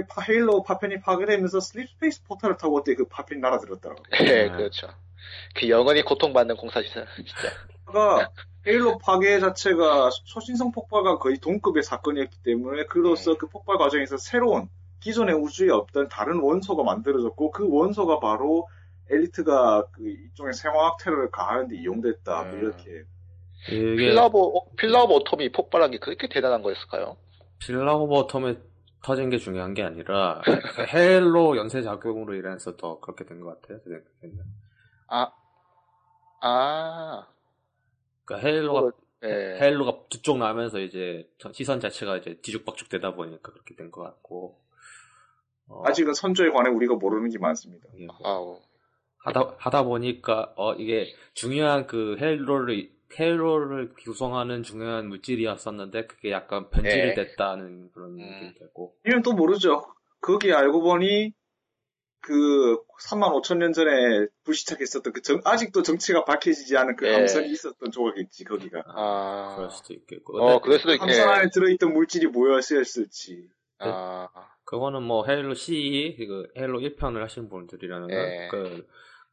파, 0.09 0.23
헤일로 0.23 0.63
파편이 0.65 1.01
파괴되면서 1.01 1.61
slipspace 1.61 2.25
portal을 2.25 2.57
타고 2.57 2.79
어때 2.79 2.95
그 2.95 3.05
파편이 3.07 3.41
날아들었더라고요. 3.41 4.05
예, 4.23 4.49
그렇죠. 4.49 4.89
그 5.55 5.69
영원히 5.69 6.03
고통받는 6.03 6.57
공사 6.57 6.83
시설 6.83 7.07
진짜. 7.17 7.33
그러니까 7.85 8.31
헤일로 8.67 8.99
파괴 8.99 9.39
자체가 9.41 10.11
초신성 10.25 10.73
폭발과 10.73 11.19
거의 11.19 11.39
동급의 11.39 11.83
사건이었기 11.83 12.39
때문에 12.43 12.85
그로서 12.87 13.37
그 13.37 13.47
폭발 13.49 13.77
과정에서 13.79 14.17
새로운 14.17 14.69
기존의 15.01 15.35
우주에 15.35 15.71
없던 15.71 16.09
다른 16.09 16.41
원소가 16.41 16.83
만들어졌고 16.83 17.51
그 17.51 17.69
원소가 17.69 18.21
바로 18.21 18.67
엘리트가 19.11 19.89
그 19.93 20.03
일종의 20.09 20.55
생화학 20.55 20.97
테러를 21.03 21.31
가하는 21.31 21.69
데 21.69 21.77
이용됐다 21.77 22.45
뭐 22.45 22.59
이렇게 22.59 23.03
이게 23.69 23.97
필라보 23.97 24.71
필라보 24.79 25.15
오톰이 25.17 25.53
폭발한 25.53 25.91
게 25.91 25.99
그렇게 25.99 26.27
대단한 26.29 26.63
거였을까요? 26.63 27.17
필라오버 27.59 28.27
텀에 28.29 28.59
터진 29.03 29.29
게 29.29 29.37
중요한 29.37 29.75
게 29.75 29.83
아니라 29.83 30.41
헤일로 30.95 31.59
연쇄 31.59 31.83
작용으로 31.83 32.35
인해서 32.35 32.75
더 32.77 32.99
그렇게 33.01 33.25
된 33.27 33.41
것 33.41 33.61
같아요. 33.61 33.79
제 33.85 33.91
생각에는. 34.21 34.45
아, 35.15 35.33
아, 36.41 37.27
그러니까 38.25 38.49
헤일로가 38.49 38.93
예. 39.25 39.29
헤일로가 39.61 39.99
두쪽 40.11 40.39
나면서 40.39 40.81
이제 40.81 41.29
전- 41.39 41.53
시선 41.53 41.81
자체가 41.81 42.19
이제 42.19 42.39
뒤죽박죽 42.43 42.89
되다 42.89 43.15
보니까 43.15 43.53
그렇게 43.53 43.75
된 43.75 43.91
것 43.91 44.03
같고 44.03 44.59
어, 45.69 45.83
아직은 45.87 46.13
선조에 46.15 46.51
관해 46.51 46.71
우리가 46.71 46.95
모르는 46.97 47.31
게 47.31 47.39
많습니다. 47.39 47.89
이게 47.95 48.07
뭐 48.07 48.17
아우. 48.25 48.61
하다 49.19 49.55
하다 49.59 49.85
보니까 49.85 50.53
어 50.57 50.75
이게 50.75 51.07
중요한 51.33 51.87
그 51.87 52.17
헤일로를 52.21 52.91
헤일로를 53.19 53.95
구성하는 53.95 54.63
중요한 54.63 55.09
물질이었었는데 55.09 56.07
그게 56.07 56.31
약간 56.33 56.69
변질이 56.69 57.09
예. 57.11 57.15
됐다는 57.15 57.91
그런 57.93 58.17
느낌이 58.17 58.55
되고 58.59 58.95
이건 59.07 59.23
또 59.23 59.33
모르죠. 59.33 59.87
거기 60.21 60.53
알고 60.53 60.83
보니 60.83 61.33
그 62.27 62.79
3만 63.09 63.33
5천 63.43 63.59
년 63.59 63.73
전에 63.73 64.27
불시착했었던 64.45 65.13
그 65.13 65.21
정- 65.23 65.41
아직도 65.45 65.83
정체가 65.83 66.25
밝혀지지 66.25 66.77
않은 66.77 66.97
그 66.97 67.07
예. 67.07 67.15
함선이 67.15 67.51
있었던 67.51 67.91
조각이지 67.91 68.45
거기가. 68.45 68.83
아, 68.87 69.55
그럴 69.57 69.71
수도 69.71 69.93
있겠고 69.95 70.39
어, 70.43 70.61
그럴 70.61 70.79
수도 70.79 70.95
있, 70.95 71.01
함선 71.01 71.29
안에 71.29 71.45
예. 71.45 71.51
들어있던 71.53 71.93
물질이 71.93 72.29
뭐였을지. 72.29 73.49
아, 73.81 74.29
그거는 74.65 75.03
뭐 75.03 75.27
헤일로 75.27 75.55
CE 75.55 76.17
그 76.19 76.49
헤일로 76.59 76.81
1편을 76.81 77.21
하신 77.21 77.49
분들이라면 77.51 78.11
예. 78.11 78.49
그, 78.51 78.87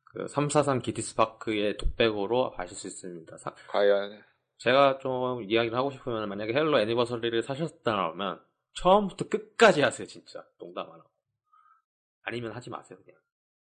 그 0.05 0.27
343 0.27 0.81
Guilty 0.81 1.25
Spark의 1.25 1.77
독백으로 1.77 2.53
아실 2.57 2.75
수 2.75 2.87
있습니다. 2.87 3.37
사- 3.37 3.55
과연, 3.69 4.21
제가 4.57 4.99
좀 4.99 5.43
이야기를 5.43 5.77
하고 5.77 5.91
싶으면 5.91 6.27
만약에 6.27 6.53
헤일로 6.53 6.79
Anniversary를 6.81 7.41
사셨다면 7.43 8.41
처음부터 8.73 9.27
끝까지 9.29 9.81
하세요 9.81 10.05
진짜 10.07 10.43
농담 10.59 10.87
안 10.91 10.99
하고 10.99 11.09
아니면 12.23 12.51
하지 12.53 12.69
마세요 12.69 12.97
그냥 13.03 13.19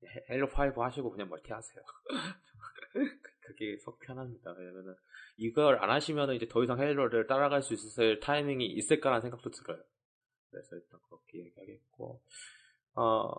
헤- 0.04 0.30
헤일로 0.30 0.48
5 0.48 0.84
하시고 0.84 1.12
그냥 1.12 1.30
멀티 1.30 1.52
하세요 1.52 1.84
그게 3.42 3.78
속 3.78 4.00
편합니다 4.00 4.52
왜냐면은 4.52 4.96
이걸 5.38 5.84
안 5.84 5.90
하시면은 5.90 6.36
이제 6.36 6.48
더 6.48 6.64
이상 6.64 6.80
헤일로를 6.80 7.28
따라갈 7.28 7.62
수 7.62 7.74
있을 7.74 8.20
타이밍이 8.20 8.66
있을까라는 8.66 9.22
생각도 9.22 9.50
들어요 9.50 9.82
그래서 10.50 10.76
일단 10.76 11.00
그렇게 11.08 11.40
얘기하겠고 11.46 12.22
어 12.96 13.32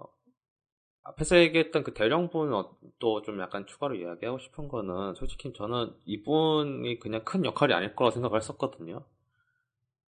앞에서 1.04 1.36
얘기했던 1.38 1.82
그 1.82 1.94
대령분도 1.94 3.22
좀 3.24 3.40
약간 3.40 3.66
추가로 3.66 3.96
이야기하고 3.96 4.38
싶은 4.38 4.68
거는 4.68 5.14
솔직히 5.14 5.52
저는 5.52 5.94
이분이 6.04 7.00
그냥 7.00 7.24
큰 7.24 7.44
역할이 7.44 7.74
아닐 7.74 7.94
거라고 7.96 8.12
생각을 8.14 8.38
했었거든요. 8.38 9.04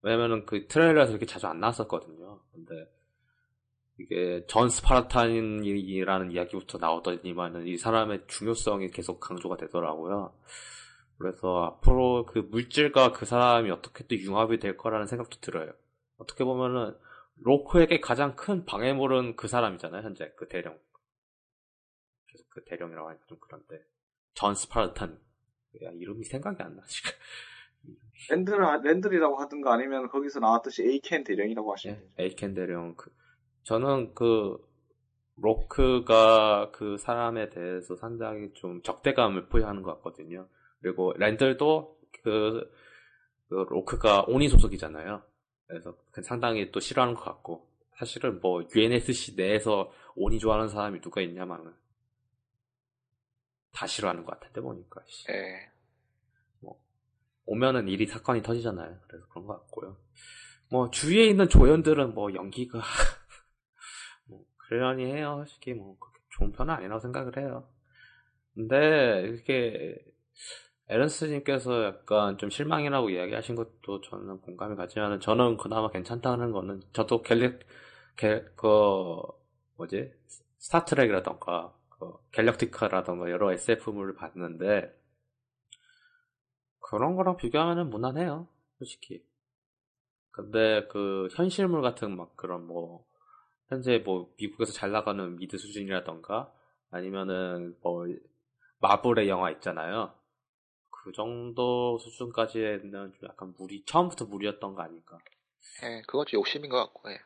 왜냐면은 0.03 0.47
그 0.47 0.67
트레일러에서 0.69 1.11
이렇게 1.13 1.27
자주 1.27 1.47
안 1.47 1.59
나왔었거든요. 1.61 2.41
근데 2.53 2.89
이게 3.99 4.45
전 4.49 4.69
스파르탄이라는 4.69 6.33
이야기부터 6.33 6.79
나오더니만은 6.79 7.67
이 7.67 7.77
사람의 7.77 8.25
중요성이 8.27 8.91
계속 8.91 9.21
강조가 9.21 9.57
되더라고요. 9.57 10.37
그래서 11.19 11.65
앞으로 11.65 12.27
그 12.27 12.41
물질과 12.41 13.13
그 13.13 13.25
사람이 13.25 13.71
어떻게 13.71 14.05
또 14.07 14.17
융합이 14.17 14.59
될 14.59 14.77
거라는 14.77 15.07
생각도 15.07 15.39
들어요. 15.41 15.73
어떻게 16.17 16.43
보면은 16.45 16.97
로크에게 17.37 18.01
가장 18.01 18.35
큰 18.37 18.65
방해물은 18.65 19.37
그 19.37 19.47
사람이잖아요, 19.47 20.03
현재 20.03 20.33
그 20.37 20.49
대령. 20.49 20.77
계속 22.27 22.51
그 22.51 22.65
대령이라고 22.65 23.09
하니까 23.09 23.25
좀 23.29 23.39
그런데 23.41 23.81
전 24.35 24.55
스파르탄. 24.55 25.21
야 25.85 25.91
이름이 25.93 26.25
생각이 26.25 26.63
안 26.63 26.77
나 26.77 26.83
지금. 26.87 27.11
랜들, 28.31 28.59
랜들이라고 28.83 29.37
하든가 29.37 29.75
아니면 29.75 30.09
거기서 30.09 30.41
나왔듯이 30.41 30.83
에이켄 30.85 31.25
대령이라고 31.25 31.73
하시면 31.73 31.97
되죠. 31.97 32.11
에이켄 32.19 32.55
대령. 32.55 32.95
그 32.97 33.11
저는 33.65 34.15
그 34.15 34.57
로크가 35.37 36.71
그 36.73 36.97
사람에 36.97 37.51
대해서 37.51 37.97
상당히 37.97 38.53
좀 38.55 38.83
적대감을 38.83 39.49
포효하는 39.49 39.83
것 39.83 39.97
같거든요. 39.97 40.49
그리고 40.81 41.13
랜들도 41.17 41.99
그, 42.23 42.71
그 43.49 43.55
로크가 43.69 44.27
오니 44.29 44.49
소속이잖아요. 44.49 45.23
그래서 45.67 45.97
상당히 46.23 46.71
또 46.71 46.79
싫어하는 46.79 47.15
것 47.15 47.25
같고 47.25 47.69
사실은 47.99 48.41
뭐 48.41 48.63
UNSC 48.75 49.35
내에서 49.37 49.91
오니 50.15 50.39
좋아하는 50.39 50.69
사람이 50.69 51.01
누가 51.01 51.21
있냐면은 51.21 51.73
다 53.73 53.87
싫어하는 53.87 54.25
것 54.25 54.39
같은데 54.39 54.61
보니까 54.61 55.03
씨. 55.07 55.25
예. 55.31 55.75
오면은 57.47 57.89
일이 57.89 58.07
사건이 58.07 58.43
터지잖아요. 58.43 58.99
그래서 59.07 59.27
그런 59.29 59.47
것 59.47 59.59
같고요. 59.61 59.97
뭐 60.71 60.91
주위에 60.91 61.27
있는 61.27 61.49
조연들은 61.49 62.15
뭐 62.15 62.33
연기가 62.35 62.79
뭐 62.79 62.83
그러려니 64.69 65.07
해요. 65.07 65.45
솔직히 65.47 65.75
뭐 65.75 65.97
그렇게 65.99 66.21
좋은 66.31 66.53
편은 66.53 66.75
아니라고 66.75 67.01
생각을 67.01 67.37
해요. 67.39 67.69
근데 68.55 69.23
이렇게 69.23 69.97
에런스님께서 70.89 71.85
약간 71.85 72.37
좀 72.39 72.51
실망이라고 72.51 73.11
이야기하신 73.11 73.57
것도 73.57 74.03
저는 74.03 74.41
공감이 74.41 74.77
가지만 74.77 75.19
저는 75.21 75.57
그나마 75.57 75.91
괜찮다는 75.91 76.53
거는 76.53 76.83
저도 76.93 77.23
갤릭 77.23 77.61
갤그 78.17 79.23
뭐지 79.77 80.13
스타트랙이라던가 80.59 81.75
그 81.89 82.13
갤럭티카라던가 82.33 83.31
여러 83.31 83.53
SF물을 83.53 84.15
봤는데 84.15 84.95
그런 86.81 87.17
거랑 87.17 87.39
비교하면은 87.39 87.89
무난해요 87.89 88.47
솔직히 88.79 89.25
근데 90.31 90.87
그 90.89 91.29
현실물 91.33 91.81
같은 91.81 92.15
막 92.17 92.37
그런 92.37 92.67
뭐 92.67 93.07
현재 93.75 93.99
뭐 93.99 94.33
미국에서 94.39 94.73
잘 94.73 94.93
나가는 94.93 95.37
미드 95.37 95.59
수준이라던가 95.59 96.53
아니면은 96.91 97.77
뭐 97.83 98.07
마블의 98.79 99.29
영화 99.29 99.51
있잖아요. 99.51 100.15
그 100.91 101.13
정도 101.13 101.99
수준까지는 101.99 103.13
좀 103.13 103.29
약간 103.29 103.53
무리 103.59 103.85
처음부터 103.85 104.27
무리였던 104.27 104.75
거 104.75 104.83
아닐까. 104.83 105.19
예, 105.83 106.03
그건 106.07 106.25
좀 106.27 106.39
욕심인 106.39 106.71
것 106.71 106.79
같고. 106.79 107.11
예. 107.11 107.19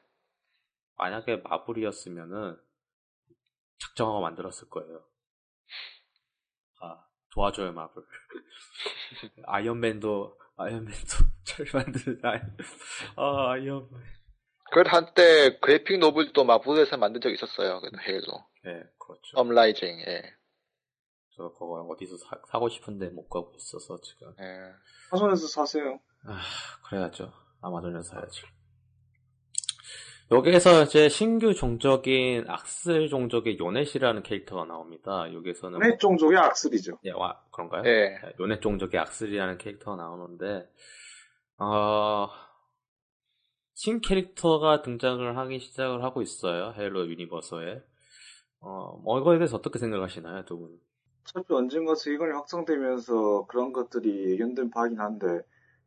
만약에 0.96 1.36
마블이었으면은 1.36 2.59
작정하고 3.78 4.20
만들었을 4.20 4.70
거예요. 4.70 5.05
아 6.80 7.05
도와줘요 7.30 7.72
마블. 7.72 8.03
아이언맨도 9.44 10.38
아이언맨도 10.57 11.16
잘 11.44 11.66
만드는 11.74 12.20
아이 12.24 12.40
아 13.16 13.51
아이언맨. 13.51 14.18
그래도 14.71 14.91
한때 14.91 15.59
그래픽 15.61 15.99
노블도 15.99 16.45
마블에서 16.45 16.97
만든 16.97 17.21
적 17.21 17.31
있었어요. 17.31 17.81
그래도 17.81 17.99
헤일로. 18.01 18.45
네, 18.64 18.83
그렇죠. 18.99 19.37
Uprising. 19.37 19.89
예. 20.07 20.23
저 21.37 21.53
그거 21.53 21.87
어디서 21.89 22.16
사, 22.16 22.59
고 22.59 22.69
싶은데 22.69 23.09
못 23.11 23.29
가고 23.29 23.53
있어서 23.57 24.01
지금. 24.01 24.35
예. 24.41 24.73
아마존에서 25.11 25.47
사세요. 25.47 26.01
아 26.27 26.41
그래야죠. 26.89 27.33
아마존에서 27.62 28.03
사야지. 28.03 28.43
여기에서 30.31 30.83
이제 30.83 31.09
신규 31.09 31.55
종족인 31.55 32.45
악슬 32.49 33.09
종족의 33.09 33.59
요넷이라는 33.59 34.23
캐릭터가 34.23 34.66
나옵니다. 34.66 35.33
여기서는 35.33 35.81
요넷 35.81 35.99
종족의 35.99 36.37
악슬이죠. 36.37 36.99
예, 37.05 37.12
와 37.12 37.41
그런가요? 37.51 37.83
예. 37.87 38.19
요넷 38.39 38.61
종족의 38.61 39.01
악슬이라는 39.01 39.57
캐릭터가 39.57 39.97
나오는데 39.97 40.69
어, 41.57 42.29
신 43.79 44.01
캐릭터가 44.01 44.83
등장을 44.83 45.37
하기 45.39 45.61
시작을 45.61 46.03
하고 46.03 46.20
있어요. 46.20 46.74
헤일로 46.76 47.07
universe에. 47.07 47.81
어, 48.59 48.97
뭐 49.05 49.20
이거에 49.20 49.39
대해서 49.39 49.57
어떻게 49.57 49.79
생각하시나요, 49.79 50.45
두 50.47 50.59
분? 50.59 50.81
어차피 51.22 51.55
언젠가 51.55 51.95
세계관이 51.95 52.33
확장되면서 52.33 53.47
그런 53.47 53.72
것들이 53.72 54.33
예견된 54.33 54.70
바긴 54.70 54.99
한데 54.99 55.26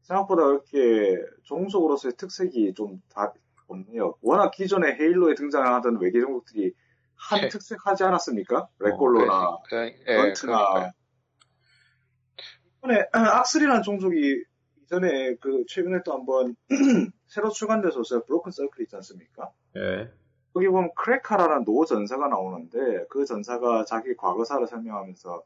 생각보다 0.04 0.44
이렇게 0.44 1.18
종족으로서의 1.44 2.14
특색이 2.16 2.74
좀 2.76 3.02
다 3.14 3.34
없네요. 3.68 4.16
워낙 4.22 4.52
기존에 4.52 4.94
헤일로에 4.94 5.36
등장하던 5.36 6.00
외계 6.02 6.22
종족들이 6.22 6.72
한 7.16 7.42
네. 7.42 7.50
특색하지 7.50 8.06
않았습니까? 8.06 8.70
레꼴로나 8.80 9.58
그래, 9.70 9.98
예, 10.08 10.16
런트나 10.16 10.54
그러니까요. 10.70 10.92
이번에 12.78 13.06
악슬이라는 13.12 13.82
종족이 13.84 14.46
이전에 14.92 15.36
그 15.36 15.64
최근에 15.68 16.02
또 16.04 16.14
한번 16.14 16.56
새로 17.28 17.50
출간돼서 17.50 18.02
브로큰 18.26 18.52
서클 18.52 18.84
있지 18.84 18.96
않습니까? 18.98 19.52
예. 19.78 20.12
거기 20.54 20.68
보면 20.68 20.92
크레카라는 20.96 21.64
노 21.64 21.86
전사가 21.86 22.28
나오는데 22.28 23.06
그 23.10 23.24
전사가 23.24 23.86
자기 23.86 24.16
과거사를 24.18 24.68
설명하면서 24.68 25.44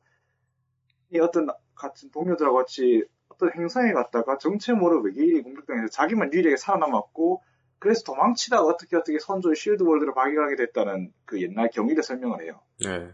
이 1.12 1.20
어떤 1.20 1.48
같은 1.76 2.10
동료들하고 2.10 2.58
같이 2.58 3.06
어떤 3.30 3.54
행성에 3.54 3.94
갔다가 3.94 4.40
정체 4.40 4.74
모를 4.74 5.02
외계인이 5.04 5.44
공격당해서 5.44 5.90
자기만 5.90 6.34
유일하게 6.34 6.58
살아남았고 6.58 7.44
그래서 7.78 8.04
도망치다가 8.04 8.64
어떻게 8.64 8.96
어떻게 8.96 9.20
선조의 9.20 9.56
Shield 9.56 9.84
World를 9.84 10.16
발견하게 10.16 10.56
됐다는 10.56 11.14
그 11.26 11.40
옛날 11.40 11.70
경위를 11.70 12.02
설명을 12.02 12.42
해요. 12.42 12.62
네. 12.84 13.12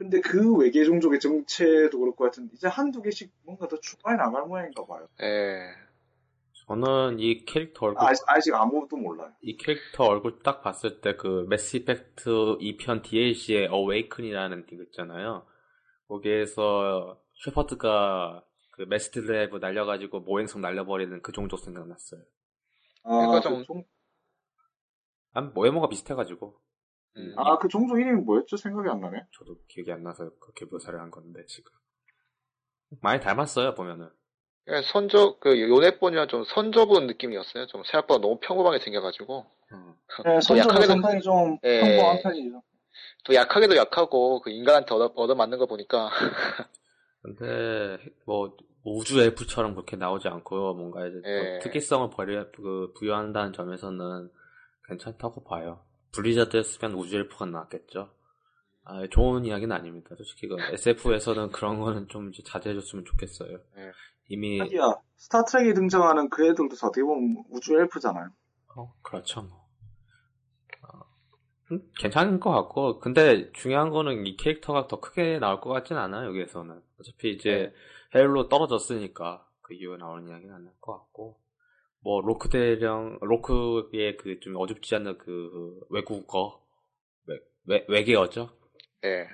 근데 0.00 0.18
그 0.22 0.56
외계 0.56 0.82
종족의 0.82 1.20
정체도 1.20 1.98
그럴 1.98 2.16
것 2.16 2.24
같은데 2.24 2.54
이제 2.54 2.66
한두 2.68 3.02
개씩 3.02 3.30
뭔가 3.44 3.68
더 3.68 3.78
추가해 3.80 4.16
나갈 4.16 4.46
모양인가 4.46 4.86
봐요. 4.86 5.06
예. 5.22 5.58
저는 6.66 7.18
이 7.20 7.44
캐릭터 7.44 7.84
얼굴 7.84 8.08
아직, 8.08 8.24
아직 8.26 8.54
아무도 8.54 8.96
몰라요. 8.96 9.30
이 9.42 9.58
캐릭터 9.58 10.04
얼굴 10.04 10.38
딱 10.42 10.62
봤을 10.62 11.02
때 11.02 11.16
그 11.18 11.44
매스 11.50 11.76
이펙트 11.76 12.30
2편 12.30 13.02
DLC의 13.02 13.66
Awaken이라는 13.66 14.64
게 14.64 14.76
있잖아요. 14.84 15.44
거기에서 16.08 17.20
셰퍼드가 17.44 18.42
그 18.70 18.82
mass 18.88 19.10
drive 19.10 19.58
날려가지고 19.58 20.20
모행성 20.20 20.62
날려버리는 20.62 21.20
그 21.20 21.32
종족 21.32 21.58
생각났어요. 21.60 22.22
아, 23.02 23.10
그러니까 23.26 23.40
그 23.40 23.42
좀- 23.42 23.64
종, 23.64 23.84
난 25.34 25.52
뭐 25.52 25.67
외모가 25.67 25.90
비슷해가지고 25.90 26.58
음. 27.16 27.34
아, 27.36 27.58
그 27.58 27.68
종족 27.68 27.98
이름이 28.00 28.22
뭐였죠? 28.22 28.56
생각이 28.56 28.88
안 28.88 29.00
나네. 29.00 29.24
저도 29.36 29.56
기억이 29.68 29.92
안 29.92 30.02
나서 30.02 30.30
그렇게 30.40 30.64
묘사를 30.66 30.98
한 30.98 31.10
건데 31.10 31.44
지금 31.46 31.70
많이 33.00 33.20
닮았어요 33.20 33.74
보면은. 33.74 34.08
예, 34.68 34.82
선조, 34.82 35.38
그, 35.40 35.60
요네본이랑 35.60 36.28
좀 36.28 36.44
선조 36.44 36.86
본 36.86 37.06
느낌이었어요. 37.06 37.66
좀 37.66 37.82
생각보다 37.84 38.20
너무 38.20 38.38
평범하게 38.40 38.78
생겨가지고. 38.78 39.46
음. 39.72 39.94
네, 40.24 40.38
약하게도- 40.38 40.86
상당히 40.86 41.20
좀 41.20 41.58
예. 41.64 41.80
평범한 41.80 42.22
편이죠. 42.22 42.62
또 43.24 43.34
약하게도 43.34 43.76
약하고, 43.76 44.40
그 44.42 44.50
인간한테 44.50 44.94
얻어, 44.94 45.12
얻어 45.16 45.34
맞는 45.34 45.58
거 45.58 45.66
보니까. 45.66 46.10
근데 47.22 47.98
뭐 48.26 48.56
우주 48.84 49.20
엘프처럼 49.20 49.74
그렇게 49.74 49.96
나오지 49.96 50.28
않고요. 50.28 50.74
뭔가 50.74 51.06
이제 51.06 51.20
또 51.22 51.28
예. 51.28 51.58
특이성을 51.60 52.10
버려 52.10 52.50
그 52.52 52.92
부여한다는 52.96 53.52
점에서는 53.52 54.30
괜찮다고 54.88 55.44
봐요. 55.44 55.84
블리자드였으면 56.12 56.94
우주 56.96 57.16
엘프가 57.18 57.46
나왔겠죠. 57.46 58.10
아, 58.84 59.06
좋은 59.08 59.44
이야기는 59.44 59.74
아닙니다. 59.74 60.14
솔직히 60.16 60.48
그 60.48 60.56
SF에서는 60.72 61.50
그런 61.52 61.78
거는 61.80 62.08
좀 62.08 62.30
이제 62.30 62.42
자제해줬으면 62.44 63.04
좋겠어요. 63.04 63.58
예. 63.78 63.92
이미 64.28 64.58
하기야, 64.60 64.94
스타트렉에 65.16 65.74
등장하는 65.74 66.30
그 66.30 66.44
애들도 66.46 66.74
어떻게 66.76 67.02
보면 67.02 67.44
우주 67.50 67.74
엘프잖아요. 67.78 68.30
어, 68.76 68.94
그렇죠. 69.02 69.42
뭐. 69.42 69.68
어, 70.82 71.00
음, 71.72 71.90
괜찮은 71.98 72.40
것 72.40 72.50
같고, 72.50 73.00
근데 73.00 73.50
중요한 73.52 73.90
거는 73.90 74.26
이 74.26 74.36
캐릭터가 74.36 74.86
더 74.88 75.00
크게 75.00 75.38
나올 75.38 75.60
것 75.60 75.70
같진 75.70 75.96
않아요, 75.96 76.28
여기에서는. 76.28 76.80
어차피 77.00 77.32
이제 77.32 77.72
헤일로 78.14 78.48
떨어졌으니까 78.48 79.46
그 79.62 79.74
이후에 79.74 79.96
나오는 79.98 80.28
이야기는 80.28 80.54
안 80.54 80.64
날 80.64 80.72
것 80.80 80.92
같고, 80.98 81.38
뭐, 82.02 82.20
로크 82.22 82.48
대령, 82.48 83.18
로크의 83.20 84.16
그 84.16 84.40
좀 84.40 84.56
어줍지 84.56 84.94
않은 84.96 85.18
그 85.18 85.80
외국어, 85.90 86.62
외, 87.26 87.36
외, 87.66 87.84
외계어죠? 87.88 88.50
예. 89.04 89.28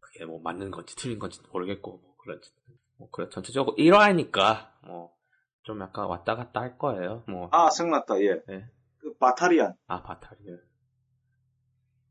그게 0.00 0.24
뭐 0.24 0.40
맞는 0.40 0.70
건지 0.70 0.96
틀린 0.96 1.18
건지 1.18 1.40
모르겠고, 1.52 1.98
뭐, 1.98 2.16
그런지. 2.18 2.50
뭐, 2.98 3.08
그래, 3.10 3.28
전체적으로 3.30 3.76
1화니까, 3.76 4.72
뭐, 4.86 5.14
좀 5.62 5.80
약간 5.80 6.06
왔다 6.06 6.34
갔다 6.36 6.60
할 6.60 6.78
거예요, 6.78 7.22
뭐. 7.28 7.48
아, 7.52 7.70
생각났다, 7.70 8.20
예. 8.22 8.42
예. 8.50 8.66
그 8.98 9.14
바타리안. 9.18 9.74
아, 9.86 10.02
바타리엘. 10.02 10.60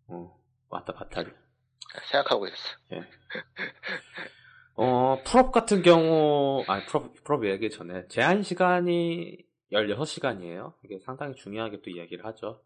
어, 0.07 0.39
맞다, 0.69 0.93
바타리엘. 0.93 1.35
생각하고 2.11 2.47
있었어. 2.47 2.77
예. 2.93 2.99
어, 4.77 5.17
prop 5.25 5.51
같은 5.53 5.81
경우, 5.81 6.63
아니, 6.67 6.85
prop, 6.85 7.13
prop 7.23 7.45
얘기 7.45 7.69
전에, 7.69 8.07
제한 8.09 8.43
시간이 8.43 9.37
16시간이에요. 9.71 10.73
이게 10.83 10.99
상당히 10.99 11.33
중요하게 11.35 11.81
또 11.81 11.89
이야기를 11.89 12.25
하죠. 12.25 12.61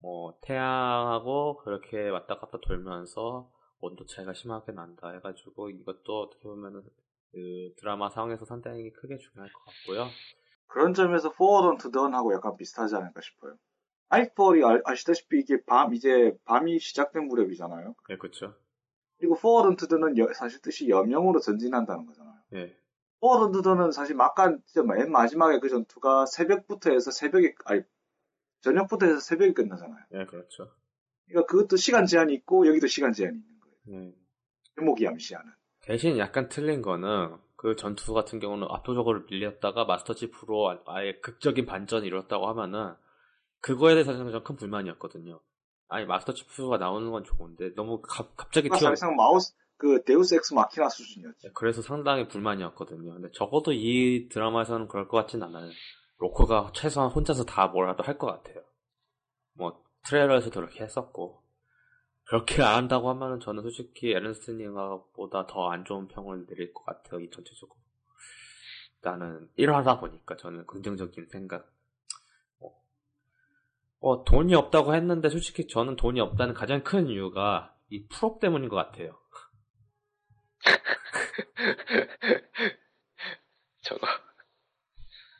뭐, 0.00 0.36
태양하고 0.42 1.58
그렇게 1.58 2.08
왔다 2.08 2.38
갔다 2.38 2.58
돌면서 2.60 3.50
온도 3.80 4.04
차이가 4.06 4.32
심하게 4.32 4.72
난다 4.72 5.10
해가지고, 5.12 5.70
이것도 5.70 6.20
어떻게 6.20 6.42
보면은, 6.42 6.82
그 7.30 7.72
드라마 7.76 8.10
상황에서 8.10 8.44
상당히 8.44 8.90
크게 8.90 9.18
중요할 9.18 9.52
것 9.52 9.64
같고요. 9.64 10.08
그런 10.66 10.92
점에서 10.92 11.30
Forward 11.30 11.66
Unto 11.68 11.92
Dawn하고 11.92 12.34
약간 12.34 12.56
비슷하지 12.56 12.96
않을까 12.96 13.20
싶어요. 13.20 13.56
아이폴이 14.08 14.64
아, 14.64 14.80
아시다시피 14.84 15.38
이게 15.40 15.62
밤, 15.66 15.94
이제 15.94 16.36
밤이 16.46 16.78
시작된 16.80 17.28
무렵이잖아요. 17.28 17.94
예, 18.10 18.16
그쵸. 18.16 18.54
그리고 19.18 19.34
Forward 19.36 19.68
Unto 19.68 19.88
Dawn은 19.88 20.16
여- 20.18 20.32
사실 20.32 20.60
뜻이 20.62 20.88
여명으로 20.88 21.40
전진한다는 21.40 22.06
거잖아요. 22.06 22.34
예. 22.54 22.76
Forward 23.20 23.44
Unto 23.46 23.62
Dawn은 23.62 23.90
사실 23.92 24.14
막간, 24.16 24.62
진짜 24.66 24.86
맨 24.86 25.10
마지막에 25.10 25.58
그 25.58 25.68
전투가 25.68 26.26
새벽부터 26.26 26.92
해서 26.92 27.10
새벽에, 27.10 27.54
아니, 27.64 27.82
저녁부터 28.60 29.06
해서 29.06 29.20
새벽에 29.20 29.52
끝나잖아요. 29.52 29.98
예, 30.14 30.24
그렇죠. 30.26 30.70
그러니까 31.26 31.46
그것도 31.50 31.76
시간 31.76 32.06
제한이 32.06 32.32
있고, 32.34 32.66
여기도 32.68 32.86
시간 32.86 33.12
제한이 33.12 33.36
있는 33.36 33.60
거예요. 33.60 34.04
예. 34.06 34.14
제목이 34.76 35.06
암시하는. 35.06 35.52
대신 35.82 36.18
약간 36.18 36.48
틀린 36.48 36.82
거는 36.82 37.36
그 37.56 37.74
전투 37.74 38.14
같은 38.14 38.38
경우는 38.38 38.68
압도적으로 38.70 39.24
밀렸다가 39.28 39.84
마스터 39.84 40.14
치프로 40.14 40.70
아- 40.70 40.82
아예 40.86 41.18
극적인 41.20 41.66
반전이 41.66 42.06
이뤘다고 42.06 42.46
하면은 42.48 42.94
그거에 43.60 43.94
대해서는 43.94 44.30
좀 44.30 44.44
큰 44.44 44.54
불만이었거든요. 44.54 45.40
아니 45.88 46.04
마스터 46.06 46.32
치프가 46.34 46.76
나오는 46.78 47.10
건 47.10 47.24
좋은데 47.24 47.74
너무 47.74 48.00
갑, 48.02 48.36
갑자기 48.36 48.68
튀어 48.68 48.78
사실상 48.78 49.16
마우스, 49.16 49.54
그 49.76 50.02
데우스 50.04 50.34
엑스 50.34 50.52
마키나 50.54 50.88
수준이었지. 50.88 51.50
그래서 51.54 51.82
상당히 51.82 52.28
불만이었거든요. 52.28 53.14
근데 53.14 53.28
적어도 53.32 53.72
이 53.72 54.28
드라마에서는 54.28 54.88
그럴 54.88 55.08
것 55.08 55.16
같진 55.18 55.42
않아요. 55.42 55.70
로크가 56.18 56.72
최소한 56.74 57.10
혼자서 57.10 57.44
다 57.44 57.68
뭐라도 57.68 58.02
할 58.02 58.18
것 58.18 58.26
같아요. 58.26 58.62
뭐 59.54 59.82
트레일러에서도 60.04 60.60
그렇게 60.60 60.84
했었고 60.84 61.42
그렇게 62.24 62.62
안 62.62 62.74
한다고 62.74 63.08
하면은 63.10 63.40
저는 63.40 63.62
솔직히 63.62 64.10
에른스트님보다 64.12 65.46
더 65.46 65.70
안 65.70 65.84
좋은 65.84 66.08
평을 66.08 66.46
내릴 66.46 66.72
것 66.74 66.84
같아요. 66.84 67.20
이 67.20 67.30
전체적으로. 67.30 67.78
일단은 68.96 69.48
1화다 69.58 70.00
보니까 70.00 70.36
저는 70.36 70.66
긍정적인 70.66 71.28
생각. 71.30 71.72
어, 74.00 74.12
어, 74.12 74.24
돈이 74.24 74.54
없다고 74.54 74.94
했는데 74.94 75.28
솔직히 75.28 75.66
저는 75.66 75.96
돈이 75.96 76.20
없다는 76.20 76.54
가장 76.54 76.84
큰 76.84 77.08
이유가 77.08 77.74
이 77.90 78.06
prop 78.08 78.40
때문인 78.40 78.68
것 78.68 78.76
같아요. 78.76 79.18
저거. 83.82 84.06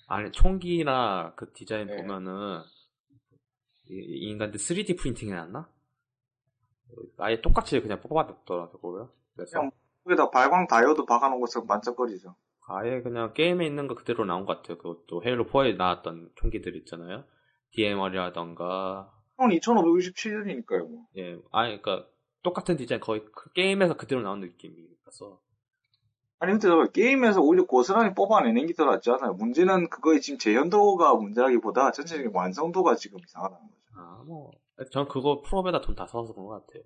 아니 0.09 0.33
총기나 0.33 1.35
그 1.37 1.53
디자인 1.53 1.87
네. 1.87 1.97
보면은 1.97 2.63
이, 3.91 3.95
이 3.95 4.31
인간들 4.31 4.59
3D 4.59 4.99
프린팅 4.99 5.31
해놨나? 5.31 5.71
아예 7.19 7.41
똑같이 7.41 7.81
그냥 7.81 8.01
뽑아놨더라고요. 8.01 9.13
그래서 9.35 9.59
그냥 9.59 9.71
거기다 10.05 10.31
발광 10.31 10.67
다이오드 10.67 11.05
박아놓은 11.05 11.41
것처럼 11.41 11.69
반짝거리죠. 11.69 12.35
아예 12.67 13.03
그냥 13.03 13.33
게임에 13.35 13.67
있는 13.67 13.87
거 13.87 13.95
그대로 13.95 14.25
나온 14.25 14.47
것 14.47 14.57
같아요. 14.57 14.79
그것도 14.79 15.23
헤일로 15.25 15.47
4에 15.47 15.77
나왔던 15.77 16.33
총기들 16.37 16.75
있잖아요. 16.77 17.25
DMR이라던가 17.75 19.13
형 19.39 19.49
2567년이니까요. 19.51 20.89
뭐. 20.91 21.07
예, 21.17 21.39
아니 21.53 21.81
그러니까 21.81 22.07
똑같은 22.43 22.77
디자인 22.77 23.01
거의 23.01 23.25
그 23.35 23.53
게임에서 23.53 23.97
그대로 23.97 24.23
나온 24.23 24.41
느낌이라서 24.41 25.41
아니 26.41 26.53
근데 26.53 26.69
저 26.69 26.85
게임에서 26.93 27.41
오히려 27.41 27.65
고스란히 27.67 28.15
뽑아내는 28.15 28.67
게 28.67 28.75
더 28.75 28.85
낫지 28.85 29.11
않아요? 29.11 29.35
문제는 29.35 29.89
그거의 29.91 30.21
지금 30.21 30.39
재현도가 30.39 31.15
문제라기보다 31.15 31.91
전체적인 31.93 32.31
완성도가 32.35 32.95
지금 32.97 33.19
이상하다는 33.21 33.63
거죠. 33.67 33.79
아 33.97 34.23
뭐 34.25 34.51
전 34.93 35.09
그거 35.09 35.43
프로베다 35.43 35.81
돈 35.81 35.97
다 35.97 36.07
써서 36.07 36.33
그런 36.33 36.47
것 36.47 36.65
같아요. 36.67 36.85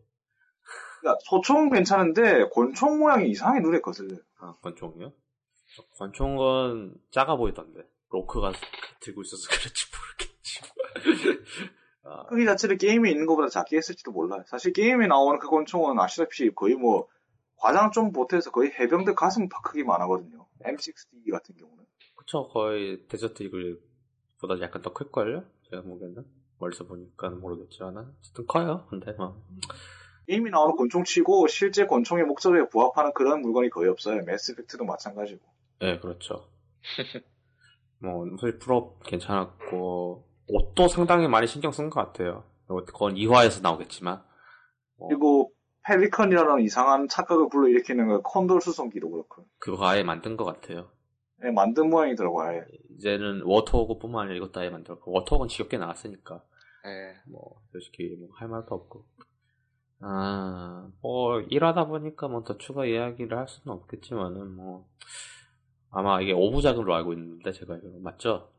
그러니까 1.01 1.19
소총 1.25 1.69
괜찮은데 1.69 2.49
권총 2.49 2.99
모양이 3.01 3.29
이상하게 3.29 3.61
눈에 3.61 3.81
거슬려요. 3.81 4.19
아 4.41 4.55
권총이요? 4.63 5.13
권총은 5.99 6.95
작아 7.11 7.37
보이던데 7.37 7.83
로크가 8.11 8.53
들고 9.01 9.21
있어서 9.23 9.47
그렇지 9.49 9.87
모르겠지. 9.93 10.32
아, 10.32 10.32
크기 12.29 12.45
자체를 12.45 12.79
게임에 12.79 13.11
있는 13.11 13.27
것보다 13.27 13.49
작게 13.49 13.77
했을지도 13.77 14.13
몰라요. 14.13 14.43
사실 14.47 14.73
게임에 14.73 15.07
나오는 15.07 15.39
그 15.39 15.49
권총은 15.49 15.99
아시다시피 15.99 16.51
거의 16.55 16.75
뭐 16.75 17.09
과장 17.57 17.93
좀 17.93 18.13
보태서 18.13 18.51
거의 18.51 18.73
해병대 18.73 19.15
가슴 19.15 19.49
크기만 19.49 20.01
하거든요. 20.03 20.47
M60 20.65 21.31
같은 21.31 21.55
경우는. 21.57 21.85
그쵸 22.17 22.49
거의 22.49 23.07
데저트 23.09 23.43
이글보다 23.45 24.61
약간 24.61 24.83
더 24.83 24.93
클걸요? 24.93 25.45
제가 25.71 25.83
보기에는 25.83 26.25
멀리서 26.59 26.85
보니까 26.85 27.31
모르겠지만 27.31 28.15
어쨌든 28.19 28.47
커요. 28.47 28.87
근데 28.91 29.13
뭐 29.13 29.43
게임이 30.27 30.51
나오는 30.51 30.77
권총치고 30.77 31.49
실제 31.49 31.87
권총의 31.87 32.25
목적에 32.25 32.69
부합하는 32.69 33.13
그런 33.15 33.43
물건이 33.43 33.71
거의 33.71 33.89
없어요. 33.91 34.23
매스이펙트도 34.25 34.85
마찬가지고. 34.85 35.41
네, 35.81 35.99
그렇죠. 35.99 36.49
뭐, 37.99 38.25
사실 38.41 38.59
prop 38.59 39.03
괜찮았고, 39.05 40.25
옷도 40.49 40.89
상당히 40.89 41.29
많이 41.29 41.47
신경 41.47 41.73
쓴 41.73 41.91
것 41.91 42.01
같아요. 42.01 42.45
그건 42.67 43.15
2화에서 43.15 43.63
나오겠지만. 43.63 44.23
뭐, 44.99 45.09
그리고 45.09 45.53
Pelican이라는 45.85 46.61
이상한 46.63 47.09
착각을 47.09 47.49
불러일으키는 47.49 48.09
그 48.09 48.21
Condor 48.23 48.61
수송기도 48.61 49.11
그렇고. 49.11 49.47
그거 49.59 49.87
아예 49.87 50.03
만든 50.03 50.37
것 50.37 50.45
같아요. 50.45 50.91
네, 51.43 51.51
만든 51.51 51.91
모양이더라고요, 51.91 52.47
아예. 52.47 52.65
이제는 52.97 53.43
Warthog뿐만 53.45 54.27
아니라 54.27 54.37
이것도 54.37 54.61
아예 54.61 54.71
만들었고, 54.71 55.11
Warthog는 55.11 55.49
지겹게 55.49 55.77
나왔으니까. 55.79 56.43
예. 56.87 57.15
뭐, 57.31 57.61
솔직히 57.73 58.15
뭐 58.19 58.29
할 58.37 58.49
말도 58.49 58.75
없고. 58.75 59.05
아, 60.05 60.89
뭐, 61.01 61.41
일하다 61.41 61.87
보니까 61.87 62.29
뭐 62.29 62.45
더 62.45 62.59
추가 62.59 62.87
이야기를 62.87 63.37
할 63.37 63.49
수는 63.49 63.77
없겠지만은, 63.77 64.55
뭐, 64.55 64.87
아마 65.91 66.21
이게 66.21 66.33
5부작으로 66.33 66.93
알고 66.93 67.13
있는데, 67.15 67.53
제가 67.53 67.77
이거 67.77 67.99
맞죠? 68.01 68.53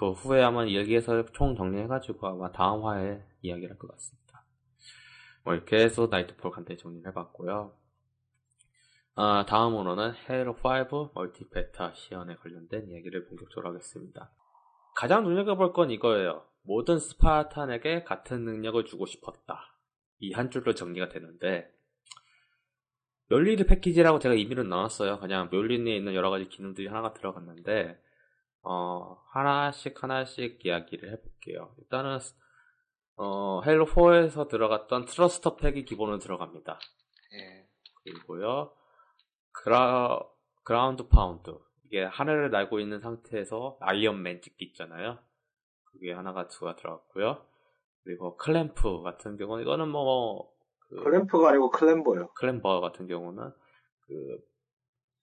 그 0.00 0.12
후에 0.12 0.42
아마 0.42 0.64
이야기해서 0.64 1.26
총 1.26 1.54
정리해가지고 1.54 2.26
아마 2.26 2.50
다음 2.52 2.86
화에 2.86 3.22
이야기를 3.42 3.72
할 3.72 3.78
것 3.78 3.86
같습니다. 3.90 4.46
뭐, 5.44 5.52
이렇게 5.52 5.76
해서 5.76 6.08
나이트폴 6.10 6.50
간단히 6.52 6.78
정리를 6.78 7.06
해봤고요. 7.10 7.74
아, 9.16 9.44
다음으로는 9.46 10.14
헤일로5 10.26 11.12
멀티 11.12 11.50
베타 11.50 11.92
시연에 11.92 12.34
관련된 12.36 12.88
이야기를 12.88 13.26
본격적으로 13.26 13.68
하겠습니다. 13.68 14.30
가장 14.96 15.22
눈여겨볼 15.24 15.74
건 15.74 15.90
이거예요. 15.90 16.46
모든 16.62 16.98
스파르탄에게 16.98 18.04
같은 18.04 18.46
능력을 18.46 18.82
주고 18.86 19.04
싶었다. 19.04 19.76
이 20.20 20.32
한 20.32 20.50
줄로 20.50 20.74
정리가 20.74 21.10
되는데, 21.10 21.70
멸리드 23.28 23.66
패키지라고 23.66 24.18
제가 24.18 24.34
임의로 24.34 24.62
나눴어요. 24.62 25.20
그냥 25.20 25.50
멸리드에 25.52 25.94
있는 25.94 26.14
여러 26.14 26.30
가지 26.30 26.48
기능들이 26.48 26.86
하나가 26.86 27.12
들어갔는데, 27.12 28.00
어, 28.62 29.16
하나씩 29.32 30.02
하나씩 30.02 30.64
이야기를 30.64 31.12
해볼게요. 31.12 31.74
일단은, 31.78 32.18
어, 33.16 33.62
Halo 33.62 33.86
4에서 33.86 34.48
들어갔던 34.48 35.06
thruster 35.06 35.56
pack이 35.56 35.84
기본으로 35.84 36.18
들어갑니다. 36.18 36.78
예. 37.34 37.68
그리고요, 38.04 38.72
그라, 39.52 40.20
ground 40.64 41.08
pound. 41.08 41.52
이게 41.84 42.04
하늘을 42.04 42.50
날고 42.50 42.80
있는 42.80 43.00
상태에서 43.00 43.76
Iron 43.80 44.15
Man 44.15 44.42
찍기 44.42 44.64
있잖아요. 44.66 45.18
그게 45.84 46.12
하나가 46.12 46.46
두가 46.48 46.76
들어갔고요. 46.76 47.44
그리고 48.04 48.36
클램프 48.36 49.02
같은 49.02 49.36
경우는 49.36 49.62
이거는 49.62 49.88
뭐 49.88 50.52
그, 50.88 51.02
clamp가 51.02 51.50
아니고 51.50 51.70
clamber요. 51.70 52.28
clamber 52.34 52.80
같은 52.80 53.06
경우는 53.06 53.50
그 54.06 54.38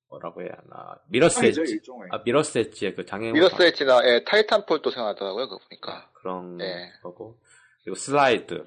뭐라고 0.09 0.41
해야 0.41 0.51
하나 0.51 0.99
Mirror's 1.07 1.43
Edge. 1.43 1.81
아 2.11 2.23
Mirror's 2.23 2.57
Edge의 2.57 2.95
그 2.95 3.05
장애 3.05 3.31
미러스 3.31 3.61
엣지나 3.61 4.01
예, 4.05 4.23
Titanfall도 4.23 4.91
생각하더라고요, 4.91 5.49
그거 5.49 5.59
보니까. 5.67 6.09
그런 6.13 6.59
예. 6.61 6.91
거고 7.01 7.39
그리고 7.83 7.95
슬라이드 7.95 8.65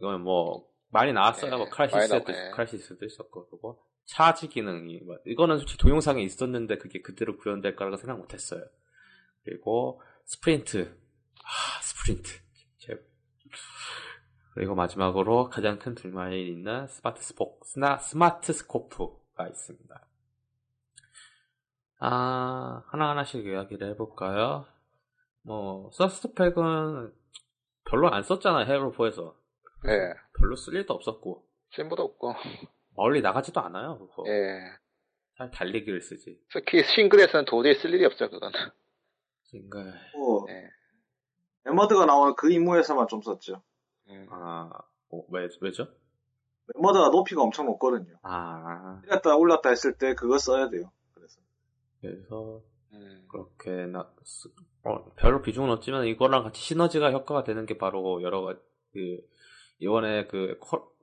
이건 0.00 0.22
뭐 0.22 0.68
많이 0.90 1.12
나왔어요. 1.12 1.52
예, 1.52 1.56
뭐 1.56 1.68
Crysis도 1.68 2.32
예. 2.32 2.50
Crysis도 2.50 3.04
있었고 3.04 3.48
그리고 3.48 3.82
차지 4.06 4.48
기능이 4.48 5.00
뭐 5.00 5.16
이거는 5.26 5.58
솔직히 5.58 5.78
동영상에 5.78 6.22
있었는데 6.22 6.78
그게 6.78 7.00
그대로 7.00 7.36
구현될 7.36 7.76
거라고 7.76 7.96
생각 7.96 8.18
못했어요. 8.18 8.64
그리고 9.44 10.02
스프린트 10.24 10.96
아 11.42 11.82
스프린트 11.82 12.30
제 12.78 13.00
그리고 14.54 14.74
마지막으로 14.74 15.48
가장 15.48 15.78
큰 15.78 15.94
불만이 15.94 16.48
있는 16.48 16.86
스마트 16.88 17.22
스포 17.22 17.60
스나 17.64 17.98
smart 17.98 18.52
scope가 18.52 19.48
있습니다. 19.48 20.05
아 21.98 22.82
하나하나씩 22.88 23.46
이야기를 23.46 23.90
해볼까요? 23.90 24.66
뭐 25.42 25.90
thrust 25.92 26.34
pack은 26.34 27.12
별로 27.84 28.10
안 28.10 28.22
썼잖아요 28.22 28.66
Halo 28.66 28.89
four에서 28.89 29.34
예. 29.86 30.14
별로 30.38 30.56
쓸 30.56 30.74
일도 30.74 30.92
없었고 30.92 31.46
쓸모도 31.72 32.02
없고. 32.02 32.34
멀리 32.96 33.20
나가지도 33.20 33.60
않아요 33.60 33.98
그거 33.98 34.24
예. 34.26 34.58
잘 35.38 35.50
달리기를 35.50 36.00
쓰지 36.00 36.40
특히 36.52 36.82
싱글에서는 36.82 37.44
도저히 37.46 37.74
쓸 37.74 37.92
일이 37.92 38.04
없죠, 38.06 38.30
그거는. 38.30 38.58
싱글 39.44 39.92
뭐, 40.14 40.46
예. 40.48 40.68
매머드가 41.64 42.06
나오는 42.06 42.34
그 42.36 42.50
임무에서만 42.50 43.08
좀 43.08 43.20
썼죠. 43.22 43.62
음. 44.08 44.26
아 44.30 44.70
어, 45.10 45.22
왜, 45.30 45.48
왜죠? 45.60 45.88
매머드가 46.74 47.10
높이가 47.10 47.42
엄청 47.42 47.66
높거든요. 47.66 48.16
아 48.22 49.00
올렸다 49.04 49.36
올랐다 49.36 49.68
했을 49.70 49.96
때 49.98 50.14
그거 50.14 50.38
써야 50.38 50.68
돼요. 50.68 50.90
그래서. 52.14 52.60
음. 52.92 53.26
그렇게 53.30 53.86
나 53.86 54.08
쓰- 54.24 54.48
어, 54.84 55.04
별로 55.16 55.42
비중은 55.42 55.70
없지만 55.70 56.06
이거랑 56.06 56.44
같이 56.44 56.60
시너지가 56.62 57.10
효과가 57.10 57.42
되는 57.44 57.66
게 57.66 57.76
바로 57.78 58.22
여러 58.22 58.42
가지 58.42 58.60
그 58.92 58.98
이번에 59.80 60.26
그 60.26 60.58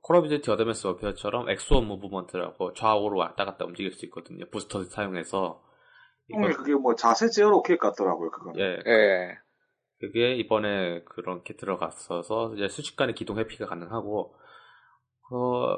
Call 0.06 0.16
of 0.16 0.28
Duty 0.28 0.50
Advanced 0.50 0.86
Warfare처럼 0.86 1.48
exo 1.48 1.80
movement라고 1.80 2.74
좌우로 2.74 3.16
왔다 3.18 3.46
갔다 3.46 3.64
움직일 3.64 3.90
수 3.92 4.04
있거든요. 4.06 4.44
부스터 4.50 4.84
사용해서 4.84 5.62
형님 6.30 6.52
그게 6.52 6.74
뭐 6.74 6.94
자세 6.94 7.28
제어 7.30 7.48
로켓 7.48 7.78
같더라고요, 7.78 8.30
그건. 8.30 8.58
예, 8.58 8.78
예. 8.86 9.38
그게 10.00 10.34
이번에 10.34 11.02
그렇게 11.04 11.56
들어갔어서 11.56 12.52
이제 12.54 12.68
순식간에 12.68 13.14
기동 13.14 13.38
회피가 13.38 13.64
가능하고 13.66 14.34
그 15.30 15.76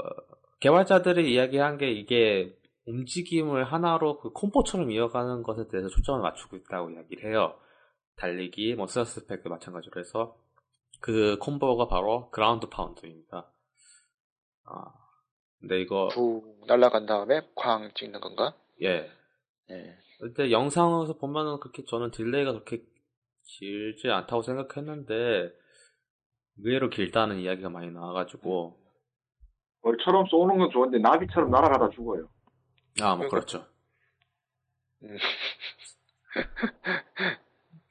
개발자들이 0.60 1.32
이야기한 1.32 1.78
게 1.78 1.92
이게 1.92 2.56
움직임을 2.87 3.64
하나로 3.64 4.18
그 4.18 4.30
콤보처럼 4.30 4.91
이어가는 4.91 5.43
것에 5.43 5.68
대해서 5.68 5.89
초점을 5.89 6.20
맞추고 6.20 6.57
있다고 6.57 6.91
이야기를 6.91 7.30
해요. 7.30 7.59
달리기, 8.16 8.74
뭐 8.74 8.87
스스 8.87 9.26
팩도 9.26 9.51
마찬가지로 9.51 10.01
해서 10.01 10.37
그 11.01 11.37
콤보가 11.39 11.89
바로 11.89 12.30
ground 12.30 12.68
pound입니다. 12.68 13.50
아, 14.64 14.93
근데 15.61 15.80
이거 15.80 16.09
부 16.12 16.43
날아간 16.66 17.07
다음에 17.07 17.43
쾅 17.55 17.91
찍는 17.95 18.20
건가? 18.20 18.55
예, 18.82 19.11
예. 19.70 19.99
근데 20.18 20.51
영상에서 20.51 21.18
보면은 21.18 21.61
그렇게 21.61 21.84
저는 21.84 22.11
delay가 22.12 22.52
그렇게 22.53 22.82
길지 23.45 24.09
않다고 24.09 24.43
생각했는데 24.43 25.53
의외로 26.59 26.89
길다는 26.89 27.39
이야기가 27.39 27.68
많이 27.68 27.91
나와가지고 27.91 28.78
벌처럼 29.82 30.26
쏘는 30.26 30.59
건 30.59 30.70
좋은데 30.70 30.99
나비처럼 30.99 31.51
날아가다 31.51 31.91
죽어요. 31.91 32.28
아 33.01 33.14
뭐 33.16 33.28
그렇죠 33.28 33.66
음. 35.03 35.16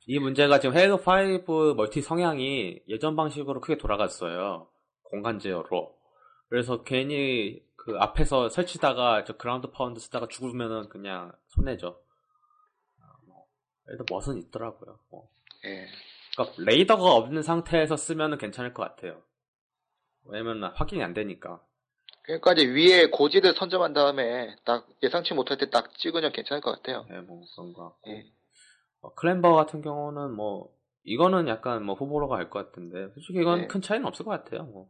이 0.07 0.19
문제가 0.19 0.59
지금 0.59 0.75
Halo 0.75 0.97
5 0.97 1.73
멀티 1.75 2.01
성향이 2.01 2.81
예전 2.87 3.15
방식으로 3.15 3.59
크게 3.59 3.77
돌아갔어요. 3.77 4.67
공간 5.03 5.39
제어로. 5.39 5.95
그래서 6.49 6.83
괜히 6.83 7.63
그 7.75 7.97
앞에서 7.97 8.49
설치다가 8.49 9.23
저 9.23 9.35
ground 9.37 9.71
pound 9.71 9.99
쓰다가 9.99 10.27
죽으면은 10.27 10.89
그냥 10.89 11.31
손해죠. 11.47 11.99
아, 13.01 13.05
뭐, 13.27 13.45
그래도 13.85 14.05
멋은 14.09 14.37
있더라고요. 14.37 14.99
뭐. 15.09 15.29
예. 15.65 15.87
그러니까 16.35 16.63
레이더가 16.63 17.03
없는 17.13 17.41
상태에서 17.41 17.97
쓰면은 17.97 18.37
괜찮을 18.37 18.73
것 18.73 18.83
같아요. 18.83 19.21
왜냐면 20.25 20.71
확인이 20.75 21.03
안 21.03 21.13
되니까. 21.13 21.61
그러니까 22.25 22.53
이제 22.53 22.65
위에 22.65 23.07
고지를 23.11 23.53
선점한 23.53 23.93
다음에 23.93 24.55
딱 24.65 24.87
예상치 25.03 25.33
못할 25.33 25.57
때 25.57 25.69
딱 25.69 25.93
찍으면 25.93 26.31
괜찮을 26.31 26.61
것 26.61 26.71
같아요. 26.71 27.05
네, 27.09 27.19
뭐 27.21 27.41
그런 27.55 27.73
거 27.73 27.89
같고. 27.89 28.11
예. 28.11 28.25
어, 29.01 29.13
clamber 29.13 29.53
같은 29.53 29.81
경우는 29.81 30.33
뭐 30.35 30.73
이거는 31.03 31.47
약간 31.47 31.83
뭐 31.85 31.93
호불호 31.95 32.27
갈릴 32.27 32.49
것 32.49 32.65
같은데 32.65 33.09
솔직히 33.13 33.39
이건 33.39 33.61
네. 33.61 33.67
큰 33.67 33.81
차이는 33.81 34.07
없을 34.07 34.25
것 34.25 34.31
같아요. 34.31 34.63
뭐 34.63 34.89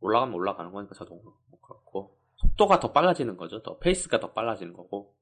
올라가면 0.00 0.34
올라가는 0.34 0.70
거니까 0.70 0.94
자동으로 0.94 1.34
뭐 1.50 1.60
그렇고 1.60 2.18
속도가 2.36 2.78
더 2.80 2.92
빨라지는 2.92 3.36
거죠. 3.38 3.62
더 3.62 3.78
페이스가 3.78 4.20
더 4.20 4.32
빨라지는 4.32 4.74
거고. 4.74 5.14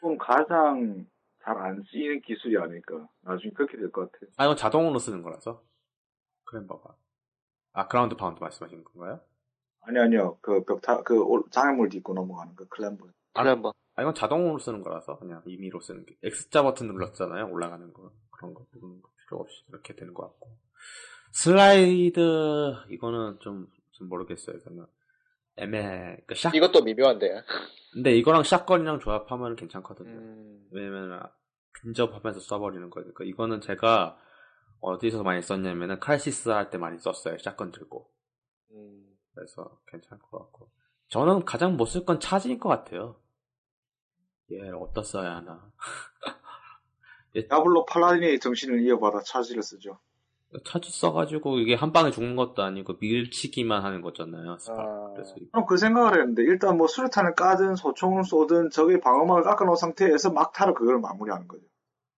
조금 0.00 0.16
가장 0.18 1.06
잘 1.42 1.56
안 1.58 1.82
쓰이는 1.90 2.20
기술이 2.22 2.56
아닐까. 2.58 3.08
나중에 3.22 3.52
그렇게 3.52 3.76
될 3.76 3.90
것 3.90 4.10
같아요. 4.12 4.30
아 4.36 4.44
이건 4.44 4.56
자동으로 4.56 4.98
쓰는 4.98 5.22
거라서 5.22 5.62
clamber가. 6.44 6.94
아 7.72 7.88
ground 7.88 8.16
pound 8.16 8.40
말씀하시는 8.40 8.84
건가요? 8.84 9.20
아니, 9.82 9.98
아니요. 9.98 10.38
그, 10.42 10.64
벽타, 10.64 11.02
그, 11.02 11.22
올- 11.22 11.42
장애물 11.50 11.88
딛고 11.88 12.14
넘어가는 12.14 12.54
그 12.56 12.66
클램버. 12.68 13.06
클램버. 13.34 13.72
아 13.94 14.02
이건 14.02 14.14
자동으로 14.14 14.58
쓰는 14.58 14.82
거라서 14.82 15.18
그냥 15.18 15.42
임의로 15.44 15.80
쓰는 15.80 16.04
게 16.06 16.16
X자 16.22 16.62
버튼 16.62 16.86
눌렀잖아요. 16.86 17.50
올라가는 17.50 17.92
거 17.92 18.12
그런 18.30 18.54
거 18.54 18.64
누르는 18.72 19.02
거 19.02 19.08
필요 19.26 19.40
없이 19.40 19.64
이렇게 19.68 19.94
되는 19.96 20.14
것 20.14 20.22
같고. 20.24 20.50
슬라이드 21.32 22.74
이거는 22.90 23.38
좀, 23.40 23.66
좀 23.92 24.08
모르겠어요. 24.08 24.56
이거는 24.56 24.86
애매해. 25.56 25.88
그러니까 25.88 26.34
샷 26.36 26.54
이것도 26.54 26.82
미묘한데. 26.84 27.42
근데 27.92 28.14
이거랑 28.16 28.44
샷건이랑 28.44 29.00
조합하면 29.00 29.56
괜찮거든요. 29.56 30.08
음, 30.10 30.68
왜냐면 30.70 31.20
근접하면서 31.82 32.38
써버리는 32.40 32.90
거니까 32.90 33.24
이거는 33.24 33.60
제가 33.60 34.16
어디서 34.80 35.24
많이 35.24 35.42
썼냐면은 35.42 35.98
칼시스 35.98 36.50
할 36.50 36.70
때 36.70 36.78
많이 36.78 36.98
썼어요. 36.98 37.36
샷건 37.38 37.72
들고. 37.72 38.08
음, 38.72 39.04
그래서 39.38 39.78
괜찮을 39.86 40.20
것 40.22 40.38
같고. 40.38 40.68
저는 41.08 41.44
가장 41.44 41.76
못 41.76 41.86
쓸 41.86 42.04
건 42.04 42.18
차지인 42.18 42.58
것 42.58 42.68
같아요. 42.68 43.16
얘를 44.50 44.74
어디다 44.74 45.02
써야 45.02 45.36
하나. 45.36 45.70
야블로 47.50 47.84
팔라딘의 47.86 48.40
정신을 48.40 48.80
이어받아 48.82 49.20
차지를 49.20 49.62
쓰죠. 49.62 49.98
차지 50.64 50.90
써가지고 50.90 51.58
이게 51.60 51.74
한 51.74 51.92
방에 51.92 52.10
죽는 52.10 52.34
것도 52.34 52.62
아니고 52.62 52.94
밀치기만 53.00 53.84
하는 53.84 54.00
거잖아요. 54.00 54.52
아. 54.70 55.12
그래서 55.14 55.34
그럼 55.52 55.66
그 55.66 55.76
생각을 55.76 56.14
했는데, 56.18 56.42
일단 56.42 56.76
뭐 56.78 56.86
수류탄을 56.88 57.34
까든 57.34 57.76
소총을 57.76 58.24
쏘든 58.24 58.70
적의 58.70 59.00
방어막을 59.00 59.42
깎아놓은 59.42 59.76
상태에서 59.76 60.32
막타로 60.32 60.74
그걸 60.74 60.98
마무리하는 61.00 61.46
거죠. 61.46 61.62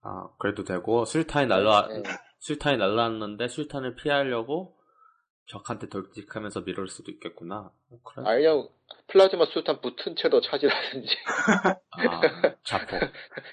아 0.02 0.28
그래도 0.38 0.64
되고 0.64 1.04
술탄이 1.04 1.48
날라 1.48 1.88
네. 1.88 2.02
술탄이 2.38 2.78
날라왔는데 2.78 3.48
술탄을 3.48 3.96
피하려고 3.96 4.76
적한테 5.50 5.88
돌직하면서 5.88 6.62
미룰 6.62 6.88
수도 6.88 7.10
있겠구나. 7.10 7.72
어, 7.90 7.98
그래. 8.04 8.24
아니요, 8.26 8.68
플라즈마 9.08 9.46
수탄 9.46 9.80
붙은 9.80 10.14
채도 10.16 10.40
차지라든지. 10.40 11.08
아, 11.90 12.20
자포. 12.64 12.96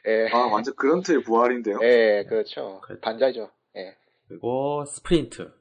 예, 0.08 0.30
아, 0.32 0.38
완전 0.52 0.76
Grunt의 0.76 1.24
부활인데요. 1.24 1.80
예, 1.82 2.24
그렇죠. 2.30 2.82
그래. 2.84 3.00
반자죠. 3.02 3.50
예, 3.76 3.96
그리고 4.28 4.86
스프린트. 4.86 5.52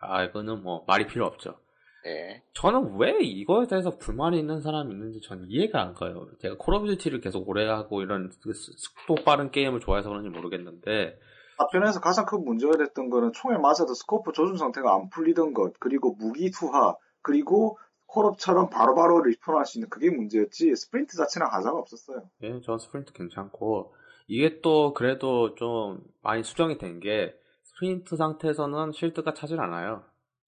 아, 0.00 0.24
이거는 0.24 0.62
뭐 0.62 0.84
말이 0.86 1.06
필요 1.06 1.26
없죠. 1.26 1.58
예. 2.06 2.42
저는 2.54 2.96
왜 2.98 3.18
이거에 3.20 3.66
대해서 3.66 3.98
불만이 3.98 4.38
있는 4.38 4.62
사람이 4.62 4.90
있는지 4.90 5.20
전 5.20 5.44
이해가 5.48 5.82
안 5.82 5.92
가요. 5.92 6.28
제가 6.40 6.54
Call 6.58 6.74
of 6.74 6.86
Duty를 6.86 7.20
계속 7.20 7.46
오래 7.48 7.66
하고 7.68 8.00
이런 8.00 8.30
그 8.42 8.54
스- 8.54 8.72
속도 8.78 9.22
빠른 9.22 9.50
게임을 9.50 9.80
좋아해서 9.80 10.08
그런지 10.08 10.30
모르겠는데 10.30 11.18
앞편에서 11.64 12.00
가장 12.00 12.24
큰 12.24 12.44
문제가 12.44 12.76
됐던 12.78 13.10
거는 13.10 13.32
총에 13.32 13.56
맞아도 13.58 13.92
scope 13.94 14.32
조준 14.32 14.56
상태가 14.56 14.94
안 14.94 15.10
풀리던 15.10 15.52
것, 15.52 15.74
그리고 15.78 16.14
무기 16.18 16.50
투하, 16.50 16.96
그리고 17.22 17.78
콜옵처럼 18.06 18.70
바로바로 18.70 19.22
respawn할 19.22 19.66
수 19.66 19.78
있는 19.78 19.88
그게 19.88 20.10
문제였지 20.10 20.74
스프린트 20.74 21.16
자체는 21.16 21.46
하자가 21.46 21.78
없었어요. 21.78 22.28
예, 22.42 22.60
전 22.62 22.78
스프린트 22.78 23.12
괜찮고 23.12 23.94
이게 24.26 24.60
또 24.60 24.94
그래도 24.94 25.54
좀 25.54 26.00
많이 26.22 26.42
수정이 26.42 26.78
된 26.78 26.98
게 27.00 27.34
스프린트 27.64 28.16
상태에서는 28.16 28.92
shield가 28.92 29.34
차질 29.34 29.60
않아요. 29.60 30.02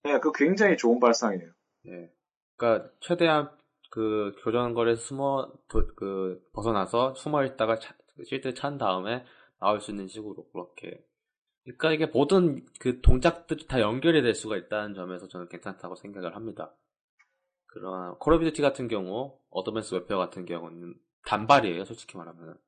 네, 0.05 0.19
그 0.19 0.33
굉장히 0.33 0.77
좋은 0.77 0.99
발상이에요. 0.99 1.51
예. 1.87 2.11
그러니까 2.57 2.91
최대한 3.01 3.51
그 3.91 4.35
교전거리에서 4.43 5.01
숨어 5.03 5.53
도- 5.69 5.87
그 5.95 6.41
벗어나서 6.53 7.15
숨어 7.15 7.45
있다가 7.45 7.79
차, 7.79 7.95
shield 8.25 8.55
찬 8.55 8.77
다음에 8.79 9.25
나올 9.63 9.81
수 9.81 9.93
있는 9.93 10.09
식으로 10.09 10.49
그렇게. 10.51 11.05
그러니까 11.63 11.93
이게 11.93 12.07
모든 12.07 12.67
그 12.81 13.01
동작들이 13.01 13.69
다 13.69 13.81
연결이 13.81 14.21
될 14.21 14.35
수가 14.35 14.57
있다는 14.57 14.95
점에서 14.95 15.29
저는 15.29 15.49
괜찮다고 15.49 15.95
생각을 15.95 16.35
합니다. 16.35 16.75
그러나 17.67 18.17
Call 18.18 18.35
of 18.35 18.45
Duty 18.45 18.61
같은 18.61 18.89
경우, 18.89 19.39
Advanced 19.51 19.95
Warfare 19.95 20.18
같은 20.19 20.45
경우는 20.45 20.95
단발이에요, 21.25 21.85
솔직히 21.85 22.17
말하면. 22.17 22.59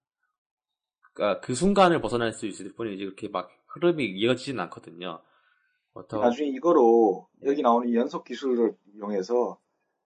그러니까 1.12 1.40
그 1.40 1.54
순간을 1.54 2.00
벗어날 2.00 2.32
수 2.32 2.46
있을 2.46 2.72
뿐이지 2.74 3.04
그렇게 3.04 3.28
막 3.28 3.50
흐름이 3.66 4.04
이어지진 4.04 4.60
않거든요. 4.60 5.20
어떤 5.92 6.20
나중에 6.20 6.48
이거로 6.48 7.28
여기 7.44 7.62
나오는 7.62 7.88
이 7.88 7.96
연속 7.96 8.24
기술을 8.24 8.76
이용해서 8.94 9.60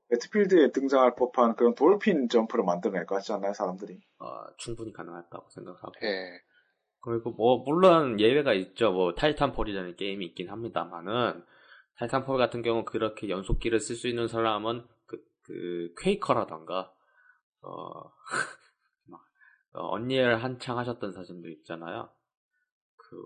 Battlefield에 0.09 0.73
등장할 0.73 1.15
법한 1.17 1.57
그런 1.57 1.75
dolphin 1.75 2.29
점프를 2.29 2.65
만들어낼 2.65 3.05
것 3.05 3.17
같지 3.17 3.33
않나요, 3.33 3.53
사람들이? 3.53 4.01
어, 4.19 4.47
충분히 4.57 4.93
가능하다고 4.93 5.51
생각하고. 5.51 5.93
예. 6.03 6.48
그리고 7.09 7.31
뭐 7.33 7.65
물론 7.65 8.21
예외가 8.21 8.53
있죠. 8.53 8.93
뭐 8.93 9.15
Titanfall이라는 9.15 9.97
게임이 9.97 10.27
있긴 10.27 10.51
합니다만은 10.51 11.43
타이탄폴 11.97 12.37
같은 12.39 12.63
경우 12.63 12.85
그렇게 12.85 13.29
연속기를 13.29 13.81
쓸 13.81 13.97
수 13.97 14.09
있는 14.09 14.29
사람은 14.29 14.85
그, 15.07 15.25
그 15.43 15.95
퀘이커라던가 15.99 16.93
어, 17.63 18.13
막, 19.07 19.21
어, 19.73 19.89
언리얼 19.89 20.37
한창 20.37 20.79
하셨던 20.79 21.13
사진들 21.13 21.51
있잖아요. 21.53 22.11
그 22.97 23.25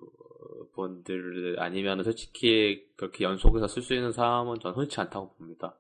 분들 0.75 1.57
아니면 1.59 2.05
솔직히 2.05 2.89
그렇게 2.97 3.25
연속해서 3.25 3.67
쓸 3.67 3.83
수 3.83 3.95
있는 3.95 4.13
사람은 4.13 4.61
전 4.61 4.75
흔치 4.75 5.01
않다고 5.01 5.35
봅니다. 5.35 5.77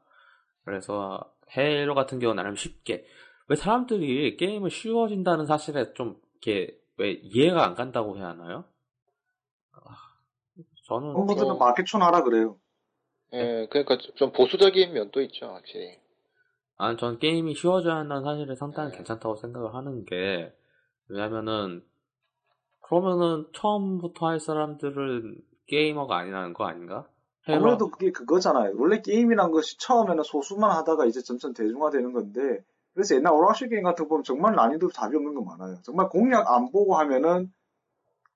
그래서 0.65 1.33
헤일로 1.57 1.95
같은 1.95 2.19
경우는 2.19 2.43
나름 2.43 2.57
쉽게 2.57 3.07
왜 3.47 3.57
사람들이 3.57 4.37
게임을 4.37 4.71
쉬워진다는 4.71 5.47
사실에 5.47 5.93
좀 5.95 6.21
이렇게 6.33 6.82
왜 6.99 7.13
이해가 7.13 7.65
안 7.65 7.75
간다고 7.75 8.17
해야 8.17 8.29
하나요? 8.29 8.65
아, 9.73 9.79
저는 10.87 11.15
홍보들은 11.15 11.59
마켓촌 11.59 12.03
하라 12.03 12.23
그래요. 12.23 12.59
예, 13.33 13.67
그러니까 13.71 13.97
좀 14.17 14.33
보수적인 14.33 14.93
면도 14.93 15.23
있죠, 15.23 15.47
확실히. 15.47 15.99
아, 16.77 16.97
전 16.97 17.19
게임이 17.19 17.55
쉬워져야 17.55 17.97
한다는 17.97 18.25
사실에 18.25 18.55
상당히 18.55 18.91
네. 18.91 18.97
괜찮다고 18.99 19.37
생각을 19.37 19.75
하는 19.75 20.05
게 20.05 20.53
왜냐면은 21.09 21.85
그러면은 22.81 23.47
처음부터 23.55 24.27
할 24.27 24.41
사람들은 24.41 25.41
게이머가 25.67 26.17
아니라는 26.19 26.53
거 26.53 26.65
아닌가? 26.65 27.07
아무래도 27.47 27.89
그게 27.89 28.11
그거잖아요. 28.13 28.75
원래 28.77 29.01
게임이란 29.01 29.51
것이 29.51 29.79
처음에는 29.79 30.23
소수만 30.23 30.71
하다가 30.73 31.07
이제 31.07 31.21
점점 31.23 31.55
대중화되는 31.55 32.13
건데, 32.13 32.65
그래서 32.95 33.15
옛날 33.15 33.33
오락실 33.33 33.69
게임 33.69 33.83
같은 33.83 34.05
거 34.05 34.11
보면 34.11 34.25
정말 34.25 34.55
난이도 34.55 34.89
답이 34.89 35.17
없는 35.17 35.35
거 35.35 35.43
많아요. 35.43 35.81
정말 35.83 36.09
공략 36.09 36.51
안 36.51 36.71
보고 36.71 36.97
하면은 36.97 37.53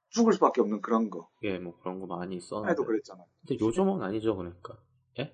죽을 0.08 0.32
수밖에 0.32 0.60
없는 0.60 0.80
그런 0.80 1.10
거. 1.10 1.28
예, 1.42 1.58
뭐 1.58 1.76
그런 1.80 2.00
거 2.00 2.06
많이 2.06 2.36
있었는데. 2.36 2.70
해도 2.70 2.84
그랬잖아요. 2.84 3.26
근데 3.46 3.62
요즘은 3.62 4.02
아니죠, 4.02 4.36
그러니까. 4.36 4.78
예. 5.18 5.32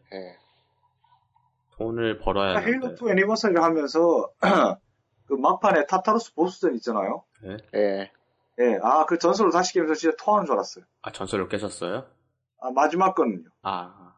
돈을 1.72 2.18
벌어야 2.18 2.58
헤일로 2.58 2.86
하는데. 2.86 3.04
2 3.04 3.10
애니버서리를 3.10 3.62
하면서 3.62 4.30
그 5.26 5.34
막판에 5.34 5.86
타타루스 5.86 6.34
보스전 6.34 6.74
있잖아요. 6.76 7.24
예? 7.44 7.56
예. 7.74 8.12
예, 8.58 8.78
아, 8.82 9.06
그 9.06 9.18
전설을 9.18 9.50
다시 9.50 9.72
깨면서 9.72 9.94
진짜 9.94 10.14
토하는 10.22 10.44
줄 10.46 10.54
알았어요. 10.54 10.84
아, 11.02 11.10
전설을 11.10 11.48
깨셨어요? 11.48 12.06
아, 12.60 12.70
마지막 12.70 13.14
거는요. 13.14 13.48
아, 13.62 14.14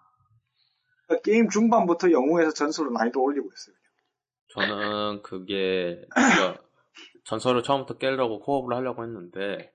그러니까 1.06 1.22
게임 1.22 1.48
중반부터 1.48 2.10
영웅에서 2.10 2.52
전설로 2.52 2.90
난이도 2.90 3.22
올리고 3.22 3.48
있어요. 3.52 3.76
저는 4.54 5.22
그게 5.22 6.06
전설을 7.24 7.62
처음부터 7.62 7.98
깨려고 7.98 8.40
코업을 8.40 8.74
하려고 8.76 9.02
했는데 9.02 9.74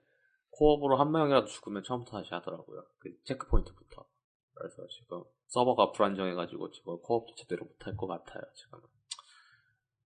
코업으로 0.51 0.97
한 0.97 1.11
명이라도 1.11 1.47
죽으면 1.47 1.83
처음부터 1.83 2.17
다시 2.17 2.33
하더라고요. 2.33 2.85
그 2.99 3.11
체크포인트부터. 3.25 4.05
그래서 4.53 4.87
지금 4.87 5.23
서버가 5.47 5.91
불안정해가지고 5.91 6.71
지금 6.71 6.99
코업도 7.01 7.35
제대로 7.35 7.65
못할 7.65 7.95
것 7.97 8.07
같아요. 8.07 8.41
지금. 8.55 8.79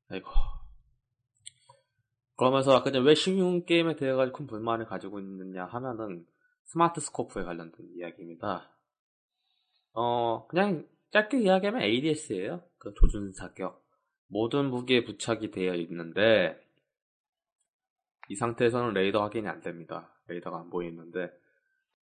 아이고. 0.09 0.29
그러면서 2.35 2.83
전에 2.83 2.99
왜 2.99 3.13
쉬운 3.13 3.65
게임에 3.65 3.95
대해 3.95 4.13
가지고 4.13 4.37
큰 4.37 4.47
불만을 4.47 4.85
가지고 4.87 5.19
있느냐 5.19 5.65
하면은 5.65 6.25
스마트 6.65 6.99
스코프에 6.99 7.43
관련된 7.43 7.87
이야기입니다. 7.95 8.75
어, 9.93 10.47
그냥 10.47 10.87
짧게 11.11 11.41
이야기하면 11.41 11.83
ADS예요. 11.83 12.63
그 12.79 12.93
조준 12.95 13.33
사격. 13.33 13.82
모든 14.33 14.71
무기에 14.71 15.03
부착이 15.03 15.51
되어 15.51 15.75
있는데 15.75 16.59
이 18.29 18.35
상태에서는 18.35 18.93
레이더 18.93 19.21
확인이 19.21 19.47
안 19.47 19.61
됩니다. 19.61 20.09
레이더가 20.27 20.57
안 20.59 20.69
보이는데 20.71 21.31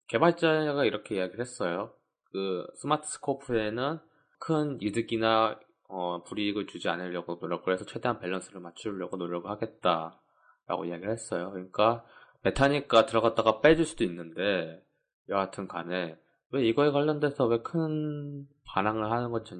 개발자가 0.08 0.86
이렇게 0.86 1.18
이야기를 1.18 1.40
했어요. 1.40 1.94
그 2.32 2.66
smart 2.76 3.08
scope에는 3.08 4.00
큰 4.40 4.78
이득이나 4.82 5.60
어, 5.88 6.24
불이익을 6.24 6.66
주지 6.66 6.90
않으려고 6.90 7.38
노력을 7.40 7.72
해서 7.72 7.86
최대한 7.86 8.20
밸런스를 8.20 8.60
맞추려고 8.60 9.18
노력을 9.18 9.50
하겠다라고 9.50 10.86
이야기를 10.86 11.12
했어요. 11.12 11.52
그러니까 11.52 12.04
베타니까 12.42 13.06
들어갔다가 13.06 13.62
빼줄 13.62 13.86
수도 13.86 14.04
있는데 14.04 14.84
여하튼 15.30 15.68
간에 15.68 16.18
왜 16.50 16.66
이거에 16.66 16.90
관련돼서 16.90 17.46
왜 17.46 17.62
큰 17.62 18.48
반항을 18.66 19.12
하는 19.12 19.30
건지 19.30 19.54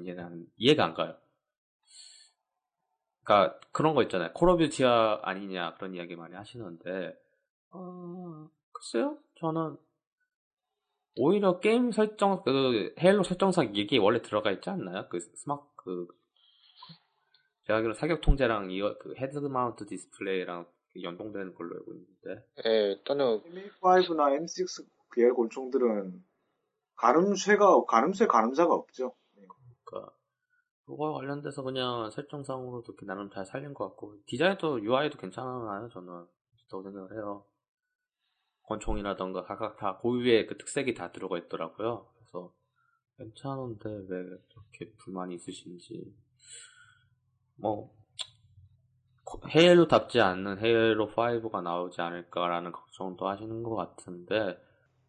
이해가 0.56 0.84
안 0.84 0.94
가요. 0.94 1.16
그러니까 3.26 3.58
그런 3.72 3.94
거 3.94 4.02
있잖아요. 4.04 4.32
콜 4.32 4.48
오브 4.50 4.62
듀티야 4.62 5.20
아니냐 5.22 5.74
그런 5.74 5.94
이야기 5.94 6.14
많이 6.14 6.34
하시는데 6.36 7.18
어, 7.72 8.48
글쎄요. 8.72 9.18
저는 9.40 9.76
오히려 11.16 11.58
게임 11.58 11.90
설정 11.90 12.42
그 12.44 12.94
헤일로 13.00 13.24
설정상 13.24 13.74
이게 13.74 13.98
원래 13.98 14.22
들어가 14.22 14.52
있지 14.52 14.70
않나요? 14.70 15.08
그 15.08 15.18
스마트 15.18 15.64
그 15.74 16.06
제가 17.64 17.78
알기로 17.78 17.94
사격 17.94 18.20
통제랑 18.20 18.70
이거 18.70 18.96
그 18.98 19.14
head 19.16 19.38
mount 19.38 19.86
display랑 19.86 20.66
연동되는 21.02 21.54
걸로 21.54 21.74
알고 21.74 21.94
있는데. 21.94 22.46
예, 22.64 22.92
일단은 22.92 23.42
M5나 23.42 24.38
M6 24.40 24.86
계열 25.12 25.34
권총들은 25.34 26.24
가늠쇠가 26.94 27.84
가늠쇠 27.86 28.26
가늠자가 28.26 28.72
없죠. 28.72 29.14
그거 30.86 31.14
관련돼서 31.14 31.62
그냥 31.62 32.10
설정상으로도 32.10 32.92
이렇게 32.92 33.06
나름 33.06 33.28
잘 33.30 33.44
살린 33.44 33.74
것 33.74 33.88
같고 33.88 34.14
디자인도 34.26 34.82
UI도 34.84 35.18
괜찮아요. 35.18 35.88
저는 35.92 36.26
좋다고 36.58 36.84
생각을 36.84 37.12
해요. 37.14 37.44
권총이라던가 38.62 39.44
각각 39.44 39.76
다 39.76 39.98
고유의 39.98 40.46
그 40.46 40.56
특색이 40.56 40.94
다 40.94 41.10
들어가 41.10 41.38
있더라고요. 41.38 42.08
그래서 42.14 42.52
괜찮은데 43.18 43.88
왜 44.08 44.24
그렇게 44.48 44.92
불만이 44.98 45.34
있으신지 45.34 46.14
뭐 47.56 47.92
헤일로답지 49.48 50.20
않는 50.20 50.60
헤일로 50.60 51.10
5가 51.10 51.62
나오지 51.62 52.00
않을까라는 52.00 52.70
걱정도 52.70 53.26
하시는 53.26 53.62
것 53.64 53.74
같은데 53.74 54.56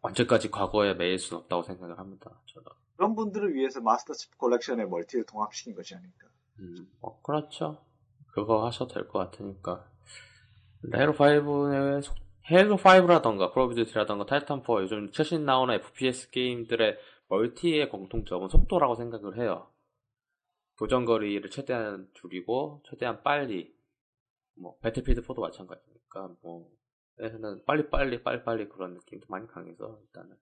언제까지 0.00 0.50
과거에 0.50 0.94
매일 0.94 1.18
수는 1.18 1.42
없다고 1.42 1.62
생각을 1.62 1.98
합니다. 1.98 2.40
저는. 2.46 2.66
그런 2.98 3.14
분들을 3.14 3.54
위해서 3.54 3.80
마스터 3.80 4.12
치프 4.12 4.36
컬렉션의 4.38 4.88
멀티를 4.88 5.24
통합시킨 5.24 5.76
것이 5.76 5.94
아닐까. 5.94 6.26
음, 6.58 6.74
뭐 7.00 7.22
그렇죠. 7.22 7.80
그거 8.32 8.66
하셔도 8.66 8.92
될 8.92 9.06
것 9.08 9.20
같으니까. 9.20 9.88
헤일로 10.92 11.12
5의 11.14 12.02
헤일로 12.50 12.76
5라던가 12.76 13.52
콜 13.52 13.63
오브 13.63 13.78
듀티라던가 13.78 14.26
타이탄폴 14.26 14.72
요즘 14.82 15.12
최신 15.12 15.44
나오는 15.44 15.72
FPS 15.74 16.30
게임들의 16.30 16.98
멀티의 17.28 17.88
공통점은 17.88 18.48
속도라고 18.48 18.96
생각을 18.96 19.38
해요. 19.38 19.70
도전거리를 20.78 21.48
최대한 21.50 22.08
줄이고 22.14 22.82
최대한 22.84 23.22
빨리 23.22 23.72
뭐 24.56 24.76
배틀필드 24.80 25.22
4도 25.22 25.40
마찬가지니까 25.40 26.34
뭐 26.42 26.68
에서는 27.20 27.64
빨리 27.64 27.88
빨리 27.90 28.22
빨리 28.24 28.42
빨리 28.42 28.68
그런 28.68 28.94
느낌도 28.94 29.26
많이 29.28 29.46
강해서 29.46 30.00
일단은 30.02 30.36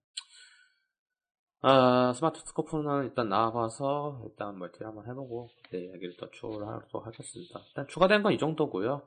아 1.62 2.12
스마트 2.14 2.40
스코프는 2.40 3.04
일단 3.04 3.28
나와봐서 3.28 4.22
일단 4.26 4.58
멀티를 4.58 4.86
한번 4.86 5.06
해보고 5.08 5.48
그때 5.64 5.84
이야기를 5.84 6.16
더 6.18 6.30
추후를 6.30 6.66
하도록 6.68 7.06
하겠습니다. 7.06 7.60
일단 7.68 7.86
추가된 7.88 8.22
건 8.22 8.32
이 8.32 8.38
정도고요. 8.38 9.02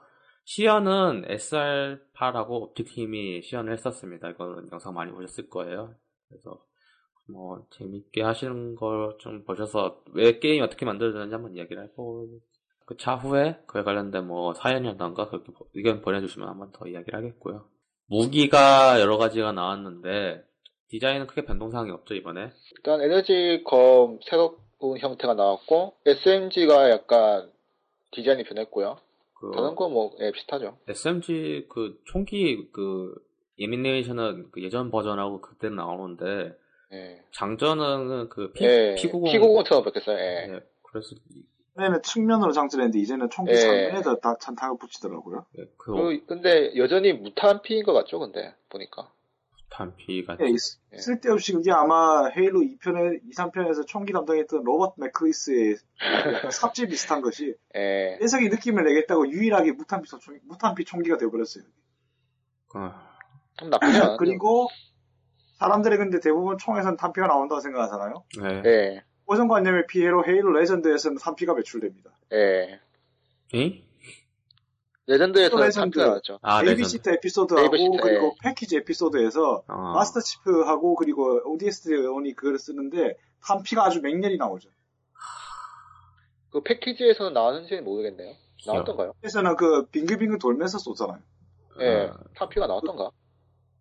시연은 0.45 1.26
SR8하고 1.28 2.50
옵틱팀이 2.50 3.43
시연을 3.43 3.74
했었습니다. 3.74 4.30
이거는 4.32 4.70
영상 4.72 4.93
많이 4.93 5.12
보셨을 5.12 5.47
거예요. 5.50 5.93
그래서 6.28 6.64
뭐 7.32 7.66
재밌게 7.72 8.24
하시는 8.24 8.76
걸 8.76 9.18
좀 9.20 9.43
보셔서 9.45 10.02
왜 10.14 10.39
게임이 10.39 10.62
어떻게 10.62 10.86
만들어졌는지 10.86 11.34
한번 11.34 11.56
이야기를 11.56 11.84
해보고 11.84 12.39
그 12.86 12.97
차후에 12.97 13.62
그에 13.68 13.84
관련된 13.84 14.26
뭐 14.26 14.54
사연이라던가 14.56 15.30
그렇게 15.30 15.52
의견 15.76 16.02
보내주시면 16.02 16.47
한번 16.50 16.72
더 16.72 16.88
이야기를 16.88 17.18
하겠고요. 17.18 17.68
무기가 18.08 19.00
여러 19.00 19.18
가지가 19.18 19.52
나왔는데 19.52 20.43
디자인은 20.90 21.28
크게 21.28 21.46
변동사항이 21.46 21.92
없죠 21.92 22.14
이번에. 22.16 22.52
일단 22.78 23.02
에너지검 23.02 24.20
새로운 24.24 24.98
형태가 25.00 25.34
나왔고 25.36 25.94
SMG가 26.06 26.90
약간 26.90 27.52
디자인이 28.12 28.44
변했고요. 28.44 28.98
그 29.36 29.52
다른 29.56 29.76
거 29.76 29.88
뭐 29.90 30.16
예, 30.20 30.32
비슷하죠. 30.32 30.78
SMG 30.88 31.68
그 31.70 32.00
총기 32.06 32.68
그 32.72 33.14
예미네이션은 33.60 34.52
그 34.52 34.64
예전 34.64 34.90
버전하고 34.92 35.42
그때 35.42 35.70
나오는데 35.70 36.56
예. 36.92 37.24
장전은 37.34 38.30
그 38.30 38.52
P, 38.54 38.66
예, 38.66 38.96
P90 38.96 39.32
P90처럼 39.34 39.84
바뀌었어요. 39.84 40.18
예. 40.18 40.54
예, 40.56 40.60
그래서 40.82 41.16
처음에는 41.76 42.02
측면으로 42.02 42.52
장전했는데 42.52 43.00
이제는 43.00 43.30
총기 43.30 43.52
예. 43.52 43.58
상면에다 43.58 44.20
다 44.20 44.36
찬탕을 44.40 44.78
붙이더라고요. 44.80 45.46
예, 45.60 45.66
그 45.78 45.94
그, 45.94 46.26
근데 46.26 46.76
여전히 46.78 47.14
무탄 47.14 47.62
P인 47.62 47.84
것 47.84 47.94
같죠, 47.94 48.20
근데 48.20 48.54
보니까. 48.70 49.12
탄피가 49.70 50.38
예, 50.41 50.49
이- 50.49 50.57
쓸데없이 50.99 51.53
그게 51.53 51.72
아마 51.72 52.28
헤일로 52.30 52.59
2편에 52.61 53.20
2, 53.24 53.32
3편에서 53.32 53.86
총기 53.86 54.11
담당했던 54.13 54.63
로버트 54.63 54.99
맥크리스의 54.99 55.78
약간 56.36 56.51
삽질 56.51 56.88
비슷한 56.88 57.22
것이 57.22 57.55
예. 57.76 58.17
떼석이 58.20 58.49
느낌을 58.49 58.84
내겠다고 58.84 59.30
유일하게 59.30 59.74
무탄피 59.74 60.09
총, 60.09 60.20
무탄피 60.43 60.86
총기가 60.86 61.17
되어버렸어요. 61.17 61.63
아, 62.74 63.09
좀 63.57 63.70
나쁘지. 63.70 63.99
그리고 64.17 64.67
사람들이 65.59 65.97
근데 65.97 66.20
대부분 66.20 66.57
총에선 66.57 66.97
탄피가 66.97 67.28
나온다고 67.28 67.61
생각하잖아요. 67.61 68.24
네. 68.41 68.61
예. 68.65 69.03
고정관념의 69.26 69.86
피해로 69.88 70.26
헤일로 70.26 70.53
레전드에서는 70.53 71.17
탄피가 71.20 71.53
배출됩니다. 71.55 72.09
예. 72.34 72.80
이? 73.53 73.84
레전드에서는 75.14 75.64
레전드. 75.66 75.80
탄피가 75.97 76.05
나왔죠. 76.05 76.39
아, 76.43 76.62
베이비시터 76.62 77.10
에피소드하고 77.10 77.72
베이비시터, 77.72 78.04
그리고 78.03 78.26
예. 78.28 78.32
패키지 78.43 78.78
에피소드에서 78.78 79.64
아, 79.68 79.93
마스터 79.93 80.20
치프하고 80.20 80.95
그리고 80.95 81.41
ODST원이 81.45 82.36
그걸 82.36 82.60
쓰는데 82.60 83.18
탄피가 83.43 83.86
아주 83.86 84.01
맹렬히 84.01 84.38
나오죠. 84.38 84.70
그 86.51 86.62
패키지에서는 86.62 87.34
나왔는지는 87.34 87.84
모르겠네요. 87.84 88.36
나왔던가요? 88.68 89.14
그래서는 89.22 89.55
그 89.55 89.86
빙글빙글 89.88 90.38
돌면서 90.39 90.78
쏘잖아요. 90.78 91.20
예. 91.82 92.10
아, 92.12 92.18
탄피가 92.36 92.68
나왔던가? 92.68 93.10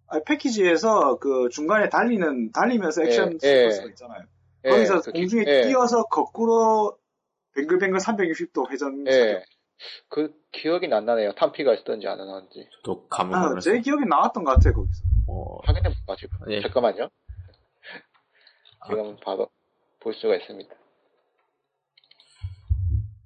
아니, 0.06 0.22
패키지에서 0.24 1.18
그 1.18 1.48
중간에 1.50 1.88
달리는 1.90 2.52
달리면서 2.52 3.02
액션 3.04 3.38
예, 3.42 3.48
예. 3.48 3.70
스포츠가 3.70 3.88
있잖아요. 3.90 4.22
예, 4.64 4.70
거기서 4.70 5.00
그 5.02 5.12
공중에 5.12 5.44
기- 5.44 5.50
예. 5.50 5.62
뛰어서 5.66 6.04
거꾸로 6.04 6.96
뱅글뱅글 7.54 7.98
360도 8.00 8.70
회전. 8.70 9.06
예. 9.08 9.42
그 10.08 10.34
기억이 10.52 10.92
안 10.92 11.04
나네요. 11.04 11.34
탄피가 11.34 11.74
있었던지 11.74 12.06
안 12.08 12.18
나왔는지. 12.18 12.68
저도 12.84 13.06
감을 13.08 13.34
아. 13.34 13.60
제 13.60 13.80
기억에 13.80 14.04
나왔던 14.04 14.44
것 14.44 14.52
같아요 14.52 14.74
거기서. 14.74 15.02
어, 15.28 15.58
확인해 15.64 15.88
볼까 15.94 16.16
지금? 16.18 16.36
예. 16.50 16.60
잠깐만요. 16.62 17.08
지금 18.88 19.16
바로 19.22 19.48
볼 20.00 20.14
수가 20.14 20.36
있습니다. 20.36 20.74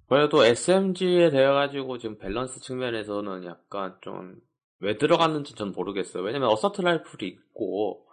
그래도 0.08 0.44
SMG에 0.44 1.30
대해 1.30 1.46
가지고 1.46 1.96
지금 1.98 2.18
밸런스 2.18 2.60
측면에서는 2.60 3.44
약간 3.44 3.96
좀 4.02 4.40
왜 4.82 4.98
들어갔는지 4.98 5.54
전 5.54 5.70
모르겠어요. 5.70 6.24
왜냐면 6.24 6.48
어서트 6.50 6.80
라이플이 6.82 7.28
있고 7.28 8.04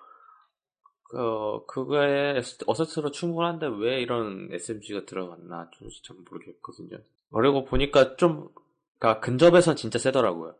그 1.03 1.65
그거에 1.65 2.39
어서트로 2.67 3.09
충분한데 3.09 3.67
왜 3.79 3.99
이런 4.01 4.49
SMG가 4.51 5.05
들어갔나 5.05 5.71
좀 5.71 5.89
잘 6.03 6.15
모르겠거든요. 6.29 6.99
그리고 7.31 7.65
보니까 7.65 8.15
좀 8.15 8.49
그러니까 8.97 9.21
근접에선 9.21 9.75
진짜 9.75 9.99
세더라고요. 9.99 10.55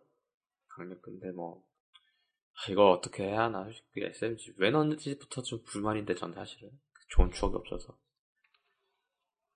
강력 0.70 1.02
근데 1.02 1.32
뭐 1.32 1.64
아, 2.54 2.72
이거 2.72 2.92
어떻게 2.92 3.24
해야 3.24 3.44
하나 3.44 3.64
솔직히 3.64 4.04
SMG 4.04 4.54
왜 4.58 4.72
넣는지부터 4.72 5.42
좀 5.42 5.64
불만인데 5.66 6.16
전 6.16 6.34
사실은 6.34 6.70
좋은 7.10 7.32
추억이 7.32 7.56
없어서 7.56 7.98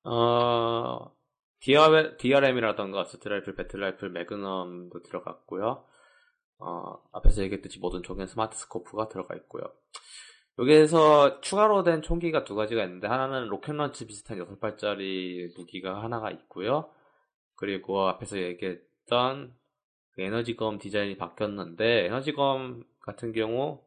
어 0.03 1.16
DR, 1.64 2.18
DMR이라던가 2.18 3.05
assault 3.05 3.32
rifle, 3.32 3.55
battle 3.55 3.82
rifle, 3.82 4.09
Magnum도 4.09 5.01
들어갔고요. 5.03 5.86
어, 6.59 7.03
앞에서 7.14 7.41
얘기했듯이 7.43 7.80
모든 7.80 8.03
총엔 8.03 8.28
smart 8.28 8.57
scope가 8.57 9.07
들어가 9.07 9.34
있고요. 9.36 9.64
여기에서 10.59 11.39
추가로 11.39 11.84
된 11.84 12.01
총기가 12.01 12.43
두 12.43 12.55
가지가 12.55 12.84
있는데 12.84 13.07
하나는 13.07 13.47
rocket 13.47 13.73
launcher 13.73 14.07
비슷한 14.07 14.39
6발짜리 14.39 15.57
무기가 15.57 16.03
하나가 16.03 16.32
있고요. 16.32 16.91
그리고 17.56 18.08
앞에서 18.08 18.38
얘기했던 18.38 19.54
그 20.12 20.22
에너지검 20.22 20.80
디자인이 20.80 21.18
바뀌었는데 21.18 22.06
에너지검 22.06 22.84
같은 23.01 23.34
경우 23.34 23.82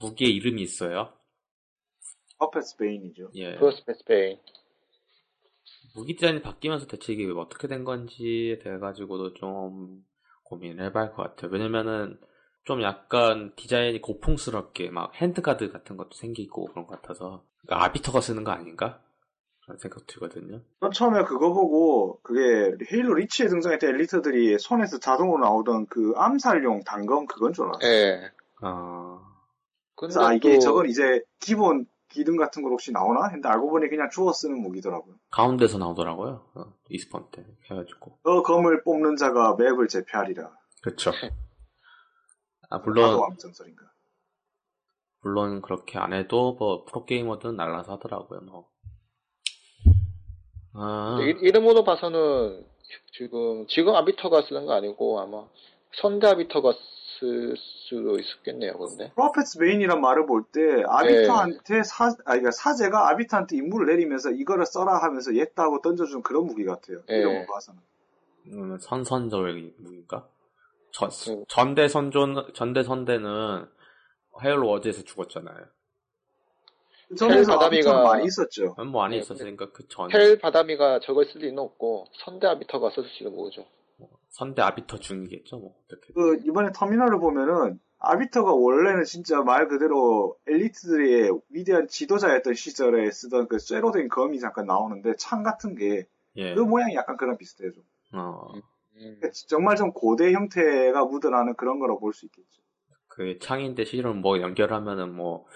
무기의 0.00 0.34
이름이 0.34 0.62
있어요. 0.62 1.12
Prophets' 2.38 2.76
Bane이죠. 2.78 3.30
예. 3.34 3.56
Prophets' 3.56 4.04
Bane. 4.04 4.38
무기 5.94 6.14
디자인이 6.14 6.42
바뀌면서 6.42 6.86
대체 6.86 7.12
이게 7.12 7.26
어떻게 7.30 7.68
된 7.68 7.84
건지에 7.84 8.58
대해 8.58 8.78
가지고도 8.78 9.34
좀 9.34 10.04
고민을 10.44 10.84
해봐야 10.86 11.04
할 11.06 11.12
것 11.14 11.22
같아요. 11.22 11.50
왜냐면은 11.50 12.18
좀 12.64 12.82
약간 12.82 13.54
디자인이 13.56 14.00
고풍스럽게 14.00 14.90
막 14.90 15.14
hand 15.16 15.40
guard 15.40 15.70
같은 15.72 15.96
것도 15.96 16.12
생기고 16.12 16.66
그런 16.66 16.86
것 16.86 17.00
같아서 17.00 17.44
그러니까 17.62 17.84
아비터가 17.86 18.20
쓰는 18.20 18.44
거 18.44 18.50
아닌가? 18.52 19.02
생각 19.78 20.06
들거든요. 20.06 20.60
전 20.80 20.90
처음에 20.90 21.24
그거 21.24 21.52
보고 21.52 22.20
그게 22.22 22.76
헤일로 22.90 23.14
리치에 23.14 23.48
등장했던 23.48 23.90
엘리트들이 23.90 24.58
손에서 24.58 24.98
자동으로 24.98 25.44
나오던 25.44 25.86
그 25.86 26.12
암살용 26.16 26.84
단검 26.84 27.26
그건 27.26 27.52
줄 27.52 27.66
알았어요. 27.66 27.90
예. 27.90 28.30
아, 28.62 29.20
그래서 29.94 30.24
아 30.24 30.32
이게 30.32 30.58
저건 30.58 30.88
이제 30.88 31.22
기본 31.40 31.86
기능 32.08 32.36
같은 32.36 32.62
거 32.62 32.70
혹시 32.70 32.90
나오나 32.92 33.24
했는데 33.26 33.48
알고 33.48 33.70
보니 33.70 33.88
그냥 33.88 34.08
주워 34.10 34.32
쓰는 34.32 34.60
무기더라고요. 34.60 35.16
가운데서 35.30 35.78
나오더라고요. 35.78 36.44
어, 36.54 36.74
이스폰 36.88 37.26
때 37.30 37.44
해가지고. 37.70 38.18
그 38.22 38.42
검을 38.42 38.82
뽑는 38.82 39.16
자가 39.16 39.56
맵을 39.56 39.88
제패하리라. 39.88 40.50
그렇죠. 40.82 41.12
아 42.70 42.78
물론 42.78 43.18
왕전설인가. 43.18 43.84
물론 45.20 45.60
그렇게 45.60 45.98
안 45.98 46.12
해도 46.12 46.56
뭐 46.58 46.84
프로게이머들은 46.86 47.56
날라서 47.56 47.94
하더라고요. 47.94 48.40
뭐. 48.42 48.68
아, 50.80 51.18
이- 51.22 51.38
이름으로 51.46 51.84
봐서는 51.84 52.64
지금 53.12 53.66
지금 53.68 53.94
아비터가 53.94 54.42
쓰는 54.42 54.66
거 54.66 54.72
아니고 54.74 55.20
아마 55.20 55.44
선대 56.00 56.26
아비터가 56.28 56.72
쓸 57.18 57.54
수도 57.56 58.18
있었겠네요. 58.18 58.74
근데 58.78 59.10
프로페스 59.14 59.58
메인이란 59.58 60.00
말을 60.00 60.26
볼 60.26 60.44
때 60.52 60.60
아비터한테 60.86 61.82
사, 61.82 62.06
아 62.06 62.12
그러니까 62.24 62.50
사제가 62.52 63.08
아비터한테 63.10 63.56
임무를 63.56 63.86
내리면서 63.88 64.30
이거를 64.30 64.66
써라 64.66 64.98
하면서 65.02 65.34
옛다고 65.34 65.80
던져준 65.82 66.22
그런 66.22 66.46
무기 66.46 66.64
같아요. 66.64 67.02
예. 67.10 67.16
이런 67.16 67.46
거 67.46 67.52
봐서는. 67.54 67.80
음, 68.52 68.78
선선절 68.78 69.72
무기인가? 69.78 70.26
전, 70.92 71.08
그- 71.10 71.44
전대 71.48 71.88
선존 71.88 72.52
전대 72.54 72.82
선대는 72.82 73.66
헤일로 74.42 74.68
워즈에서 74.68 75.02
죽었잖아요. 75.02 75.56
전에서 77.16 77.52
바다비가- 77.58 77.64
아비터는 77.66 78.02
많이 78.04 78.24
있었죠. 78.26 78.74
뭐 78.90 79.02
안에 79.04 79.16
네, 79.16 79.20
있었으니까 79.22 79.70
그 79.72 79.86
전. 79.88 80.10
헬 80.12 80.38
바다미가 80.38 81.00
저걸 81.00 81.26
쓸 81.26 81.40
리는 81.40 81.58
없고 81.58 82.06
선대 82.24 82.46
아비터가 82.46 82.90
썼을지도 82.90 83.30
모르죠. 83.30 83.64
선대 84.30 84.60
아비터 84.62 84.98
중이겠죠, 84.98 85.58
뭐 85.58 85.74
어떻게. 85.84 86.12
그 86.12 86.36
이번에 86.44 86.70
터미널을 86.74 87.18
보면은 87.18 87.80
아비터가 87.98 88.52
원래는 88.52 89.04
진짜 89.04 89.42
말 89.42 89.66
그대로 89.68 90.36
엘리트들의 90.46 91.32
위대한 91.50 91.88
지도자였던 91.88 92.54
시절에 92.54 93.10
쓰던 93.10 93.48
그 93.48 93.58
쇠로 93.58 93.90
된 93.90 94.08
검이 94.08 94.38
잠깐 94.38 94.66
나오는데 94.66 95.14
창 95.16 95.42
같은 95.42 95.74
게그 95.74 96.04
예. 96.36 96.54
모양이 96.54 96.94
약간 96.94 97.16
그런 97.16 97.36
비슷해요. 97.38 97.72
좀. 97.72 97.82
어, 98.12 98.52
그러니까 98.94 99.30
정말 99.48 99.76
좀 99.76 99.92
고대 99.92 100.32
형태가 100.32 101.04
묻어나는 101.06 101.54
그런 101.54 101.78
거라고 101.80 101.98
볼 102.00 102.12
수 102.12 102.26
있겠죠. 102.26 102.60
그 103.08 103.38
창인데 103.40 103.84
실은 103.84 104.20
뭐 104.20 104.40
연결하면은 104.40 105.12
뭐 105.12 105.46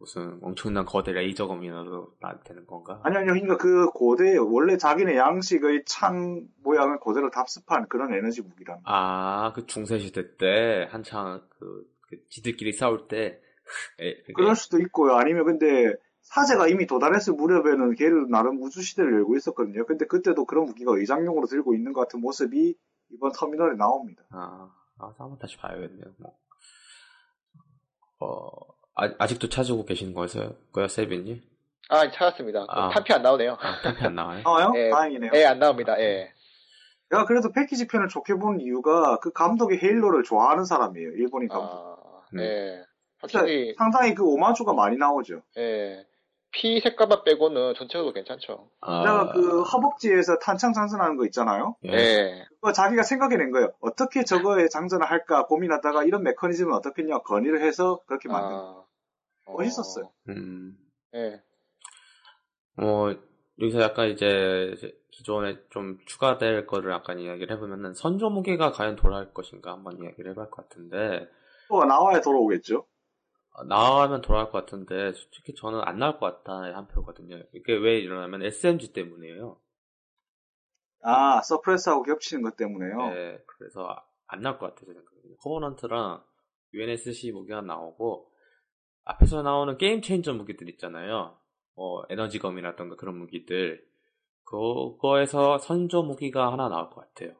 무슨 0.00 0.38
엄청난 0.42 0.86
거대 0.86 1.12
레이저검이라도 1.12 2.14
나 2.20 2.40
되는 2.42 2.66
건가? 2.66 3.00
아니 3.04 3.16
아니요, 3.18 3.34
그러니까 3.34 3.56
그 3.58 3.90
고대 3.90 4.36
원래 4.38 4.78
자기네 4.78 5.14
양식의 5.16 5.84
창 5.84 6.48
모양을 6.62 6.98
그대로 7.00 7.30
답습한 7.30 7.86
그런 7.88 8.12
에너지. 8.14 8.42
거. 8.42 8.48
아, 8.84 9.52
그 9.54 9.66
중세 9.66 9.98
시대 9.98 10.36
때 10.38 10.88
한창 10.90 11.42
그, 11.50 11.84
그 12.08 12.16
지들끼리 12.30 12.72
싸울 12.72 13.08
때 13.08 13.40
에, 14.00 14.14
그게- 14.22 14.32
그럴 14.34 14.56
수도 14.56 14.78
있고요. 14.80 15.14
아니면 15.16 15.44
근데 15.44 15.94
사제가 16.22 16.68
이미 16.68 16.86
도달했을 16.86 17.34
무렵에는 17.34 17.94
걔를 17.96 18.28
나름 18.30 18.62
우주 18.62 18.80
시대를 18.82 19.12
열고 19.12 19.36
있었거든요. 19.36 19.84
근데 19.84 20.06
그때도 20.06 20.46
그런 20.46 20.64
무기가 20.64 20.92
의장용으로 20.96 21.46
들고 21.46 21.74
있는 21.74 21.92
것 21.92 22.00
같은 22.02 22.20
모습이 22.20 22.74
이번 23.10 23.32
터미널에 23.32 23.76
나옵니다. 23.76 24.22
아, 24.30 24.70
아, 24.98 25.12
한번 25.18 25.38
다시 25.38 25.56
봐야겠네요. 25.58 26.14
뭐. 26.18 26.32
어, 28.20 28.50
아, 29.18 29.26
직도 29.26 29.48
찾고 29.48 29.84
계시는 29.84 30.14
거였어요? 30.14 30.54
거야, 30.72 30.88
세빈님? 30.88 31.42
아 31.88 32.08
찾았습니다. 32.10 32.66
아. 32.68 32.88
탄피 32.90 33.12
안 33.12 33.22
나오네요. 33.22 33.56
아, 33.60 33.80
탐피 33.82 34.04
안 34.04 34.14
나와요? 34.14 34.42
나와요? 34.44 34.72
예. 34.76 34.90
다행이네요. 34.90 35.32
예, 35.34 35.44
안 35.44 35.58
나옵니다. 35.58 36.00
예. 36.00 36.32
내가 37.10 37.24
그래도 37.24 37.50
패키지 37.50 37.88
편을 37.88 38.08
좋게 38.08 38.34
보는 38.34 38.60
이유가 38.60 39.18
그 39.18 39.32
감독이 39.32 39.76
헤일로를 39.76 40.22
좋아하는 40.22 40.64
사람이에요. 40.64 41.10
일본인 41.10 41.48
감독. 41.48 41.72
아, 41.72 41.96
음. 42.34 42.40
예. 42.40 42.84
확실히 43.18 43.74
상당히 43.76 44.14
그 44.14 44.24
오마주가 44.24 44.72
많이 44.72 44.96
나오죠. 44.96 45.42
예. 45.58 46.06
피 46.52 46.80
색깔만 46.80 47.22
빼고는 47.24 47.74
전체적으로 47.74 48.12
괜찮죠. 48.12 48.70
아, 48.80 49.02
내가 49.02 49.32
그 49.32 49.62
허벅지에서 49.62 50.38
탄창 50.38 50.72
장전하는 50.72 51.16
거 51.16 51.24
있잖아요. 51.26 51.76
예. 51.86 51.92
예. 51.92 52.44
그거 52.54 52.72
자기가 52.72 53.02
생각해낸 53.02 53.50
거예요. 53.50 53.72
어떻게 53.80 54.24
저거에 54.24 54.68
장전을 54.68 55.08
할까 55.08 55.46
고민하다가 55.46 56.04
이런 56.04 56.22
메커니즘은 56.22 56.72
어떻겠냐 56.74 57.18
건의를 57.20 57.62
해서 57.62 58.00
그렇게 58.06 58.28
만든 58.28 58.56
거예요. 58.56 58.84
아, 58.86 58.89
멋있었어요. 59.46 60.10
음, 60.28 60.76
예. 61.14 61.42
뭐, 62.74 63.14
여기서 63.58 63.80
약간 63.80 64.08
이제, 64.08 64.74
기존에 65.10 65.58
좀 65.70 65.98
추가될 66.06 66.66
거를 66.66 66.92
약간 66.92 67.18
이야기를 67.18 67.54
해보면은, 67.56 67.94
선조 67.94 68.30
무기가 68.30 68.72
과연 68.72 68.96
돌아올 68.96 69.32
것인가 69.34 69.72
한번 69.72 69.98
이야기를 70.02 70.30
해볼 70.30 70.50
것 70.50 70.68
같은데, 70.68 71.28
또 71.68 71.84
나와야 71.84 72.20
돌아오겠죠. 72.20 72.86
어, 73.52 73.64
나가면 73.64 74.22
돌아올 74.22 74.50
것 74.50 74.64
같은데, 74.64 75.12
솔직히 75.12 75.54
저는 75.54 75.80
안 75.82 75.98
나올 75.98 76.18
것 76.18 76.42
같다, 76.42 76.52
한 76.74 76.86
표거든요. 76.88 77.42
이게 77.52 77.74
왜 77.74 77.98
이러냐면, 77.98 78.42
SMG 78.42 78.92
때문이에요. 78.92 79.60
아 81.02 81.40
suppressor하고 81.42 82.02
겹치는 82.02 82.42
것 82.42 82.56
때문에요. 82.56 82.96
네, 83.14 83.38
그래서 83.46 83.96
안 84.26 84.42
나올 84.42 84.58
것 84.58 84.66
같아요, 84.66 84.86
제 84.86 84.92
생각에. 84.92 85.36
커버넌트랑 85.42 86.22
UNSC 86.74 87.32
무기가 87.32 87.60
나오고, 87.62 88.29
앞에서 89.04 89.42
나오는 89.42 89.76
game 89.78 90.02
changer 90.02 90.34
무기들 90.34 90.68
있잖아요. 90.70 91.36
뭐, 91.74 92.04
에너지검이라던가 92.10 92.96
그런 92.96 93.16
무기들. 93.18 93.84
그거에서 94.44 95.58
선조 95.58 96.02
무기가 96.02 96.52
하나 96.52 96.68
나올 96.68 96.90
것 96.90 97.00
같아요. 97.00 97.36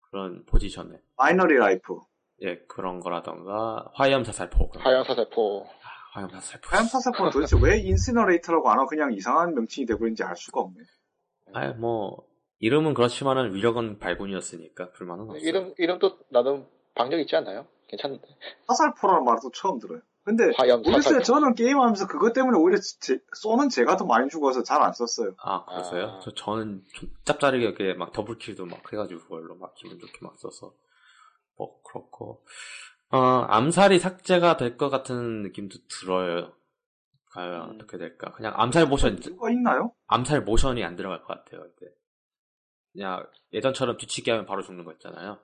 그런 0.00 0.44
포지션에. 0.46 1.00
binary 1.16 1.56
rifle. 1.56 1.98
예, 2.42 2.58
그런 2.66 3.00
거라던가, 3.00 3.90
화염 3.94 4.24
자살포. 4.24 4.70
화염 4.78 5.04
사살포. 5.04 5.66
화염 6.12 6.30
자살포. 6.30 6.68
화염 6.68 6.86
사세포는 6.86 7.32
도대체 7.32 7.56
왜 7.62 7.78
incinerator라고 7.78 8.70
안 8.70 8.78
하고 8.78 8.88
그냥 8.88 9.12
이상한 9.12 9.54
명칭이 9.54 9.86
돼버린지 9.86 10.22
알 10.22 10.36
수가 10.36 10.60
없네. 10.60 10.78
아 11.52 11.72
뭐, 11.74 12.26
이름은 12.60 12.94
그렇지만은 12.94 13.54
위력은 13.54 13.98
발군이었으니까, 13.98 14.92
불만은 14.92 15.24
없어요. 15.24 15.40
이름, 15.40 15.74
이름도 15.76 16.18
나름 16.30 16.66
방력 16.94 17.20
있지 17.20 17.36
않나요? 17.36 17.66
괜찮은데. 17.88 18.26
사살포라는 18.66 19.24
말도 19.24 19.50
처음 19.52 19.78
들어요. 19.78 20.00
근데 20.24 20.50
화염 20.56 20.80
모르겠어요. 20.82 21.20
저는 21.22 21.54
게임하면서 21.54 22.06
그것 22.08 22.32
때문에 22.32 22.56
오히려 22.58 22.78
제- 23.00 23.18
쏘는 23.36 23.68
제가 23.68 23.96
더 23.96 24.06
많이 24.06 24.28
죽어서 24.30 24.62
잘 24.62 24.80
안 24.82 24.92
썼어요. 24.92 25.34
아, 25.38 25.64
그러세요? 25.66 26.06
아. 26.16 26.20
저, 26.22 26.32
저는 26.32 26.82
좀 26.94 27.10
짭짤하게 27.24 27.62
이렇게 27.64 27.92
막 27.94 28.12
더블킬도 28.12 28.64
막 28.66 28.80
해가지고 28.92 29.20
그걸로 29.20 29.54
막 29.56 29.74
기분 29.74 29.98
좋게 29.98 30.12
막 30.22 30.38
써서. 30.38 30.72
뭐, 31.56 31.80
그렇고. 31.82 32.44
어, 33.10 33.18
암살이 33.18 33.98
삭제가 34.00 34.56
될 34.56 34.76
것 34.78 34.88
같은 34.88 35.42
느낌도 35.42 35.76
들어요. 36.00 36.52
과연 37.32 37.70
음. 37.70 37.74
어떻게 37.74 37.98
될까? 37.98 38.32
그냥 38.32 38.54
암살 38.56 38.86
모션, 38.86 39.18
이유가 39.22 39.50
있나요? 39.50 39.92
암살 40.06 40.42
모션이 40.44 40.82
안 40.84 40.96
들어갈 40.96 41.20
것 41.22 41.28
같아요, 41.28 41.66
이제. 41.76 41.86
그냥 42.92 43.26
예전처럼 43.52 43.98
뒤치기 43.98 44.30
하면 44.30 44.46
바로 44.46 44.62
죽는 44.62 44.84
거 44.84 44.92
있잖아요. 44.92 45.38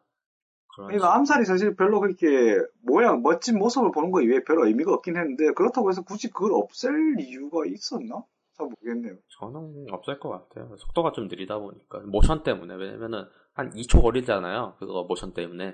그러니까 0.87 1.15
암살이 1.15 1.45
사실 1.45 1.75
별로 1.77 2.01
그렇게 2.01 2.57
모양 2.83 3.23
멋진 3.23 3.59
모습을 3.59 3.91
보는 3.93 4.11
거 4.11 4.21
이외에 4.23 4.43
별 4.45 4.59
의미가 4.67 4.93
없긴 4.95 5.17
했는데 5.17 5.53
그렇다고 5.53 5.89
해서 5.91 6.03
굳이 6.03 6.31
그걸 6.31 6.53
없앨 6.55 7.17
이유가 7.21 7.65
있었나? 7.67 8.23
잘 8.57 8.67
모르겠네요. 8.69 9.17
저는 9.41 9.87
없을 9.91 10.19
것 10.21 10.29
같아요. 10.31 10.77
속도가 10.77 11.13
좀 11.13 11.29
느리다 11.29 11.59
보니까. 11.59 12.01
모션 12.07 12.43
때문에. 12.43 12.75
왜냐면은 12.75 13.25
한 13.55 13.71
2초 13.73 14.03
걸리잖아요. 14.03 14.77
그거 14.79 15.05
모션 15.09 15.33
때문에. 15.33 15.65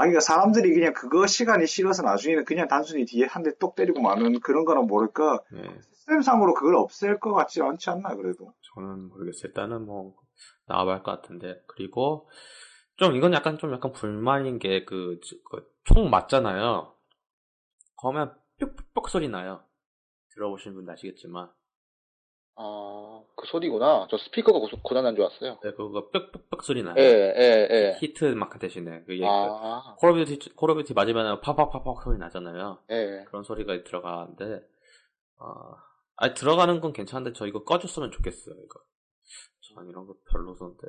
아니, 0.00 0.10
그러니까 0.10 0.20
사람들이 0.20 0.72
그냥 0.74 0.92
그거 0.94 1.26
시간이 1.26 1.66
싫어서 1.66 2.02
나중에는 2.04 2.44
그냥 2.44 2.68
단순히 2.68 3.04
뒤에 3.04 3.26
한 3.26 3.42
대 3.42 3.50
똑 3.58 3.74
때리고 3.74 4.00
마는 4.00 4.38
그런 4.40 4.64
거는 4.64 4.86
모를까 4.86 5.40
예. 5.56 5.80
시스템상으로 5.82 6.54
그걸 6.54 6.76
없앨 6.76 7.18
것 7.18 7.32
같지 7.34 7.60
않지 7.62 7.90
않나 7.90 8.14
그래도. 8.14 8.52
저는 8.74 9.08
모르겠어요. 9.08 9.48
일단은 9.48 9.84
뭐 9.86 10.14
나와봐야 10.66 10.96
할 10.96 11.02
것 11.02 11.10
같은데 11.20 11.60
그리고 11.66 12.28
좀 12.98 13.14
이건 13.16 13.32
약간 13.32 13.58
좀 13.58 13.72
약간 13.72 13.92
불만인 13.92 14.58
게 14.58 14.84
그 14.84 15.18
총 15.84 16.10
맞잖아요. 16.10 16.94
그러면 18.00 18.34
뿅뿅뿅 18.60 19.08
소리 19.08 19.28
나요. 19.28 19.62
들어보신 20.34 20.74
분 20.74 20.88
아시겠지만 20.90 21.50
아, 22.56 23.22
그 23.36 23.46
소리구나. 23.46 24.06
저 24.10 24.18
스피커가 24.18 24.58
고- 24.58 24.68
고장난 24.82 25.14
줄 25.14 25.24
알았어요. 25.24 25.60
네, 25.62 25.72
그거 25.72 26.10
빽빽빽 26.10 26.62
소리 26.62 26.82
나요. 26.82 26.94
예, 26.98 27.02
예, 27.36 27.68
예. 27.70 27.96
hit 28.00 28.24
mark 28.34 28.58
대신에 28.58 29.04
그 29.04 29.12
얘기. 29.14 29.24
아. 29.24 29.94
콜 29.98 30.10
오브 30.10 30.24
듀티 30.24 30.54
콜 30.56 30.70
오브 30.72 30.82
듀티 30.82 30.92
맞으면 30.94 31.40
팍팍팍팍 31.40 32.02
소리 32.02 32.18
나잖아요. 32.18 32.82
예. 32.90 33.24
그런 33.28 33.44
소리가 33.44 33.84
들어가는데 33.84 34.60
아, 35.38 35.74
아니 36.16 36.34
들어가는 36.34 36.80
건 36.80 36.92
괜찮은데 36.92 37.32
저 37.32 37.46
이거 37.46 37.62
꺼줬으면 37.64 38.10
좋겠어요. 38.10 38.56
이거. 38.64 38.80
전 39.74 39.88
이런 39.88 40.06
거 40.06 40.16
별로던데. 40.30 40.86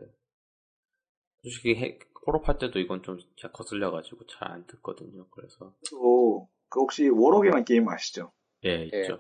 솔직히 1.43 1.75
해, 1.75 1.99
콜업 2.25 2.47
할 2.47 2.57
때도 2.57 2.79
이건 2.79 3.01
좀 3.03 3.17
제가 3.37 3.51
거슬려가지고 3.53 4.25
잘 4.27 4.51
안 4.51 4.65
듣거든요. 4.67 5.27
그래서 5.29 5.73
또, 5.89 6.49
그 6.69 6.79
혹시 6.81 7.07
워로게란 7.09 7.65
게임 7.65 7.87
아시죠? 7.89 8.31
예 8.65 8.85
있죠. 8.85 9.19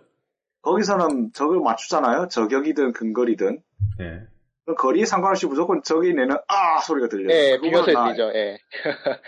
거기서는 0.61 1.31
적을 1.33 1.59
맞추잖아요. 1.61 2.27
저격이든 2.27 2.91
근거리든. 2.93 3.63
예. 4.01 4.27
거리에 4.75 5.05
상관없이 5.05 5.47
무조건 5.47 5.81
적이 5.81 6.13
내는 6.13 6.35
아 6.47 6.79
소리가 6.81 7.07
들려요. 7.07 7.35
예, 7.35 7.57
나- 7.93 8.05
들리죠. 8.13 8.31
예. 8.35 8.57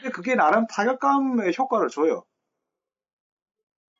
근데 0.00 0.10
그게 0.12 0.34
나름 0.34 0.66
타격감의 0.66 1.54
효과를 1.56 1.88
줘요. 1.88 2.24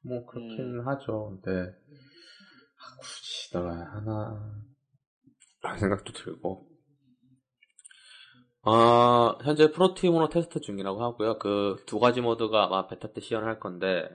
뭐 0.02 0.24
그렇긴 0.26 0.80
하죠. 0.86 1.38
근데 1.42 1.70
아, 1.70 2.96
굳이 3.00 3.54
넣어야 3.54 3.84
하나 3.92 4.52
라는 5.62 5.78
생각도 5.78 6.12
들고 6.12 6.66
어, 8.66 9.36
현재 9.42 9.70
프로팀으로 9.70 10.28
테스트 10.28 10.60
중이라고 10.60 11.02
하고요. 11.02 11.38
그 11.38 11.76
두 11.86 11.98
가지 12.00 12.20
모드가 12.20 12.64
아마 12.64 12.86
베타 12.86 13.08
때 13.12 13.20
시연할 13.20 13.60
건데 13.60 14.08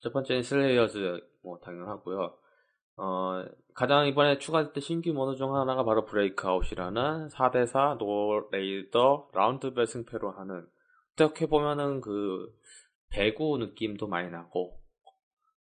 첫 0.00 0.12
번째는 0.12 0.42
Slayer죠 0.42 1.20
뭐 1.42 1.58
당연하고요. 1.60 2.36
어, 2.98 3.44
가장 3.74 4.06
이번에 4.06 4.38
추가됐던 4.38 4.80
신규 4.82 5.12
모드 5.12 5.36
중 5.36 5.54
하나가 5.54 5.84
바로 5.84 6.04
Breakout이라는 6.04 7.28
4대4 7.28 7.96
no 7.98 8.31
레이더 8.31 9.28
라운드별 9.32 9.86
승패로 9.86 10.30
하는 10.32 10.66
어떻게 11.14 11.46
보면은 11.46 12.00
그 12.00 12.52
배구 13.10 13.58
느낌도 13.58 14.06
많이 14.08 14.30
나고 14.30 14.78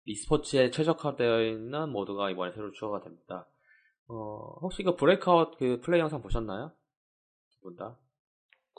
e스포츠에 0.05 0.71
최적화되어 0.71 1.43
있는 1.45 1.89
모드가 1.89 2.29
이번에 2.31 2.51
새로 2.53 2.71
추가가 2.71 3.01
됩니다. 3.03 3.47
어, 4.07 4.57
혹시 4.61 4.83
그 4.83 4.95
Breakout 4.95 5.57
그 5.57 5.79
플레이 5.81 5.99
영상 5.99 6.21
보셨나요? 6.21 6.71
두 7.61 7.61
분 7.63 7.75
다? 7.75 7.97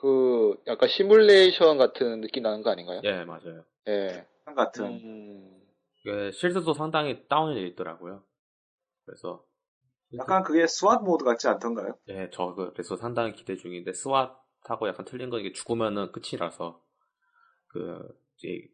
그, 0.03 0.57
약간 0.67 0.89
시뮬레이션 0.89 1.79
같은 1.79 2.21
느낌 2.23 2.43
나는 2.43 2.63
거 2.63 2.71
아닌가요? 2.71 3.01
예, 3.05 3.25
맞아요. 3.25 3.63
예. 3.87 4.27
같은. 4.57 4.85
음, 4.85 5.63
그 6.03 6.33
실드도 6.33 6.75
상당히 6.75 7.25
다운이 7.29 7.55
되어 7.55 7.65
있더라고요. 7.67 8.25
그래서 9.07 9.45
약간 10.19 10.43
그게 10.43 10.65
SWAT 10.65 11.05
모드 11.05 11.25
같지 11.25 11.47
않던가요? 11.47 11.97
예, 12.09 12.29
저 12.33 12.53
그래서 12.75 12.97
상당히 12.97 13.33
기대 13.33 13.57
중인데 13.57 13.93
SWAT하고 13.93 14.89
약간 14.89 15.07
틀린 15.07 15.31
건 15.31 15.39
이게 15.39 15.53
죽으면은 15.53 16.11
끝이라서 16.11 16.83
그 17.69 18.09
이제 18.37 18.69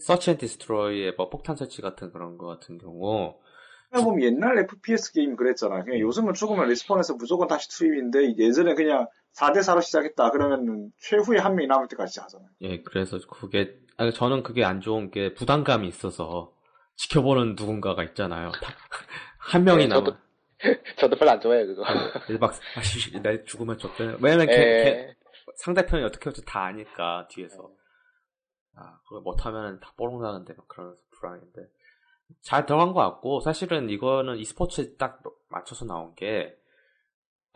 Search 0.00 0.32
and 0.32 0.38
Destroy의 0.38 1.14
뭐 1.16 1.30
폭탄 1.30 1.54
설치 1.54 1.80
같은 1.80 2.12
그런 2.12 2.36
거 2.36 2.46
같은 2.48 2.78
경우 2.78 3.38
그냥 3.90 4.04
보면 4.04 4.22
옛날 4.24 4.58
FPS 4.58 5.12
게임 5.12 5.36
그랬잖아요. 5.36 5.84
그냥 5.84 6.00
요즘은 6.00 6.34
죽으면 6.34 6.68
respawn에서 6.68 7.14
무조건 7.14 7.46
다시 7.46 7.68
투입인데 7.70 8.36
예전에 8.36 8.74
그냥 8.74 9.06
4대4로 9.38 9.82
시작했다 9.82 10.30
그러면 10.30 10.92
최후에 10.98 11.38
한 11.38 11.54
명이 11.56 11.66
남을 11.66 11.88
때까지 11.88 12.20
하잖아요. 12.20 12.48
예, 12.62 12.82
그래서 12.82 13.18
그게 13.30 13.78
아니, 13.98 14.12
저는 14.12 14.42
그게 14.42 14.64
안 14.64 14.80
좋은 14.80 15.10
게 15.10 15.34
부담감이 15.34 15.86
있어서 15.88 16.52
지켜보는 16.96 17.54
누군가가 17.56 18.02
있잖아요. 18.04 18.52
한 19.38 19.64
명이 19.64 19.88
네, 19.88 19.88
남아. 19.88 20.04
저도- 20.04 20.16
저도 20.98 21.16
별로 21.16 21.30
안 21.32 21.40
좋아해요, 21.40 21.66
그거. 21.66 21.82
1박, 21.84 22.52
아씨, 22.76 23.12
내 23.20 23.44
죽으면 23.44 23.76
좆돼. 23.78 24.16
왜냐면 24.22 24.46
걔, 24.46 24.52
예. 24.54 24.84
걔- 24.84 25.16
상대편이 25.56 26.02
어떻게 26.04 26.24
할지 26.24 26.42
다 26.46 26.64
아니까, 26.64 27.28
뒤에서. 27.30 27.70
아, 28.74 28.98
그걸 29.04 29.20
못하면 29.20 29.78
다 29.80 29.92
뽀록 29.96 30.22
나는데, 30.22 30.54
막 30.56 30.66
그러면서 30.68 30.98
불안인데. 31.10 31.60
잘 32.40 32.64
들어간 32.64 32.92
것 32.94 33.00
같고, 33.00 33.40
사실은 33.40 33.90
이거는 33.90 34.38
e스포츠에 34.38 34.96
딱 34.96 35.22
맞춰서 35.48 35.84
나온 35.84 36.14
게, 36.14 36.56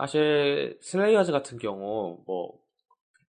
사실, 0.01 0.79
Slayers 0.81 1.31
같은 1.31 1.59
경우, 1.59 2.23
뭐, 2.27 2.59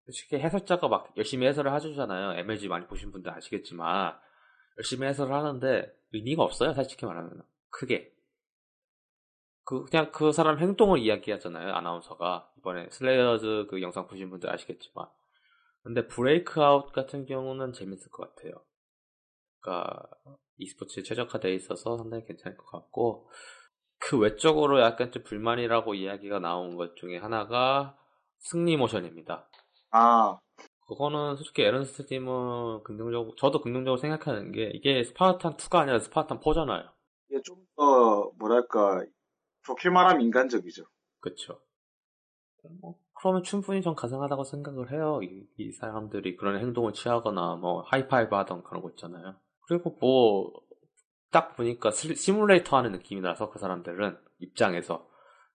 솔직히 0.06 0.38
해설자가 0.38 0.88
막 0.88 1.12
열심히 1.18 1.46
해설을 1.48 1.74
해주잖아요. 1.76 2.40
MLG 2.40 2.70
많이 2.70 2.88
보신 2.88 3.12
분들 3.12 3.30
아시겠지만, 3.30 4.18
열심히 4.78 5.06
해설을 5.08 5.34
하는데, 5.34 5.94
의미가 6.14 6.44
없어요, 6.44 6.74
솔직히 6.74 7.06
말하면. 7.06 7.44
크게. 7.70 8.14
그, 9.66 9.84
그냥 9.84 10.12
그 10.14 10.32
사람 10.32 10.60
행동을 10.60 11.00
이야기하잖아요, 11.00 11.74
아나운서가. 11.74 12.50
이번에 12.58 12.90
Slayers 12.90 13.68
그 13.70 13.82
영상 13.82 14.08
보신 14.08 14.30
분들 14.30 14.50
아시겠지만. 14.50 15.08
근데 15.84 16.08
Breakout 16.08 16.94
같은 16.94 17.26
경우는 17.26 17.74
재밌을 17.74 18.10
것 18.12 18.34
같아요. 18.34 18.54
그니까, 19.60 20.04
e스포츠에 20.58 21.04
최적화되어 21.04 21.52
있어서 21.52 21.98
상당히 21.98 22.24
괜찮을 22.26 22.56
것 22.56 22.66
같고, 22.68 23.30
그 24.02 24.18
외적으로 24.18 24.82
약간 24.82 25.12
좀 25.12 25.24
불만이라고 25.24 25.94
이야기가 25.96 26.40
나온 26.40 26.76
것 26.76 26.96
중에 26.98 27.18
하나가 27.18 27.98
승리 28.40 28.76
모션입니다. 28.78 29.48
아, 29.92 30.40
그거는 30.88 31.36
솔직히 31.38 31.62
에런스트 31.64 32.06
팀은 32.08 32.84
긍정적으로, 32.84 33.36
저도 33.38 33.62
긍정적으로 33.62 33.98
생각하는 33.98 34.52
게, 34.52 34.72
이게 34.74 35.04
스파르탄 35.04 35.56
2가 35.58 35.80
아니라 35.80 36.00
스파르탄 36.00 36.40
4잖아요. 36.40 36.90
이게 37.30 37.42
좀 37.44 37.58
더 37.78 38.32
뭐랄까 38.38 39.04
좋게 39.64 39.90
말하면 39.90 40.22
인간적이죠. 40.22 40.84
그쵸. 41.20 41.60
뭐, 42.82 42.96
그러면 43.14 43.44
충분히 43.44 43.82
전 43.82 43.96
가능하다고 43.96 44.44
생각을 44.44 44.92
해요. 44.92 45.20
이, 45.24 45.48
이 45.58 45.72
사람들이 45.72 46.36
그런 46.38 46.60
행동을 46.60 46.94
취하거나, 46.94 47.56
뭐, 47.56 47.82
하이파이브 47.82 48.36
하던 48.36 48.64
그런 48.64 48.82
거 48.84 48.90
있잖아요. 48.92 49.36
그리고 49.68 49.98
뭐, 50.00 50.52
딱 51.32 51.56
보니까 51.56 51.92
시- 51.92 52.16
시뮬레이터 52.16 52.78
하는 52.78 52.92
느낌이 52.92 53.22
나서 53.22 53.50
그 53.50 53.60
사람들은, 53.60 54.18
입장에서. 54.40 55.08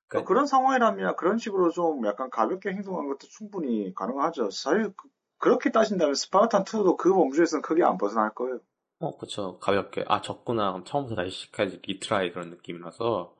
그러니까 0.08 0.28
그런 0.28 0.46
상황이라면 0.46 1.16
그런 1.16 1.38
식으로 1.38 1.70
좀 1.70 2.06
약간 2.06 2.30
가볍게 2.30 2.70
행동하는 2.70 3.08
것도 3.10 3.26
충분히 3.28 3.92
가능하죠. 3.94 4.50
사실 4.50 4.92
그, 5.38 5.48
렇게 5.48 5.70
따진다면 5.70 6.14
스파르탄 6.14 6.64
2도 6.64 6.96
그 6.96 7.12
범주에서는 7.12 7.62
크게 7.62 7.84
안 7.84 7.98
벗어날 7.98 8.32
거예요. 8.34 8.60
어, 8.98 9.16
그쵸. 9.18 9.58
가볍게. 9.58 10.04
아, 10.08 10.22
졌구나. 10.22 10.72
그럼 10.72 10.84
처음부터 10.84 11.16
다시 11.16 11.30
시켜야지. 11.30 11.80
retry 11.86 12.32
그런 12.32 12.50
느낌이라서. 12.50 13.34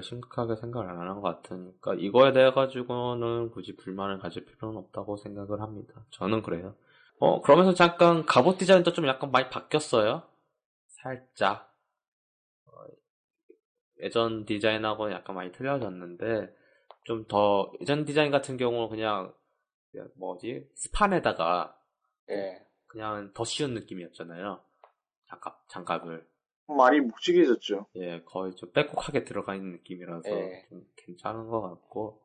심각하게 0.00 0.56
생각을 0.56 0.88
안 0.88 0.98
하는 0.98 1.20
것 1.20 1.22
같으니까, 1.22 1.94
이거에 1.94 2.32
대해 2.32 2.50
가지고는 2.52 3.50
굳이 3.50 3.76
불만을 3.76 4.20
가질 4.20 4.46
필요는 4.46 4.78
없다고 4.78 5.18
생각을 5.18 5.60
합니다. 5.60 6.06
저는 6.10 6.42
그래요. 6.42 6.74
어, 7.18 7.42
그러면서 7.42 7.74
잠깐 7.74 8.24
갑옷 8.24 8.56
디자인도 8.56 8.94
좀 8.94 9.06
약간 9.06 9.30
많이 9.30 9.50
바뀌었어요. 9.50 10.22
살짝. 10.86 11.71
어, 14.02 14.06
예전 14.06 14.44
디자인하고 14.44 15.12
약간 15.12 15.36
많이 15.36 15.52
틀려졌는데, 15.52 16.54
좀 17.04 17.26
더, 17.28 17.72
예전 17.80 18.04
디자인 18.04 18.30
같은 18.30 18.56
경우는 18.56 18.88
그냥, 18.88 19.34
그냥 19.90 20.08
뭐지? 20.16 20.68
스판에다가, 20.74 21.76
예. 22.30 22.60
그냥 22.86 23.32
더 23.34 23.44
쉬운 23.44 23.74
느낌이었잖아요. 23.74 24.60
장갑, 25.28 25.68
장갑을. 25.68 26.26
많이 26.68 27.00
묵직해졌죠. 27.00 27.86
예, 27.96 28.22
거의 28.24 28.54
좀 28.56 28.70
빼곡하게 28.72 29.24
들어가 29.24 29.54
있는 29.54 29.72
느낌이라서 29.72 30.30
예. 30.30 30.66
좀 30.68 30.82
괜찮은 30.96 31.48
것 31.48 31.60
같고, 31.60 32.22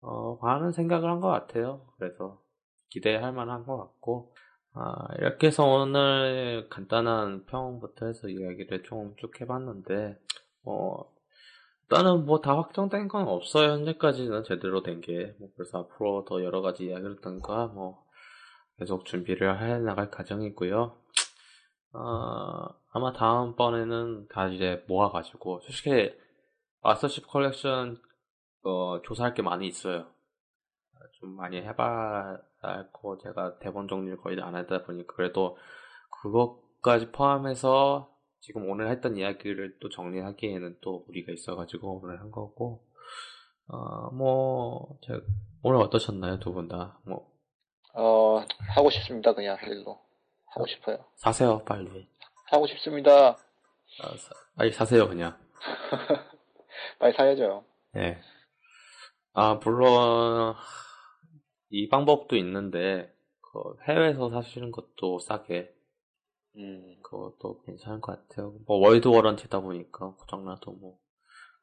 어, 0.00 0.36
많은 0.42 0.72
생각을 0.72 1.08
한 1.10 1.20
것 1.20 1.28
같아요. 1.28 1.86
그래서 1.98 2.42
기대할 2.90 3.32
만한 3.32 3.64
것 3.64 3.76
같고, 3.76 4.34
아, 4.74 4.94
이렇게 5.18 5.48
해서 5.48 5.64
오늘 5.66 6.68
간단한 6.70 7.44
평부터 7.46 8.06
해서 8.06 8.28
이야기를 8.28 8.82
좀 8.84 9.14
쭉 9.18 9.40
해봤는데, 9.40 10.18
어, 10.64 11.04
일단은 11.82 12.24
뭐 12.24 12.40
다 12.40 12.56
확정된 12.56 13.08
건 13.08 13.28
없어요. 13.28 13.72
현재까지는 13.72 14.44
제대로 14.44 14.82
된 14.82 15.00
게. 15.00 15.34
뭐 15.38 15.50
그래서 15.56 15.80
앞으로 15.80 16.24
더 16.24 16.42
여러 16.42 16.62
가지 16.62 16.86
이야기를 16.86 17.20
든가, 17.20 17.66
뭐, 17.66 18.04
계속 18.78 19.04
준비를 19.04 19.60
해 19.62 19.78
나갈 19.78 20.10
과정이고요. 20.10 20.96
어, 21.94 22.68
아마 22.92 23.12
다음번에는 23.12 24.28
다 24.28 24.48
이제 24.48 24.84
모아가지고, 24.88 25.60
솔직히, 25.60 26.14
마스터십 26.82 27.26
컬렉션, 27.28 28.00
어, 28.64 29.02
조사할 29.02 29.34
게 29.34 29.42
많이 29.42 29.66
있어요. 29.66 30.06
좀 31.20 31.36
많이 31.36 31.58
해봐야 31.58 32.38
할고, 32.62 33.18
제가 33.18 33.58
대본 33.58 33.88
정리를 33.88 34.16
거의 34.18 34.40
안 34.40 34.54
하다 34.54 34.84
보니까, 34.84 35.14
그래도, 35.14 35.58
그것까지 36.22 37.12
포함해서, 37.12 38.11
지금 38.42 38.68
오늘 38.68 38.90
했던 38.90 39.16
이야기를 39.16 39.78
또 39.80 39.88
정리하기에는 39.88 40.78
또 40.80 41.04
무리가 41.06 41.32
있어가지고, 41.32 42.00
오늘 42.02 42.20
한 42.20 42.32
거고, 42.32 42.84
어, 43.68 44.10
뭐, 44.10 44.98
제, 45.06 45.12
오늘 45.62 45.80
어떠셨나요, 45.80 46.40
두 46.40 46.52
분 46.52 46.66
다? 46.66 46.98
뭐, 47.06 47.30
어, 47.94 48.44
하고 48.74 48.90
싶습니다, 48.90 49.32
그냥 49.32 49.56
할 49.60 49.68
일로. 49.70 50.00
하고 50.46 50.66
싶어요. 50.66 51.04
사세요, 51.14 51.62
빨리. 51.64 52.08
하고 52.50 52.66
싶습니다. 52.66 53.28
아, 53.30 54.16
사, 54.18 54.34
아니, 54.56 54.72
사세요, 54.72 55.08
그냥. 55.08 55.38
빨리 56.98 57.12
사야죠. 57.14 57.64
예. 57.96 58.18
아, 59.34 59.54
물론, 59.62 60.56
이 61.70 61.88
방법도 61.88 62.36
있는데, 62.38 63.14
그 63.40 63.76
해외에서 63.88 64.30
사시는 64.30 64.72
것도 64.72 65.20
싸게, 65.20 65.72
음, 66.56 66.96
그것도 67.02 67.62
괜찮을 67.62 68.00
것 68.00 68.28
같아요. 68.28 68.54
뭐, 68.66 68.76
월드 68.78 69.08
워런티다 69.08 69.60
보니까, 69.60 70.14
고장나도 70.16 70.72
뭐, 70.72 70.98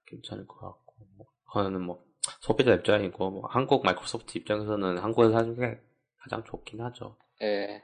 괜찮을 0.05 0.47
것 0.47 0.59
같고, 0.59 0.95
뭐, 1.17 1.27
그거는 1.45 1.81
뭐, 1.81 2.03
소비자 2.41 2.73
입장이고, 2.73 3.31
뭐, 3.31 3.47
한국 3.47 3.83
마이크로소프트 3.85 4.37
입장에서는 4.39 4.97
한국에서 4.97 5.33
사는 5.33 5.55
게 5.55 5.79
가장 6.17 6.43
좋긴 6.43 6.81
하죠. 6.81 7.17
예. 7.41 7.83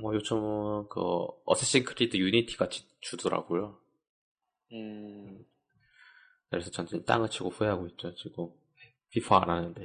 뭐, 0.00 0.14
요즘은 0.14 0.88
그, 0.88 1.00
Assassin's 1.44 1.84
Creed 1.84 2.16
Unity 2.16 2.56
같이 2.56 2.84
주더라고요. 3.00 3.78
음, 4.72 5.44
그래서 6.48 6.70
전 6.70 6.84
진짜 6.84 7.04
땅을 7.04 7.28
치고 7.30 7.50
후회하고 7.50 7.86
있죠, 7.88 8.14
지금. 8.14 8.50
피파 9.10 9.42
안 9.42 9.50
하는데, 9.50 9.84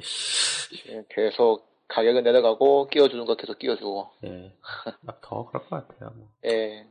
계속 1.10 1.75
가격은 1.88 2.24
내려가고 2.24 2.88
끼워주는 2.88 3.26
거 3.26 3.36
계속 3.36 3.60
끼워주고. 3.60 4.12
예. 4.26 4.58
막더 5.02 5.46
그럴 5.48 5.64
것 5.68 5.88
같아요, 5.88 6.10
뭐. 6.16 6.30
예. 6.46 6.88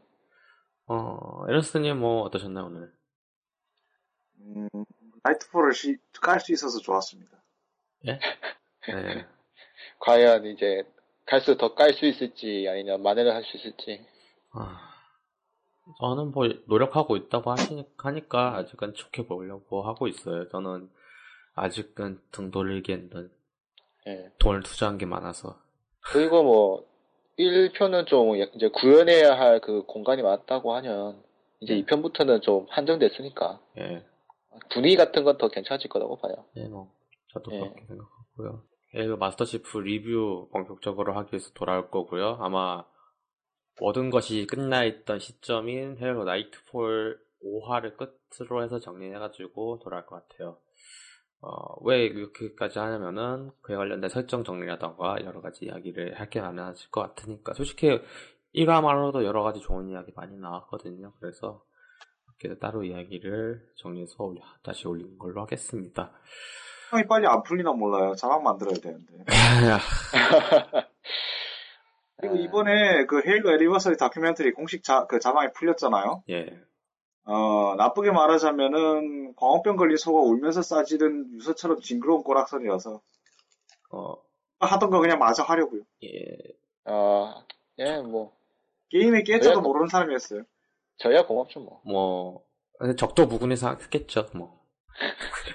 어, 0.86 1.44
에런스님 1.48 1.98
뭐 1.98 2.22
어떠셨나요, 2.22 2.66
오늘? 2.66 2.92
음, 4.40 4.68
나이트폴을 5.22 5.72
깔 6.20 6.40
수 6.40 6.52
있어서 6.52 6.78
좋았습니다. 6.78 7.30
예? 8.06 8.18
네. 8.88 9.26
과연 10.00 10.44
이제 10.46 10.82
갈수록 11.26 11.56
더 11.58 11.74
깔 11.74 11.94
수 11.94 12.04
있을지 12.06 12.66
아니면 12.68 13.02
만회를 13.02 13.34
할 13.34 13.42
수 13.44 13.56
있을지. 13.56 14.06
아, 14.52 14.78
저는 16.00 16.30
뭐 16.32 16.46
노력하고 16.66 17.16
있다고 17.16 17.50
하시니까 17.50 18.08
하니까 18.08 18.56
아직은 18.56 18.94
좋게 18.94 19.26
보려고 19.26 19.82
하고 19.82 20.06
있어요. 20.06 20.48
저는 20.48 20.90
아직은 21.54 22.20
등 22.30 22.50
돌리기에는 22.50 23.30
예. 24.06 24.30
돈을 24.38 24.62
투자한 24.62 24.98
게 24.98 25.06
많아서. 25.06 25.58
그리고 26.12 26.42
뭐 26.42 26.84
1편은 27.38 28.06
좀 28.06 28.36
이제 28.36 28.68
구현해야 28.68 29.38
할 29.38 29.60
그 29.60 29.84
공간이 29.86 30.22
많다고 30.22 30.74
하면 30.76 31.22
이제 31.60 31.74
2편부터는 31.82 32.42
좀 32.42 32.66
한정됐으니까 32.70 33.60
예. 33.78 34.04
분위기 34.72 34.96
같은 34.96 35.24
건 35.24 35.38
더 35.38 35.48
괜찮아질 35.48 35.88
거라고 35.90 36.18
봐요. 36.18 36.34
예, 36.56 36.68
뭐 36.68 36.92
저도 37.32 37.52
예. 37.54 37.58
그렇게 37.60 37.84
생각하고요. 37.86 38.62
Halo 38.94 39.16
Master 39.16 39.50
Chief 39.50 39.78
리뷰 39.78 40.48
본격적으로 40.52 41.14
하기 41.16 41.30
위해서 41.32 41.50
돌아올 41.54 41.90
거고요. 41.90 42.38
아마 42.40 42.84
모든 43.80 44.10
것이 44.10 44.46
끝나 44.46 44.84
있던 44.84 45.18
시점인 45.18 45.96
Halo 45.98 46.24
Nightfall 46.24 47.18
5화를 47.44 47.96
끝으로 47.96 48.62
해서 48.62 48.78
정리해가지고 48.78 49.80
돌아올 49.82 50.06
것 50.06 50.28
같아요. 50.28 50.58
어, 51.46 51.76
왜 51.84 52.06
이렇게까지 52.06 52.78
하냐면은 52.78 53.50
그에 53.60 53.76
관련된 53.76 54.08
설정 54.08 54.44
정리라던가 54.44 55.16
여러 55.24 55.40
가지 55.42 55.66
이야기를 55.66 56.18
할 56.18 56.30
게 56.30 56.40
많아질 56.40 56.90
것 56.90 57.02
같으니까 57.02 57.52
솔직히 57.52 58.00
1화만으로도 58.54 59.24
여러 59.24 59.42
가지 59.42 59.60
좋은 59.60 59.88
이야기 59.90 60.10
많이 60.16 60.38
나왔거든요. 60.38 61.12
그래서 61.20 61.62
이렇게 62.40 62.58
따로 62.58 62.82
이야기를 62.82 63.60
정리해서 63.76 64.14
올려- 64.24 64.40
다시 64.62 64.88
올리는 64.88 65.18
걸로 65.18 65.42
하겠습니다. 65.42 66.12
형이 66.90 67.06
빨리 67.06 67.26
안 67.26 67.42
풀리나 67.42 67.72
몰라요. 67.72 68.14
자막 68.14 68.42
만들어야 68.42 68.76
되는데. 68.76 69.12
그리고 72.16 72.36
이번에 72.36 73.04
그 73.06 73.20
헤일로 73.26 73.52
애니버서리 73.54 73.96
다큐멘터리 73.96 74.52
공식 74.52 74.82
자, 74.82 75.06
그 75.06 75.18
자막이 75.18 75.52
풀렸잖아요. 75.52 76.22
예. 76.30 76.46
어, 77.24 77.74
나쁘게 77.76 78.10
말하자면은 78.10 79.34
광우병 79.36 79.76
걸린 79.76 79.96
소가 79.96 80.20
울면서 80.20 80.62
싸지는 80.62 81.32
유서처럼 81.34 81.80
징그러운 81.80 82.22
꼬락선이라서 82.22 83.00
어, 83.90 84.14
하던 84.60 84.90
거 84.90 85.00
그냥 85.00 85.18
마저 85.18 85.42
하려고요. 85.42 85.82
예. 86.04 86.36
아, 86.84 87.42
예, 87.78 87.98
뭐 88.00 88.36
게임에 88.90 89.22
깨져도? 89.22 89.60
모르는 89.62 89.88
사람이었어요. 89.88 90.42
저야 90.98 91.26
고맙죠 91.26 91.60
뭐. 91.60 91.80
뭐, 91.84 92.44
적도 92.96 93.26
부근에서 93.26 93.76
했겠죠, 93.76 94.28
뭐. 94.34 94.62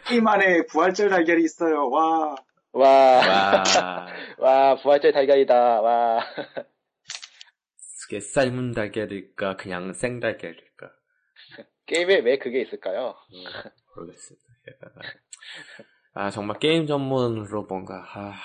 게임 0.08 0.28
안에 0.28 0.66
부활절 0.66 1.10
달걀이 1.10 1.44
있어요. 1.44 1.90
와. 1.90 2.36
와, 2.72 2.88
와, 2.88 3.64
와, 4.38 4.76
부활절 4.76 5.12
달걀이다. 5.12 5.82
와. 5.82 6.20
그게 8.04 8.20
삶은 8.20 8.72
달걀일까, 8.72 9.56
그냥 9.58 9.94
생 9.94 10.20
달걀일까. 10.20 10.92
게임에 11.90 12.20
왜 12.20 12.38
그게 12.38 12.62
있을까요? 12.62 13.16
음, 13.34 13.44
모르겠습니다. 13.96 14.46
아, 16.14 16.30
정말 16.30 16.60
게임 16.60 16.86
전문으로 16.86 17.64
뭔가, 17.64 18.06
아, 18.14 18.36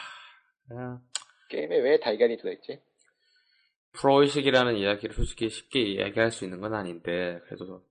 그냥, 0.66 1.02
게임에 1.50 1.78
왜 1.80 2.00
달걀이 2.00 2.38
들어있지? 2.38 2.80
프로의식이라는 3.92 4.76
이야기를 4.76 5.14
솔직히 5.14 5.50
쉽게 5.50 5.80
이야기할 5.80 6.32
수 6.32 6.44
있는 6.44 6.60
건 6.60 6.74
아닌데, 6.74 7.40
그래도 7.44 7.84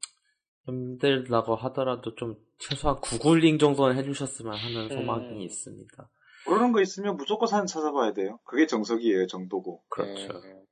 힘들다고 0.66 1.56
하더라도 1.56 2.16
좀 2.16 2.36
최소한 2.58 3.00
구글링 3.00 3.60
정도는 3.60 3.96
해주셨으면 3.98 4.56
하는 4.58 4.90
소망이 4.90 5.28
음. 5.28 5.42
있습니다. 5.42 6.10
모르는 6.48 6.72
거 6.72 6.82
있으면 6.82 7.16
무조건 7.16 7.48
사진 7.48 7.68
찾아봐야 7.68 8.14
돼요. 8.14 8.40
그게 8.44 8.66
정석이에요, 8.66 9.28
정도고. 9.28 9.84
그렇죠. 9.90 10.42
예. 10.46 10.64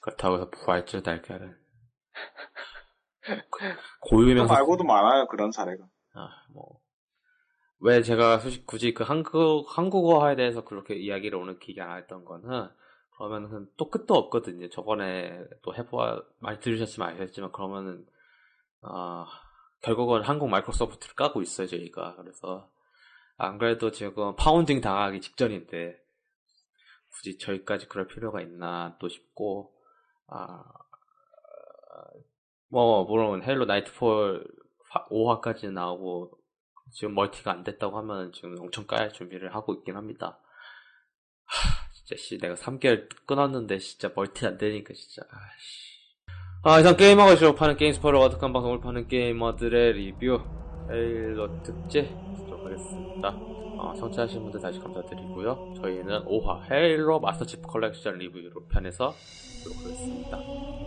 그렇다고 0.00 0.34
해서 0.34 0.50
부활절 0.50 1.02
달걀을. 1.02 1.56
고유명사. 4.00 4.52
말고도 4.52 4.84
많아요, 4.84 5.26
그런 5.28 5.50
사례가. 5.52 5.84
아, 6.14 6.28
뭐. 6.52 6.80
왜 7.80 8.02
제가 8.02 8.40
굳이 8.66 8.92
그 8.92 9.04
한국, 9.04 9.66
한국어에 9.68 10.36
대해서 10.36 10.64
그렇게 10.64 10.94
이야기를 10.96 11.38
오늘 11.38 11.58
길게 11.58 11.80
안 11.80 11.96
했던 11.98 12.24
거는, 12.24 12.68
그러면은 13.16 13.68
또 13.76 13.88
끝도 13.90 14.14
없거든요. 14.14 14.68
저번에 14.68 15.42
또 15.62 15.74
해보아, 15.74 16.22
많이 16.38 16.60
들으셨으면 16.60 17.08
아시겠지만, 17.08 17.52
그러면은, 17.52 18.06
아, 18.82 19.26
결국은 19.82 20.22
한국 20.22 20.48
마이크로소프트를 20.48 21.14
까고 21.14 21.40
있어요, 21.42 21.66
저희가. 21.66 22.16
그래서, 22.16 22.70
안 23.36 23.56
그래도 23.56 23.90
지금 23.90 24.36
파운딩 24.36 24.80
당하기 24.82 25.20
직전인데, 25.22 25.98
굳이 27.12 27.38
저희까지 27.38 27.88
그럴 27.88 28.06
필요가 28.06 28.40
있나 28.42 28.96
또 29.00 29.08
싶고, 29.08 29.74
아, 30.28 30.64
뭐, 32.70 33.04
물론 33.04 33.42
Halo 33.42 33.66
Nightfall 33.66 34.46
5화까지 35.10 35.70
나오고, 35.72 36.32
지금 36.92 37.14
멀티가 37.14 37.52
안 37.52 37.64
됐다고 37.64 37.98
하면 37.98 38.32
지금 38.32 38.56
엄청 38.60 38.86
까일 38.86 39.12
준비를 39.12 39.54
하고 39.54 39.74
있긴 39.74 39.96
합니다. 39.96 40.38
하, 41.44 41.92
진짜 41.92 42.16
씨, 42.16 42.38
내가 42.38 42.54
3개월 42.54 43.08
끊었는데 43.26 43.78
진짜 43.78 44.10
멀티 44.14 44.46
안 44.46 44.58
되니까 44.58 44.94
진짜, 44.94 45.22
아씨. 45.30 45.90
아, 46.62 46.78
이상 46.78 46.96
게임하고 46.96 47.36
싶어하는 47.36 47.76
게임 47.76 47.92
스포일러 47.92 48.20
어득한 48.20 48.52
방송을 48.52 48.80
파는 48.80 49.08
게이머들의 49.08 49.92
리뷰, 49.94 50.40
Halo 50.90 51.62
특집, 51.62 52.08
듣도록 52.36 52.66
하겠습니다. 52.66 53.28
어, 53.30 53.94
청취하신 53.96 54.42
분들 54.42 54.60
다시 54.60 54.78
감사드리고요. 54.78 55.74
저희는 55.80 56.26
5화 56.26 56.70
Halo 56.70 57.20
Master 57.20 57.43
Chief 57.43 57.62
Collection 57.62 58.18
리뷰로 58.18 58.66
편에서 58.68 59.14
보도록 59.64 59.84
하겠습니다. 59.84 60.79